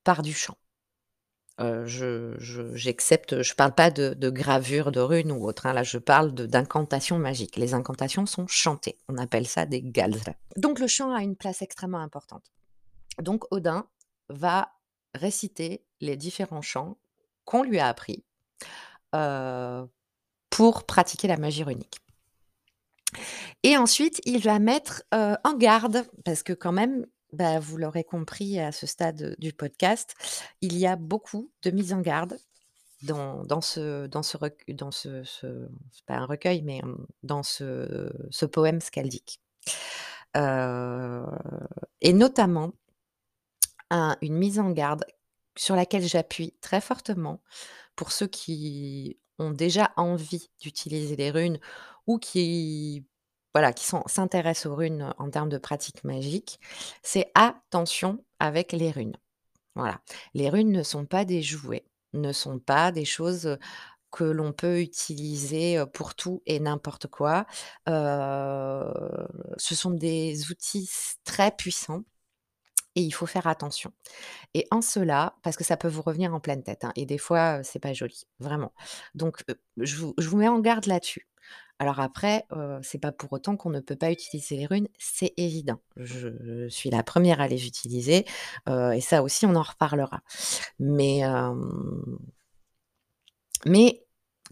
par 0.03 0.21
du 0.21 0.33
chant. 0.33 0.57
Heu, 1.61 1.85
je 1.85 2.33
j'accepte, 2.73 3.41
je 3.43 3.53
parle 3.53 3.75
pas 3.75 3.91
de 3.91 4.13
de 4.13 4.29
gravure 4.29 4.91
de 4.91 4.99
runes 4.99 5.31
ou 5.31 5.45
autre, 5.45 5.65
hein, 5.65 5.73
là 5.73 5.83
je 5.83 5.97
parle 5.97 6.31
d'incantations 6.33 7.19
magiques. 7.19 7.57
Les 7.57 7.73
incantations 7.73 8.25
sont 8.25 8.47
chantées, 8.47 8.97
on 9.07 9.17
appelle 9.17 9.47
ça 9.47 9.65
des 9.65 9.81
Galls. 9.81 10.19
Donc 10.57 10.79
le 10.79 10.87
chant 10.87 11.13
a 11.13 11.21
une 11.21 11.35
place 11.35 11.61
extrêmement 11.61 11.99
importante. 11.99 12.51
Donc 13.21 13.43
Odin 13.51 13.85
va 14.29 14.71
réciter 15.13 15.83
les 15.99 16.15
différents 16.15 16.61
chants 16.61 16.97
qu'on 17.45 17.63
lui 17.63 17.79
a 17.79 17.87
appris, 17.87 18.23
heu, 19.15 19.87
pour 20.49 20.85
pratiquer 20.85 21.27
la 21.27 21.37
magie 21.37 21.63
runique. 21.63 21.99
Et 23.63 23.77
ensuite, 23.77 24.21
il 24.25 24.41
va 24.41 24.59
mettre, 24.59 25.03
heu, 25.13 25.35
en 25.43 25.53
garde, 25.53 26.05
parce 26.23 26.43
que 26.43 26.53
quand 26.53 26.71
même, 26.71 27.05
bah, 27.33 27.59
vous 27.59 27.77
l'aurez 27.77 28.03
compris 28.03 28.59
à 28.59 28.71
ce 28.71 28.85
stade 28.87 29.35
du 29.39 29.53
podcast, 29.53 30.15
il 30.61 30.77
y 30.77 30.87
a 30.87 30.95
beaucoup 30.95 31.51
de 31.63 31.71
mise 31.71 31.93
en 31.93 32.01
garde 32.01 32.37
dans 33.03 33.43
dans 33.45 33.61
ce 33.61 34.07
dans 34.07 34.23
ce 34.23 34.37
dans 34.69 34.91
ce 34.91 35.23
pas 36.05 36.15
un 36.15 36.25
recueil, 36.25 36.61
mais 36.61 36.81
mmh, 36.83 37.05
dans 37.23 37.43
ce 37.43 38.45
poème 38.45 38.81
skaldique. 38.81 39.41
Heu 40.37 41.25
et 42.01 42.13
notamment 42.13 42.73
un 43.89 44.17
une 44.21 44.35
mise 44.35 44.59
en 44.59 44.71
garde 44.71 45.05
sur 45.57 45.75
laquelle 45.75 46.03
j'appuie 46.07 46.53
très 46.61 46.81
fortement 46.81 47.41
pour 47.95 48.11
ceux 48.11 48.27
qui 48.27 49.19
ont 49.39 49.51
déjà 49.51 49.91
envie 49.97 50.49
d'utiliser 50.61 51.15
les 51.15 51.31
runes 51.31 51.59
ou 52.07 52.19
qui 52.19 53.05
voilà, 53.53 53.73
qui 53.73 53.85
s'intéressent 54.07 54.67
aux 54.71 54.75
runes 54.75 55.13
en 55.17 55.29
termes 55.29 55.49
de 55.49 55.57
pratique 55.57 56.03
magique, 56.03 56.59
c'est 57.03 57.31
attention 57.35 58.23
avec 58.39 58.71
les 58.73 58.91
runes. 58.91 59.17
Voilà, 59.75 60.01
les 60.35 60.49
runes 60.49 60.71
ne 60.71 60.83
sont 60.83 61.05
pas 61.05 61.25
des 61.25 61.41
jouets, 61.43 61.85
ne 62.13 62.33
sont 62.33 62.59
pas 62.59 62.91
des 62.91 63.05
choses, 63.05 63.57
que 64.11 64.23
l'on 64.25 64.53
peut 64.53 64.81
utiliser, 64.81 65.77
heu, 65.79 65.85
pour 65.87 66.15
tout 66.15 66.41
et 66.45 66.59
n'importe 66.59 67.07
quoi. 67.07 67.45
Heu, 67.89 68.93
ce 69.57 69.75
sont 69.75 69.91
des 69.91 70.51
outils 70.51 70.89
très 71.25 71.51
puissants 71.51 72.03
et 72.95 73.01
il 73.01 73.11
faut 73.11 73.25
faire 73.27 73.47
attention. 73.47 73.93
Et 74.55 74.67
en 74.71 74.81
cela 74.81 75.35
parce 75.43 75.57
que 75.57 75.63
ça 75.65 75.77
peut 75.77 75.87
vous 75.89 76.01
revenir 76.03 76.33
en 76.35 76.39
pleine 76.41 76.63
tête, 76.63 76.85
hein 76.85 76.93
et 76.97 77.05
des 77.07 77.17
fois, 77.19 77.63
c'est 77.63 77.79
pas 77.79 77.93
joli, 77.93 78.23
vraiment. 78.39 78.73
Donc 79.15 79.43
je 79.77 79.97
vous 79.97 80.37
mets 80.37 80.49
en 80.49 80.59
garde 80.59 80.87
là-dessus. 80.87 81.27
Alors 81.81 81.99
après, 81.99 82.45
heu, 82.51 82.79
c'est 82.83 82.99
pas 82.99 83.11
pour 83.11 83.33
autant 83.33 83.57
qu'on 83.57 83.71
ne 83.71 83.79
peut 83.79 83.95
pas 83.95 84.11
utiliser 84.11 84.55
les 84.55 84.67
runes, 84.67 84.87
c'est 84.99 85.33
évident. 85.35 85.81
Je 85.95 86.67
suis 86.69 86.91
la 86.91 87.01
première 87.01 87.41
à 87.41 87.47
les 87.47 87.65
utiliser, 87.65 88.23
et 88.67 89.01
ça 89.01 89.23
aussi 89.23 89.47
on 89.47 89.55
en 89.55 89.63
reparlera. 89.63 90.21
Mais 90.77 91.23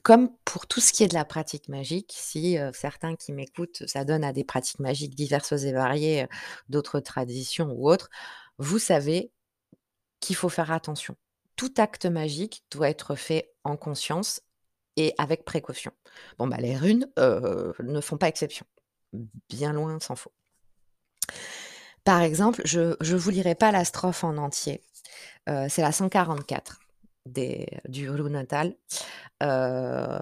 comme 0.02 0.32
pour 0.44 0.66
tout 0.66 0.80
ce 0.82 0.92
qui 0.92 1.04
est 1.04 1.08
de 1.08 1.14
la 1.14 1.24
pratique 1.24 1.70
magique, 1.70 2.16
si, 2.18 2.58
certains 2.74 3.16
qui 3.16 3.32
m'écoutent 3.32 3.86
s'adonnent 3.86 4.24
à 4.24 4.34
des 4.34 4.44
pratiques 4.44 4.80
magiques 4.80 5.14
diverses 5.14 5.52
et 5.52 5.72
variées, 5.72 6.26
d'autres 6.68 7.00
traditions 7.00 7.72
ou 7.78 7.88
autres, 7.92 8.10
vous 8.58 8.80
savez 8.80 9.32
qu'il 10.20 10.36
faut 10.36 10.50
faire 10.50 10.72
attention. 10.72 11.16
Tout 11.56 11.74
acte 11.78 12.08
magique 12.08 12.64
doit 12.72 12.90
être 12.90 13.14
fait 13.14 13.52
en 13.64 13.78
conscience 13.78 14.42
et 15.00 15.16
avec 15.18 15.46
précaution. 15.46 15.94
Bon, 16.38 16.48
bah, 16.48 16.58
les 16.60 16.78
runes, 16.78 17.10
heu, 17.20 17.74
ne 17.82 18.02
font 18.02 18.18
pas 18.18 18.28
exception. 18.28 18.66
Bien 19.50 19.74
loin 19.74 20.00
s'en 20.02 20.16
faut. 20.16 20.34
Par 22.04 22.22
exemple, 22.22 22.62
je 22.66 22.96
je 23.02 23.16
vous 23.16 23.30
lirai 23.30 23.56
pas 23.56 23.72
la 23.72 23.86
strophe 23.86 24.24
en 24.24 24.38
entier, 24.38 24.82
heu, 25.50 25.68
c'est 25.70 25.82
la 25.82 25.92
144 25.92 26.82
des 27.28 27.68
du 27.88 28.10
Runatal. 28.10 28.76
Heu, 29.44 30.20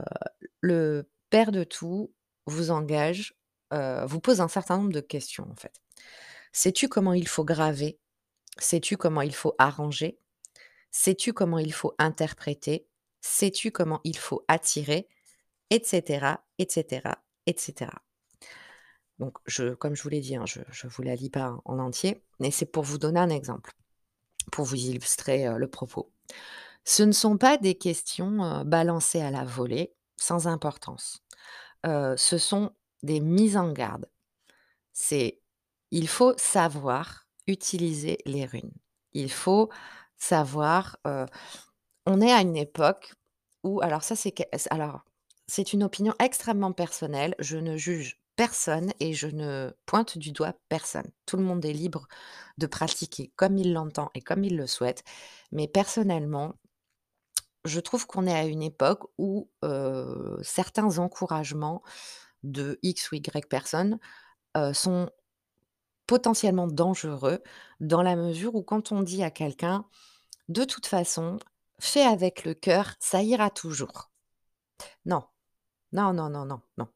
le 0.61 1.09
père 1.29 1.51
de 1.51 1.63
tout 1.63 2.13
vous 2.47 2.71
engage, 2.71 3.35
heu, 3.73 4.05
vous 4.05 4.19
pose 4.21 4.41
un 4.41 4.47
certain 4.47 4.77
nombre 4.77 4.93
de 4.93 5.01
questions, 5.01 5.47
en 5.51 5.55
fait. 5.55 5.73
Sais-tu 6.53 6.89
comment 6.89 7.13
il 7.13 7.27
faut 7.27 7.45
graver? 7.45 7.99
Sais-tu 8.59 8.97
comment 8.97 9.21
il 9.21 9.35
faut 9.35 9.55
arranger? 9.59 10.19
Sais-tu 10.91 11.33
comment 11.33 11.59
il 11.59 11.73
faut 11.73 11.95
interpréter? 11.99 12.87
Sais-tu 13.29 13.71
comment 13.71 13.99
il 14.05 14.17
faut 14.17 14.45
attirer? 14.47 15.09
Et 15.69 15.83
cetera, 15.83 16.41
et 16.59 16.67
cetera, 16.69 17.19
et 17.45 17.55
cetera. 17.57 18.01
Donc 19.19 19.37
comme 19.79 19.95
je 19.95 20.01
vous 20.03 20.09
l'ai 20.09 20.21
dit, 20.21 20.37
hein, 20.37 20.45
je 20.45 20.61
je 20.71 20.87
vous 20.87 21.01
la 21.03 21.15
lis 21.15 21.29
pas 21.29 21.57
en 21.65 21.77
entier, 21.77 22.23
mais 22.39 22.51
c'est 22.51 22.65
pour 22.65 22.83
vous 22.83 22.97
donner 22.97 23.19
un 23.19 23.29
exemple, 23.29 23.73
pour 24.51 24.63
vous 24.65 24.77
illustrer, 24.77 25.45
heu, 25.47 25.57
le 25.57 25.67
propos. 25.67 26.09
Ce 26.85 27.03
ne 27.03 27.11
sont 27.11 27.37
pas 27.37 27.57
des 27.57 27.75
questions, 27.75 28.43
heu, 28.45 28.63
balancées 28.63 29.21
à 29.21 29.29
la 29.31 29.43
volée, 29.43 29.93
sans 30.15 30.47
importance. 30.47 31.21
Heu, 31.85 32.15
ce 32.17 32.37
sont 32.37 32.71
des 33.03 33.19
mises 33.19 33.57
en 33.57 33.73
garde. 33.73 34.09
C'est 34.93 35.41
il 35.91 36.07
faut 36.07 36.33
savoir 36.37 37.27
utiliser 37.47 38.19
les 38.25 38.45
runes. 38.45 38.73
Il 39.13 39.31
faut 39.31 39.69
savoir, 40.17 40.97
on 42.07 42.21
est 42.21 42.33
à 42.33 42.41
une 42.41 42.57
époque 42.57 43.13
où 43.63 43.81
alors 43.81 44.03
ça 44.03 44.15
c'est 45.47 45.73
une 45.73 45.83
opinion 45.83 46.13
extrêmement 46.19 46.73
personnelle, 46.73 47.35
je 47.39 47.57
ne 47.57 47.77
juge 47.77 48.21
personne 48.37 48.93
et 48.99 49.13
je 49.13 49.27
ne 49.27 49.73
pointe 49.85 50.17
du 50.17 50.31
doigt 50.31 50.53
personne. 50.69 51.09
Tout 51.25 51.37
le 51.37 51.43
monde 51.43 51.65
est 51.65 51.73
libre 51.73 52.07
de 52.59 52.67
pratiquer 52.67 53.31
comme 53.37 53.57
il 53.57 53.73
l'entend 53.73 54.11
et 54.15 54.21
comme 54.21 54.43
il 54.45 54.57
le 54.57 54.67
souhaite, 54.67 55.03
mais 55.51 55.67
personnellement, 55.69 56.55
je 57.65 57.79
trouve 57.79 58.07
qu'on 58.07 58.27
est 58.27 58.33
à 58.33 58.45
une 58.45 58.63
époque 58.63 59.03
où, 59.17 59.49
heu, 59.63 60.37
certains 60.43 60.99
encouragements 60.99 61.81
de 62.43 62.79
X 62.83 63.11
ou 63.11 63.15
Y 63.17 63.47
personnes, 63.49 63.99
heu, 64.57 64.73
sont 64.73 65.09
potentiellement 66.07 66.67
dangereux 66.67 67.41
dans 67.81 68.01
la 68.01 68.15
mesure 68.15 68.55
où 68.55 68.63
quand 68.63 68.91
on 68.91 69.03
dit 69.03 69.23
à 69.23 69.31
quelqu'un: 69.31 69.85
«De 70.49 70.65
toute 70.65 70.87
façon, 70.87 71.39
fais 71.79 72.03
avec 72.03 72.43
le 72.45 72.53
cœur, 72.53 72.95
ça 72.99 73.21
ira 73.23 73.49
toujours». 73.49 74.11
Non, 75.05 75.23
non, 75.91 76.13
non, 76.13 76.29
non, 76.29 76.45
non, 76.45 76.61
non. 76.77 76.87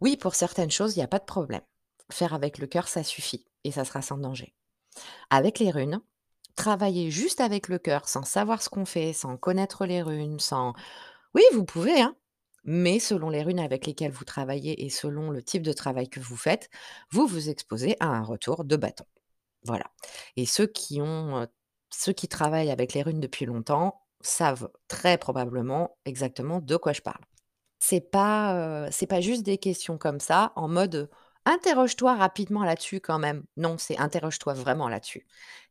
Oui, 0.00 0.16
pour 0.16 0.34
certaines 0.34 0.70
choses, 0.70 0.96
il 0.96 1.00
y 1.00 1.02
a 1.02 1.08
pas 1.08 1.18
de 1.18 1.24
problème. 1.24 1.62
Faire 2.10 2.34
avec 2.34 2.58
le 2.58 2.66
cœur, 2.66 2.88
ça 2.88 3.04
suffit 3.04 3.46
et 3.64 3.72
ça 3.72 3.84
sera 3.84 4.02
sans 4.02 4.18
danger. 4.18 4.54
Avec 5.30 5.58
les 5.58 5.70
runes, 5.70 6.00
travailler 6.56 7.10
juste 7.10 7.40
avec 7.40 7.68
le 7.68 7.78
cœur, 7.78 8.08
sans 8.08 8.24
savoir 8.24 8.62
ce 8.62 8.68
qu'on 8.68 8.84
fait, 8.86 9.12
sans 9.12 9.36
connaître 9.36 9.86
les 9.86 10.02
runes, 10.02 10.40
sans 10.40 10.74
oui, 11.34 11.42
vous 11.52 11.64
pouvez, 11.64 12.00
hein, 12.00 12.16
mais 12.64 12.98
selon 13.00 13.30
les 13.30 13.42
runes 13.42 13.60
avec 13.60 13.86
lesquelles 13.86 14.12
vous 14.12 14.24
travaillez 14.24 14.84
et 14.84 14.90
selon 14.90 15.30
le 15.30 15.42
type 15.42 15.62
de 15.62 15.72
travail 15.72 16.08
que 16.08 16.20
vous 16.20 16.36
faites, 16.36 16.70
vous 17.10 17.26
vous 17.26 17.48
exposez 17.50 17.96
à 18.00 18.06
un 18.06 18.22
retour 18.22 18.64
de 18.64 18.76
bâton. 18.76 19.04
Voilà 19.64 19.86
et 20.36 20.46
ceux 20.46 20.66
qui 20.66 21.00
ont, 21.00 21.42
heu, 21.42 21.48
ceux 21.90 22.12
qui 22.12 22.28
travaillent 22.28 22.70
avec 22.70 22.94
les 22.94 23.02
runes 23.02 23.20
depuis 23.20 23.46
longtemps 23.46 24.02
savent 24.20 24.70
très 24.88 25.18
probablement 25.18 25.96
exactement 26.04 26.60
de 26.60 26.76
quoi 26.76 26.92
je 26.92 27.02
parle. 27.02 27.24
C'est 27.78 28.00
pas, 28.00 28.88
c'est 28.90 29.06
pas 29.06 29.20
juste 29.20 29.42
des 29.42 29.58
questions 29.58 29.98
comme 29.98 30.20
ça 30.20 30.52
en 30.56 30.68
mode, 30.68 31.10
«Interroge-toi 31.44 32.14
rapidement 32.14 32.64
là-dessus 32.64 33.00
quand 33.00 33.18
même». 33.18 33.44
Non, 33.56 33.78
c'est 33.78 33.96
interroge-toi 33.98 34.54
vraiment 34.54 34.88
là-dessus 34.88 35.26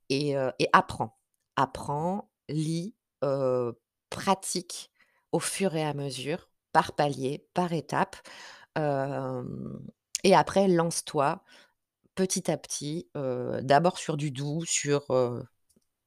et 0.09 0.35
et 0.59 0.69
apprends. 0.73 1.17
Apprends, 1.55 2.29
lis, 2.49 2.95
pratique 4.09 4.91
au 5.31 5.39
fur 5.39 5.75
et 5.75 5.83
à 5.83 5.93
mesure, 5.93 6.49
par 6.71 6.93
palier, 6.93 7.45
par 7.53 7.73
étape, 7.73 8.15
et 8.77 10.35
après 10.35 10.67
lance-toi 10.67 11.43
petit 12.15 12.49
à 12.49 12.57
petit, 12.57 13.09
d'abord 13.13 13.97
sur 13.97 14.17
du 14.17 14.31
doux, 14.31 14.63
sur, 14.65 15.05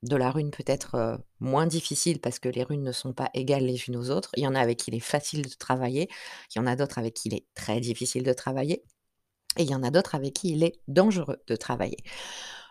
de 0.03 0.17
la 0.17 0.31
rune 0.31 0.51
peut-être, 0.51 1.21
moins 1.41 1.67
difficile 1.67 2.21
parce 2.21 2.39
que 2.39 2.49
les 2.49 2.63
runes 2.63 2.83
ne 2.83 2.93
sont 2.93 3.13
pas 3.13 3.31
égales 3.35 3.67
les 3.67 3.89
unes 3.89 3.97
aux 3.97 4.11
autres. 4.11 4.31
Il 4.37 4.43
y 4.43 4.47
en 4.47 4.55
a 4.55 4.61
avec 4.61 4.79
qui 4.79 4.91
il 4.91 4.97
est 4.97 5.01
facile 5.01 5.43
de 5.43 5.55
travailler, 5.55 6.09
il 6.55 6.59
y 6.59 6.61
en 6.61 6.67
a 6.67 6.75
d'autres 6.75 6.99
avec 6.99 7.15
qui 7.15 7.29
il 7.29 7.35
est 7.35 7.47
très 7.55 7.81
difficile 7.81 8.23
de 8.23 8.33
travailler 8.33 8.83
et 9.57 9.63
il 9.63 9.71
y 9.71 9.75
en 9.75 9.83
a 9.83 9.91
d'autres 9.91 10.15
avec 10.15 10.33
qui 10.33 10.53
il 10.53 10.65
est 10.65 10.81
dangereux 10.89 11.43
de 11.47 11.57
travailler. 11.57 11.99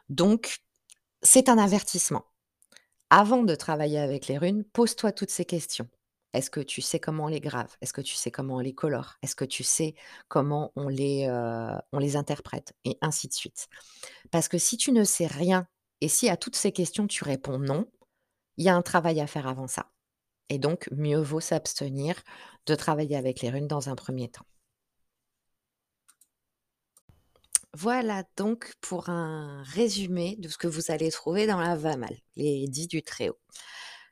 Donc 0.09 0.59
c'est 1.21 1.49
un 1.49 1.57
avertissement. 1.57 2.25
Avant 3.11 3.43
de 3.43 3.55
travailler 3.55 3.99
avec 3.99 4.27
les 4.27 4.37
runes, 4.37 4.63
pose-toi 4.63 5.11
toutes 5.11 5.31
ces 5.31 5.45
questions. 5.45 5.87
Est-ce 6.33 6.51
que 6.51 6.59
tu 6.59 6.81
sais 6.81 6.99
comment 6.99 7.25
on 7.25 7.27
les 7.27 7.39
grave? 7.39 7.75
Est-ce 7.81 7.91
que 7.91 8.01
tu 8.01 8.15
sais 8.15 8.29
comment 8.29 8.57
on 8.57 8.59
les 8.59 8.73
colore? 8.73 9.15
Est-ce 9.23 9.35
que 9.35 9.45
tu 9.45 9.63
sais 9.63 9.95
comment 10.27 10.71
on 10.75 10.87
les 10.87 11.25
interprète? 12.15 12.73
Et 12.85 12.97
ainsi 13.01 13.27
de 13.27 13.33
suite. 13.33 13.67
Parce 14.29 14.47
que 14.47 14.59
si 14.59 14.77
tu 14.77 14.91
ne 14.91 15.03
sais 15.03 15.25
rien 15.25 15.67
et 16.01 16.09
si 16.09 16.29
à 16.29 16.37
toutes 16.37 16.55
ces 16.55 16.71
questions 16.71 17.07
tu 17.07 17.23
réponds 17.23 17.59
«non», 17.59 17.89
il 18.57 18.65
y 18.65 18.69
a 18.69 18.75
un 18.75 18.81
travail 18.81 19.21
à 19.21 19.27
faire 19.27 19.47
avant 19.47 19.67
ça 19.67 19.91
et 20.49 20.57
donc 20.57 20.89
mieux 20.91 21.21
vaut 21.21 21.39
s'abstenir 21.39 22.15
de 22.65 22.75
travailler 22.75 23.15
avec 23.15 23.41
les 23.41 23.49
runes 23.49 23.67
dans 23.67 23.89
un 23.89 23.95
premier 23.95 24.29
temps. 24.29 24.45
Voilà 27.73 28.23
donc 28.35 28.73
pour 28.81 29.09
un 29.09 29.61
résumé 29.63 30.35
de 30.39 30.49
ce 30.49 30.57
que 30.57 30.67
vous 30.67 30.91
allez 30.91 31.11
trouver 31.11 31.45
dans 31.45 31.59
la 31.59 31.75
VAMAL, 31.75 32.17
les 32.35 32.67
10 32.67 32.87
du 32.87 33.03
très 33.03 33.29
haut. 33.29 33.39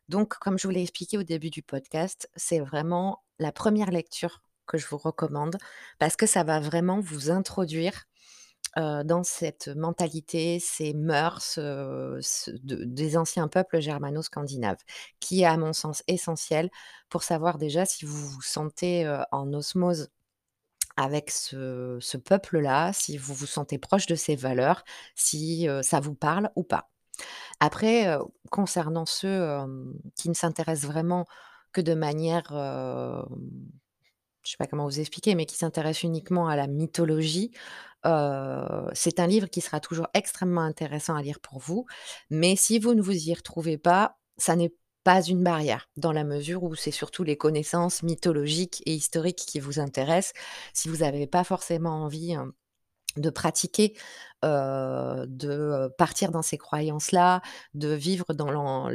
Donc 0.10 0.36
comme 0.36 0.60
je 0.60 0.68
vous 0.68 0.74
l'ai 0.74 0.84
expliqué 0.84 1.18
au 1.18 1.24
début 1.24 1.50
du 1.50 1.64
podcast, 1.64 2.30
c'est 2.36 2.60
vraiment 2.60 3.24
la 3.40 3.52
première 3.52 3.90
lecture 3.90 4.42
que 4.68 4.78
je 4.78 4.86
vous 4.88 4.98
recommande 4.98 5.58
parce 5.98 6.16
que 6.16 6.28
ça 6.28 6.44
va 6.44 6.60
vraiment 6.60 7.00
vous 7.00 7.32
introduire, 7.32 8.06
dans 8.78 9.24
cette 9.24 9.70
mentalité, 9.70 10.60
ces 10.60 10.94
mœurs, 10.94 11.60
des 12.64 13.18
anciens 13.18 13.48
peuples 13.48 13.80
germano-scandinaves, 13.80 14.84
qui 15.20 15.42
est 15.42 15.46
à 15.46 15.58
mon 15.58 15.74
sens 15.74 16.04
essentiel 16.08 16.70
pour 17.10 17.24
savoir 17.24 17.58
déjà 17.58 17.86
si 17.86 18.06
vous 18.06 18.28
vous 18.28 18.42
sentez, 18.42 19.08
en 19.32 19.52
osmose 19.54 20.10
avec 20.96 21.32
ce 21.32 22.18
peuple-là, 22.18 22.94
si 22.94 23.18
vous 23.18 23.34
vous 23.34 23.48
sentez 23.48 23.80
proche 23.80 24.06
de 24.06 24.16
ses 24.16 24.36
valeurs, 24.36 24.84
si, 25.16 25.68
ça 25.82 26.00
vous 26.00 26.16
parle 26.16 26.52
ou 26.56 26.64
pas. 26.64 26.92
Après, 27.60 28.16
concernant 28.52 29.08
ceux, 29.08 29.58
qui 30.16 30.30
ne 30.30 30.36
s'intéressent 30.36 30.92
vraiment 30.92 31.26
que 31.72 31.82
de 31.82 31.96
manière, 31.96 32.52
je 34.48 34.52
sais 34.52 34.58
pas 34.58 34.68
comment 34.68 34.86
vous 34.86 35.00
expliquer, 35.02 35.36
mais 35.36 35.46
qui 35.46 35.58
s'intéressent 35.58 36.04
uniquement 36.04 36.48
à 36.48 36.56
la 36.56 36.68
mythologie, 36.68 37.52
c'est 38.94 39.20
un 39.20 39.28
livre 39.28 39.50
qui 39.50 39.60
sera 39.60 39.82
toujours 39.82 40.08
extrêmement 40.14 40.62
intéressant 40.62 41.16
à 41.16 41.22
lire 41.22 41.42
pour 41.42 41.60
vous. 41.60 41.86
Mais 42.30 42.56
si 42.56 42.80
vous 42.80 42.94
ne 42.94 43.02
vous 43.02 43.28
y 43.28 43.34
retrouvez 43.34 43.78
pas, 43.78 44.18
ça 44.38 44.56
n'est 44.56 44.74
pas 45.04 45.22
une 45.22 45.44
barrière, 45.44 45.90
dans 45.98 46.14
la 46.14 46.24
mesure 46.24 46.64
où 46.64 46.76
c'est 46.76 46.92
surtout 46.92 47.24
les 47.24 47.36
connaissances 47.38 48.04
mythologiques 48.04 48.82
et 48.86 48.94
historiques 48.94 49.44
qui 49.46 49.60
vous 49.60 49.80
intéressent. 49.80 50.34
Si 50.74 50.88
vous 50.88 51.04
avez 51.04 51.28
pas 51.28 51.44
forcément 51.44 52.04
envie, 52.04 52.32
hem, 52.32 52.54
de 53.18 53.30
pratiquer, 53.30 53.98
de, 54.44 55.88
partir 55.98 56.32
dans 56.32 56.42
ces 56.42 56.58
croyances-là, 56.58 57.42
de 57.74 57.90
vivre 57.90 58.34
dans 58.34 58.90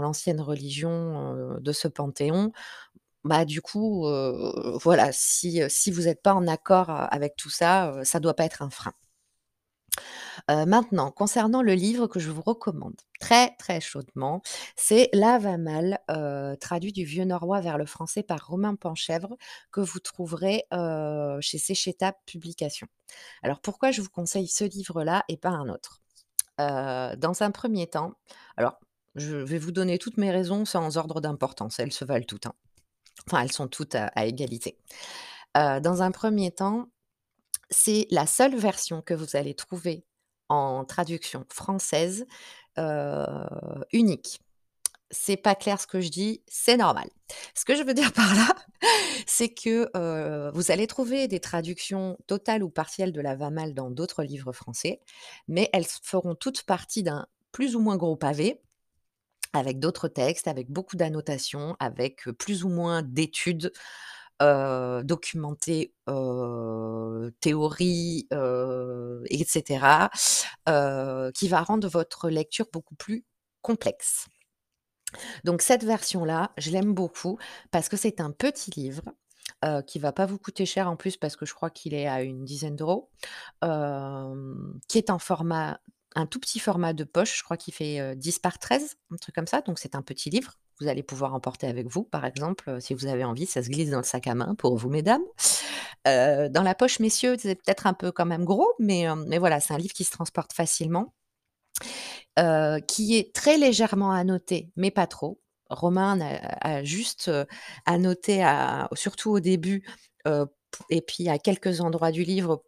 l'ancienne 0.00 0.40
religion, 0.40 1.58
de 1.60 1.72
ce 1.72 1.88
panthéon, 1.88 2.52
bah, 3.28 3.44
du 3.44 3.60
coup, 3.62 4.06
voilà, 4.82 5.10
si, 5.12 5.60
vous 5.90 6.08
êtes 6.08 6.22
pas 6.22 6.34
en 6.34 6.46
accord, 6.48 6.90
avec 6.90 7.36
tout 7.36 7.50
ça, 7.50 7.92
ça 8.04 8.20
doit 8.20 8.34
pas 8.34 8.44
être 8.44 8.62
un 8.62 8.70
frein. 8.70 8.92
Maintenant, 10.48 11.10
concernant 11.10 11.62
le 11.62 11.74
livre 11.74 12.06
que 12.06 12.20
je 12.20 12.30
vous 12.30 12.42
recommande 12.42 12.94
très, 13.20 13.54
très 13.56 13.80
chaudement, 13.80 14.40
c'est 14.76 15.10
L'Ava-Mal, 15.12 15.98
heu, 16.10 16.56
traduit 16.60 16.92
du 16.92 17.04
vieux 17.04 17.24
norrois 17.24 17.60
vers 17.60 17.76
le 17.78 17.86
français 17.86 18.22
par 18.22 18.46
Romain 18.46 18.74
Penchèvre, 18.74 19.36
que 19.72 19.80
vous 19.80 19.98
trouverez, 19.98 20.64
chez 21.40 21.58
Sécheta 21.58 22.14
Publications. 22.26 22.88
Alors 23.42 23.60
pourquoi 23.60 23.90
je 23.90 24.00
vous 24.00 24.10
conseille 24.10 24.48
ce 24.48 24.64
livre-là 24.64 25.24
et 25.28 25.36
pas 25.36 25.50
un 25.50 25.68
autre? 25.68 26.00
Dans 26.58 27.42
un 27.42 27.50
premier 27.50 27.86
temps 27.86 28.14
alors 28.56 28.80
je 29.14 29.36
vais 29.36 29.58
vous 29.58 29.72
donner 29.72 29.98
toutes 29.98 30.16
mes 30.16 30.30
raisons 30.30 30.64
sans 30.64 30.96
ordre 30.96 31.20
d'importance, 31.20 31.78
elles 31.80 31.92
se 31.92 32.04
valent 32.04 32.26
toutes, 32.26 32.46
hein. 32.46 32.54
Enfin, 33.28 33.42
elles 33.42 33.52
sont 33.52 33.68
toutes 33.68 33.94
à 33.94 34.24
égalité. 34.26 34.78
Heu, 35.56 35.80
dans 35.80 36.02
un 36.02 36.10
premier 36.10 36.50
temps, 36.50 36.88
c'est 37.70 38.06
la 38.10 38.26
seule 38.26 38.56
version 38.56 39.02
que 39.02 39.14
vous 39.14 39.36
allez 39.36 39.54
trouver 39.54 40.04
en 40.48 40.84
traduction 40.84 41.44
française, 41.50 42.26
heu, 42.78 43.26
unique. 43.92 44.40
C'est 45.10 45.36
pas 45.36 45.54
clair 45.54 45.80
ce 45.80 45.86
que 45.86 46.00
je 46.00 46.08
dis, 46.08 46.42
c'est 46.48 46.76
normal. 46.76 47.08
Ce 47.54 47.64
que 47.64 47.76
je 47.76 47.82
veux 47.82 47.94
dire 47.94 48.12
par 48.14 48.34
là, 48.34 48.48
c'est 49.26 49.50
que, 49.52 49.90
heu, 49.96 50.50
vous 50.54 50.70
allez 50.70 50.86
trouver 50.86 51.28
des 51.28 51.40
traductions 51.40 52.16
totales 52.26 52.62
ou 52.62 52.70
partielles 52.70 53.12
de 53.12 53.20
la 53.20 53.36
VAMAL 53.36 53.74
dans 53.74 53.90
d'autres 53.90 54.24
livres 54.24 54.52
français, 54.52 55.00
mais 55.48 55.68
elles 55.72 55.86
feront 56.02 56.34
toutes 56.34 56.62
partie 56.64 57.02
d'un 57.02 57.26
plus 57.52 57.76
ou 57.76 57.80
moins 57.80 57.96
gros 57.96 58.16
pavé, 58.16 58.62
avec 59.52 59.78
d'autres 59.80 60.08
textes, 60.08 60.48
avec 60.48 60.70
beaucoup 60.70 60.96
d'annotations, 60.96 61.76
avec, 61.80 62.24
plus 62.38 62.64
ou 62.64 62.68
moins 62.70 63.02
d'études, 63.02 63.72
documentées, 64.40 65.94
théories, 67.40 68.28
heu 68.32 69.22
et 69.30 69.44
cetera, 69.44 70.10
heu, 70.68 71.32
qui 71.34 71.48
va 71.48 71.62
rendre 71.62 71.88
votre 71.88 72.30
lecture 72.30 72.66
beaucoup 72.72 72.94
plus 72.96 73.24
complexe. 73.62 74.26
Donc 75.44 75.62
cette 75.62 75.84
version-là, 75.84 76.52
je 76.58 76.70
l'aime 76.70 76.94
beaucoup 76.94 77.38
parce 77.70 77.88
que 77.88 77.96
c'est 77.96 78.20
un 78.20 78.30
petit 78.32 78.70
livre, 78.72 79.02
heu, 79.64 79.82
qui 79.82 79.98
va 79.98 80.12
pas 80.12 80.26
vous 80.26 80.38
coûter 80.38 80.66
cher 80.66 80.88
en 80.90 80.96
plus 80.96 81.16
parce 81.16 81.36
que 81.36 81.46
je 81.46 81.54
crois 81.54 81.70
qu'il 81.70 81.94
est 81.94 82.06
à 82.08 82.22
une 82.22 82.44
dizaine 82.44 82.76
d'euros, 82.76 83.10
qui 84.88 84.98
est 84.98 85.10
en 85.10 85.18
format 85.18 85.80
un 86.18 86.26
tout 86.26 86.40
petit 86.40 86.58
format 86.58 86.92
de 86.92 87.04
poche, 87.04 87.38
je 87.38 87.42
crois 87.42 87.56
qu'il 87.56 87.72
fait, 87.72 88.00
heu, 88.00 88.14
10 88.14 88.38
par 88.38 88.58
13, 88.58 88.96
un 89.10 89.16
truc 89.16 89.34
comme 89.34 89.46
ça, 89.46 89.60
donc 89.62 89.78
c'est 89.78 89.94
un 89.94 90.02
petit 90.02 90.30
livre. 90.30 90.58
Vous 90.80 90.88
allez 90.88 91.02
pouvoir 91.02 91.34
emporter 91.34 91.66
avec 91.66 91.88
vous, 91.88 92.04
par 92.04 92.24
exemple, 92.24 92.80
si 92.80 92.94
vous 92.94 93.06
avez 93.06 93.24
envie, 93.24 93.46
ça 93.46 93.62
se 93.62 93.68
glisse 93.68 93.90
dans 93.90 93.98
le 93.98 94.04
sac 94.04 94.26
à 94.26 94.34
main 94.34 94.54
pour 94.54 94.76
vous 94.76 94.90
mesdames. 94.90 95.22
Dans 96.04 96.62
la 96.62 96.74
poche, 96.74 97.00
messieurs, 97.00 97.36
c'est 97.38 97.56
peut-être 97.56 97.86
un 97.86 97.94
peu 97.94 98.12
quand 98.12 98.26
même 98.26 98.44
gros, 98.44 98.72
mais, 98.78 99.06
mais 99.26 99.38
voilà, 99.38 99.60
c'est 99.60 99.74
un 99.74 99.78
livre 99.78 99.92
qui 99.92 100.04
se 100.04 100.12
transporte 100.12 100.52
facilement. 100.52 101.12
Qui 102.86 103.16
est 103.16 103.34
très 103.34 103.58
légèrement 103.58 104.12
annoté, 104.12 104.70
mais 104.76 104.92
pas 104.92 105.08
trop. 105.08 105.40
Romain 105.68 106.18
a 106.60 106.84
juste, 106.84 107.30
annoté 107.84 108.46
surtout 108.94 109.32
au 109.32 109.40
début, 109.40 109.84
et 110.90 111.00
puis 111.00 111.28
à 111.28 111.38
quelques 111.38 111.80
endroits 111.80 112.12
du 112.12 112.22
livre 112.22 112.62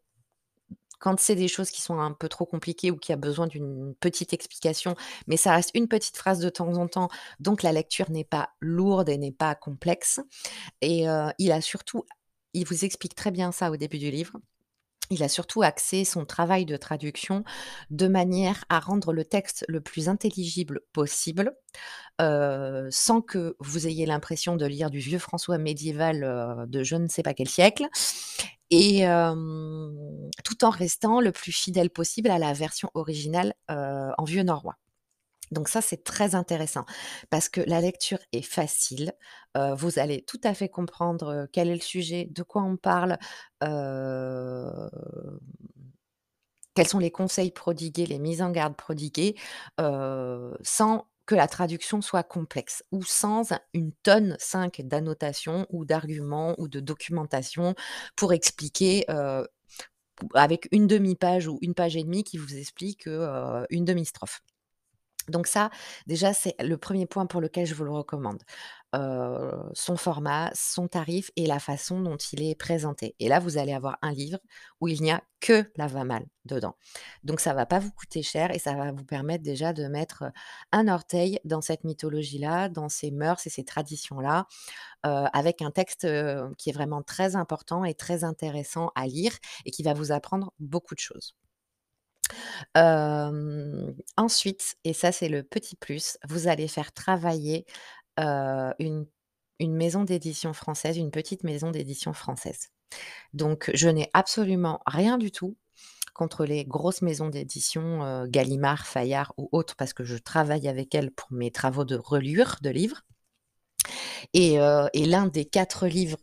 quand 1.01 1.19
c'est 1.19 1.35
des 1.35 1.49
choses 1.49 1.71
qui 1.71 1.83
sont 1.83 1.99
un 1.99 2.13
peu 2.13 2.29
trop 2.29 2.47
compliquées 2.47 2.91
ou 2.93 2.97
qui 2.97 3.13
a 3.13 3.17
besoin 3.17 3.47
d'une 3.49 3.95
petite 4.01 4.33
explication, 4.33 4.95
mais 5.27 5.37
ça 5.37 5.53
reste 5.53 5.71
une 5.75 5.89
petite 5.89 6.17
phrase 6.17 6.39
de 6.39 6.49
temps 6.51 6.75
en 6.77 6.87
temps, 6.87 7.09
donc 7.41 7.63
la 7.63 7.73
lecture 7.73 8.11
n'est 8.11 8.25
pas 8.25 8.51
lourde 8.61 9.09
et 9.09 9.19
n'est 9.19 9.33
pas 9.33 9.55
complexe 9.55 10.21
et 10.81 11.09
heu, 11.09 11.29
il 11.39 11.53
a 11.53 11.61
surtout 11.61 12.05
il 12.55 12.67
vous 12.67 12.85
explique 12.85 13.15
très 13.15 13.31
bien 13.31 13.53
ça 13.53 13.71
au 13.71 13.77
début 13.77 13.99
du 13.99 14.11
livre. 14.11 14.39
Il 15.13 15.25
a 15.25 15.29
surtout 15.29 15.63
axé 15.63 16.05
son 16.05 16.25
travail 16.25 16.65
de 16.65 16.77
traduction 16.77 17.43
de 17.91 18.07
manière 18.07 18.65
à 18.69 18.79
rendre 18.79 19.13
le 19.13 19.25
texte 19.25 19.65
le 19.67 19.81
plus 19.81 20.09
intelligible 20.09 20.83
possible, 20.93 21.57
heu, 22.21 22.89
sans 22.91 23.21
que 23.21 23.57
vous 23.59 23.89
ayez 23.89 24.07
l'impression 24.07 24.57
de 24.57 24.67
lire 24.67 24.91
du 24.91 25.01
vieux 25.01 25.19
François 25.19 25.59
médiéval, 25.59 26.23
heu, 26.25 26.67
de 26.69 26.85
je 26.85 26.95
ne 26.97 27.09
sais 27.09 27.25
pas 27.25 27.35
quel 27.35 27.49
siècle 27.49 27.89
et 28.71 29.05
tout 30.45 30.65
en 30.65 30.71
restant 30.71 31.21
le 31.21 31.33
plus 31.33 31.53
fidèle 31.53 31.91
possible 31.91 32.31
à 32.31 32.39
la 32.39 32.53
version 32.53 32.91
originale, 32.95 33.55
en 33.69 34.25
vieux 34.25 34.43
norrois. 34.43 34.77
Donc 35.51 35.69
ça, 35.69 35.81
c'est 35.81 36.05
très 36.05 36.37
intéressant 36.37 36.85
parce 37.29 37.49
que 37.49 37.61
la 37.61 37.81
lecture 37.81 38.21
est 38.31 38.43
facile, 38.43 39.13
vous 39.57 39.99
allez 39.99 40.23
tout 40.23 40.41
à 40.45 40.55
fait 40.55 40.69
comprendre, 40.69 41.49
quel 41.53 41.69
est 41.69 41.75
le 41.75 41.81
sujet, 41.81 42.29
de 42.31 42.45
quoi 42.45 42.63
on 42.63 42.77
parle, 42.77 43.19
quels 46.75 46.87
sont 46.87 47.01
les 47.01 47.11
conseils 47.11 47.51
prodigués, 47.51 48.07
les 48.07 48.21
mises 48.21 48.43
en 48.43 48.53
garde 48.53 48.77
prodiguées, 48.77 49.35
sans 49.79 51.09
que 51.31 51.37
la 51.37 51.47
traduction 51.49 52.03
soit 52.03 52.25
complexe 52.25 52.83
ou 52.91 53.05
sans 53.05 53.51
une 53.73 53.93
tonne 54.03 54.37
5 54.41 54.81
d'annotations 54.85 55.67
ou 55.71 55.85
d'arguments 55.85 56.57
ou 56.59 56.69
de 56.69 56.81
documentation 56.81 57.77
pour 58.17 58.33
expliquer, 58.33 59.05
heu, 59.11 59.47
avec 60.35 60.69
une 60.73 60.87
demi 60.87 61.17
page 61.17 61.49
ou 61.49 61.59
une 61.63 61.75
page 61.75 61.97
et 61.97 62.05
demie 62.05 62.25
qui 62.25 62.39
vous 62.39 62.57
explique, 62.57 63.07
heu, 63.09 63.67
une 63.71 63.85
demi 63.85 64.07
strophe. 64.07 64.41
Donc 65.29 65.47
ça, 65.47 65.71
déjà, 66.07 66.33
c'est 66.35 66.55
le 66.63 66.77
premier 66.79 67.07
point 67.07 67.27
pour 67.27 67.41
lequel 67.41 67.67
je 67.67 67.75
vous 67.75 67.85
le 67.85 67.93
recommande. 67.93 68.43
Heu, 68.95 69.53
son 69.73 69.97
format, 69.97 70.51
son 70.55 70.89
tarif 70.89 71.31
et 71.37 71.47
la 71.47 71.61
façon 71.61 72.01
dont 72.01 72.17
il 72.17 72.43
est 72.43 72.57
présenté 72.57 73.15
et 73.21 73.29
là, 73.29 73.39
vous 73.39 73.57
allez 73.59 73.73
avoir 73.73 73.99
un 74.03 74.13
livre 74.13 74.39
où 74.81 74.89
il 74.89 75.01
n'y 75.03 75.13
a 75.13 75.23
que 75.41 75.71
la 75.77 75.87
va-mal 75.87 76.27
dedans. 76.45 76.75
Donc 77.23 77.39
ça 77.41 77.55
va 77.55 77.67
pas 77.67 77.79
vous 77.79 77.93
coûter 77.93 78.23
cher 78.23 78.51
et 78.51 78.59
ça 78.59 78.75
va 78.75 78.91
vous 78.93 79.05
permettre 79.05 79.45
déjà 79.45 79.73
de 79.73 79.87
mettre, 79.87 80.25
un 80.73 80.89
orteil 80.89 81.39
dans 81.45 81.61
cette 81.61 81.85
mythologie-là, 81.85 82.69
dans 82.69 82.89
ces 82.89 83.11
mœurs 83.13 83.47
et 83.47 83.51
ces 83.51 83.65
traditions-là, 83.65 84.47
heu, 85.07 85.27
avec 85.33 85.63
un 85.63 85.71
texte, 85.71 86.07
qui 86.59 86.71
est 86.71 86.73
vraiment 86.73 87.03
très 87.03 87.37
important 87.37 87.85
et 87.85 87.95
très 87.95 88.25
intéressant 88.25 88.91
à 88.97 89.07
lire 89.07 89.33
et 89.67 89.71
qui 89.71 89.83
va 89.83 89.95
vous 89.95 90.13
apprendre 90.13 90.53
beaucoup 90.61 90.95
de 90.95 91.01
choses. 91.01 91.35
Ensuite 94.17 94.77
et 94.85 94.93
ça 94.93 95.13
c'est 95.13 95.29
le 95.29 95.43
petit 95.43 95.77
plus, 95.77 96.19
vous 96.29 96.49
allez 96.49 96.69
faire 96.69 96.93
travailler, 96.93 97.65
heu, 98.21 98.75
une 98.79 99.07
une 99.61 99.75
maison 99.77 100.05
d'édition 100.05 100.55
française, 100.55 100.97
une 100.97 101.11
petite 101.11 101.45
maison 101.45 101.71
d'édition 101.71 102.15
française. 102.15 102.71
Donc 103.35 103.71
je 103.75 103.89
n'ai 103.89 104.11
absolument 104.15 104.81
rien 104.87 105.19
du 105.19 105.33
tout 105.33 105.57
contre 106.15 106.45
les 106.47 106.65
grosses 106.65 107.03
maisons 107.03 107.29
d'édition, 107.31 108.05
heu, 108.05 108.27
Gallimard, 108.29 108.87
Fayard 108.87 109.35
ou 109.39 109.49
autres 109.53 109.77
parce 109.77 109.95
que 109.95 110.05
je 110.05 110.17
travaille 110.19 110.69
avec 110.69 110.95
elles 110.95 111.13
pour 111.13 111.33
mes 111.33 111.51
travaux 111.53 111.85
de 111.85 111.97
reliure 111.97 112.57
de 112.63 112.71
livres 112.71 113.03
et 114.35 114.59
heu 114.61 114.89
et 114.93 115.07
l'un 115.07 115.27
des 115.27 115.45
4 115.45 115.87
livres 115.87 116.19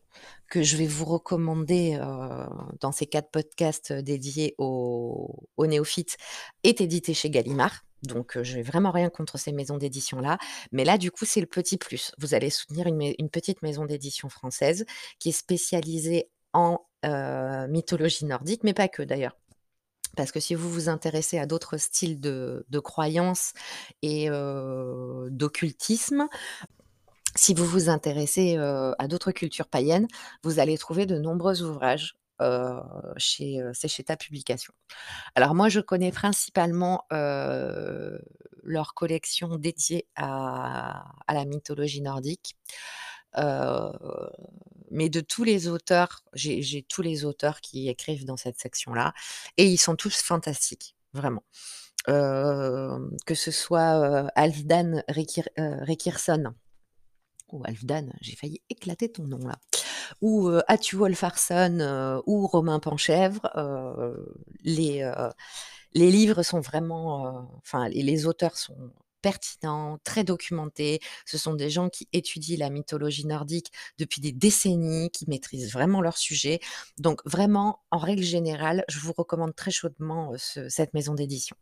que 0.50 0.64
je 0.64 0.78
vais 0.78 0.88
vous 0.88 1.06
recommander, 1.06 1.96
heu, 1.96 2.48
dans 2.80 2.92
ces 2.92 3.06
4 3.06 3.30
podcasts 3.32 3.94
dédiés 3.94 4.56
aux 4.58 5.48
néophytes 5.60 6.18
est 6.64 6.82
édité 6.82 7.14
chez 7.14 7.30
Gallimard. 7.30 7.84
Donc, 8.04 8.38
heu, 8.38 8.44
j'ai 8.44 8.62
vraiment 8.62 8.92
rien 8.92 9.10
contre 9.10 9.38
ces 9.38 9.52
maisons 9.52 9.78
d'édition-là. 9.78 10.38
Mais 10.72 10.86
là, 10.86 10.98
du 10.98 11.12
coup, 11.12 11.26
c'est 11.26 11.42
le 11.42 11.48
petit 11.48 11.78
plus. 11.78 12.12
Vous 12.20 12.34
allez 12.34 12.50
soutenir 12.50 12.88
une 12.88 13.30
petite 13.30 13.62
maison 13.62 13.86
d'édition 13.86 14.30
française 14.30 14.86
qui 15.20 15.30
est 15.30 15.34
spécialisée 15.34 16.30
en, 16.54 16.80
mythologie 17.70 18.26
nordique, 18.26 18.64
mais 18.64 18.74
pas 18.74 18.90
que 18.90 19.02
d'ailleurs. 19.02 19.38
Parce 20.18 20.32
que 20.32 20.40
si 20.42 20.56
vous 20.56 20.70
vous 20.70 20.90
intéressez 20.90 21.38
à 21.38 21.46
d'autres 21.46 21.78
styles 21.78 22.20
de 22.20 22.80
croyances 22.80 23.54
et 24.02 24.30
d'occultisme, 25.30 26.28
si 27.36 27.54
vous 27.54 27.66
vous 27.66 27.90
intéressez, 27.90 28.58
à 28.58 29.08
d'autres 29.08 29.32
cultures 29.32 29.68
païennes, 29.68 30.08
vous 30.44 30.60
allez 30.60 30.78
trouver 30.78 31.06
de 31.06 31.18
nombreux 31.18 31.62
ouvrages, 31.62 32.16
chez, 33.18 33.62
c'est 33.74 33.88
chez 33.88 34.04
Ta 34.04 34.16
Publications. 34.18 34.74
Alors 35.36 35.56
moi, 35.56 35.70
je 35.70 35.80
connais 35.80 36.12
principalement, 36.12 37.06
leur 37.10 38.94
collection 38.94 39.56
dédiée 39.56 40.08
à 40.16 41.04
la 41.30 41.46
mythologie 41.46 42.02
nordique, 42.02 42.56
mais 44.90 45.10
de 45.10 45.20
tous 45.20 45.44
les 45.44 45.68
auteurs, 45.68 46.24
j'ai 46.34 46.86
tous 46.90 47.02
les 47.02 47.26
auteurs 47.26 47.62
qui 47.62 47.90
écrivent 47.90 48.26
dans 48.26 48.38
cette 48.38 48.60
section-là 48.60 49.14
et 49.58 49.66
ils 49.66 49.78
sont 49.78 49.96
tous 49.96 50.22
fantastiques, 50.22 50.96
vraiment. 51.14 51.44
Que 52.06 53.36
ce 53.36 53.52
soit, 53.52 54.00
heu, 54.00 54.28
Halfdan 54.36 55.04
Rekir 55.10 56.20
ou 57.52 57.62
Halfdan, 57.66 58.08
j'ai 58.22 58.36
failli 58.36 58.62
éclater 58.70 59.10
ton 59.12 59.24
nom 59.24 59.40
là, 59.48 59.58
ou, 60.22 60.50
Hatu 60.68 60.98
Wolffarson, 60.98 61.80
heu, 61.82 62.22
ou 62.28 62.48
Romain 62.48 62.80
Penchèvre, 62.80 63.50
heu, 63.58 64.36
les, 64.64 65.04
heu, 65.04 65.14
les 65.94 66.12
livres 66.12 66.44
sont 66.44 66.62
vraiment, 66.62 67.50
enfin 67.60 67.90
les 67.90 68.04
les 68.04 68.26
auteurs 68.28 68.58
sont 68.58 68.92
pertinents, 69.22 70.00
très 70.04 70.24
documentés. 70.24 71.00
Ce 71.26 71.38
sont 71.38 71.54
des 71.56 71.70
gens 71.72 71.90
qui 71.90 72.08
étudient 72.14 72.58
la 72.60 72.70
mythologie 72.70 73.26
nordique 73.28 73.72
depuis 74.00 74.22
des 74.22 74.32
décennies, 74.34 75.10
qui 75.12 75.26
maîtrisent 75.30 75.74
vraiment 75.74 76.02
leur 76.02 76.18
sujet. 76.18 76.60
Donc 77.00 77.22
vraiment, 77.26 77.82
en 77.92 77.98
règle 78.00 78.24
générale, 78.24 78.86
je 78.90 79.00
vous 79.00 79.14
recommande 79.18 79.56
très 79.56 79.72
chaudement, 79.72 80.34
cette 80.38 80.94
maison 80.94 81.16
d'édition. 81.16 81.56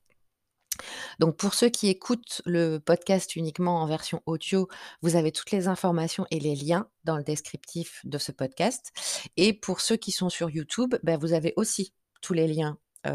Donc 1.20 1.38
pour 1.38 1.54
ceux 1.54 1.70
qui 1.70 1.88
écoutent 1.90 2.42
le 2.46 2.80
podcast 2.80 3.36
uniquement 3.36 3.82
en 3.82 3.88
version 3.88 4.22
audio, 4.26 4.68
vous 5.02 5.16
avez 5.16 5.32
toutes 5.32 5.52
les 5.52 5.68
informations 5.68 6.26
et 6.32 6.40
les 6.40 6.56
liens 6.56 6.88
dans 7.04 7.18
le 7.18 7.24
descriptif 7.24 8.02
de 8.04 8.18
ce 8.18 8.32
podcast 8.32 8.92
et 9.38 9.54
pour 9.54 9.82
ceux 9.82 9.98
qui 9.98 10.12
sont 10.12 10.30
sur 10.30 10.50
YouTube, 10.50 10.96
bah, 11.04 11.18
vous 11.18 11.34
avez 11.34 11.54
aussi 11.56 11.94
tous 12.22 12.34
les 12.34 12.48
liens, 12.48 12.78
heu, 13.08 13.12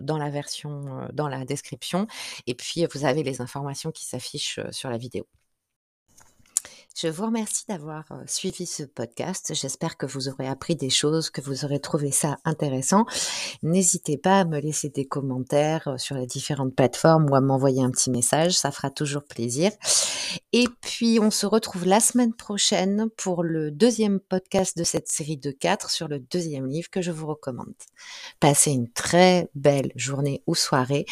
dans 0.00 0.18
la 0.18 0.30
version, 0.30 1.02
heu, 1.04 1.08
dans 1.12 1.28
la 1.28 1.44
description 1.44 2.06
et 2.46 2.54
puis, 2.54 2.86
vous 2.92 3.04
avez 3.04 3.22
les 3.22 3.40
informations 3.40 3.90
qui 3.92 4.04
s'affichent, 4.04 4.58
heu, 4.58 4.72
sur 4.72 4.90
la 4.90 4.98
vidéo. 4.98 5.26
Je 6.94 7.08
vous 7.08 7.26
remercie 7.26 7.64
d'avoir, 7.68 8.04
suivi 8.26 8.66
ce 8.66 8.84
podcast. 8.84 9.52
J'espère 9.54 9.96
que 9.96 10.06
vous 10.06 10.28
aurez 10.28 10.46
appris 10.46 10.76
des 10.76 10.90
choses, 10.90 11.28
que 11.28 11.40
vous 11.40 11.64
aurez 11.64 11.80
trouvé 11.80 12.12
ça 12.12 12.36
intéressant. 12.44 13.04
N'hésitez 13.62 14.16
pas 14.16 14.40
à 14.40 14.44
me 14.44 14.60
laisser 14.60 14.90
des 14.90 15.04
commentaires, 15.04 15.94
sur 15.98 16.16
les 16.16 16.26
différentes 16.26 16.74
plateformes 16.74 17.28
ou 17.30 17.34
à 17.34 17.40
m'envoyer 17.40 17.82
un 17.82 17.90
petit 17.90 18.10
message, 18.10 18.52
ça 18.52 18.70
fera 18.70 18.90
toujours 18.90 19.24
plaisir 19.24 19.72
et 20.52 20.66
puis 20.80 21.18
on 21.20 21.30
se 21.30 21.46
retrouve 21.46 21.84
la 21.86 22.00
semaine 22.00 22.34
prochaine 22.34 23.08
pour 23.16 23.42
le 23.42 23.70
2e 23.70 24.18
podcast 24.18 24.76
de 24.76 24.84
cette 24.84 25.08
série 25.08 25.36
de 25.36 25.50
4 25.50 25.90
sur 25.90 26.08
le 26.08 26.18
2e 26.18 26.66
livre 26.66 26.90
que 26.90 27.02
je 27.02 27.10
vous 27.10 27.26
recommande. 27.26 27.74
Passez 28.40 28.72
une 28.72 28.90
très 28.90 29.48
belle 29.54 29.92
journée 29.96 30.42
ou 30.46 30.54
soirée. 30.54 31.06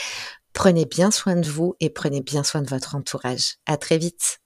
Prenez 0.53 0.85
bien 0.85 1.11
soin 1.11 1.37
de 1.37 1.49
vous 1.49 1.75
et 1.81 1.91
prenez 1.91 2.21
bien 2.21 2.45
soin 2.45 2.63
de 2.63 2.69
votre 2.69 2.95
entourage. 2.95 3.57
À 3.67 3.77
très 3.77 3.99
vite. 3.99 4.42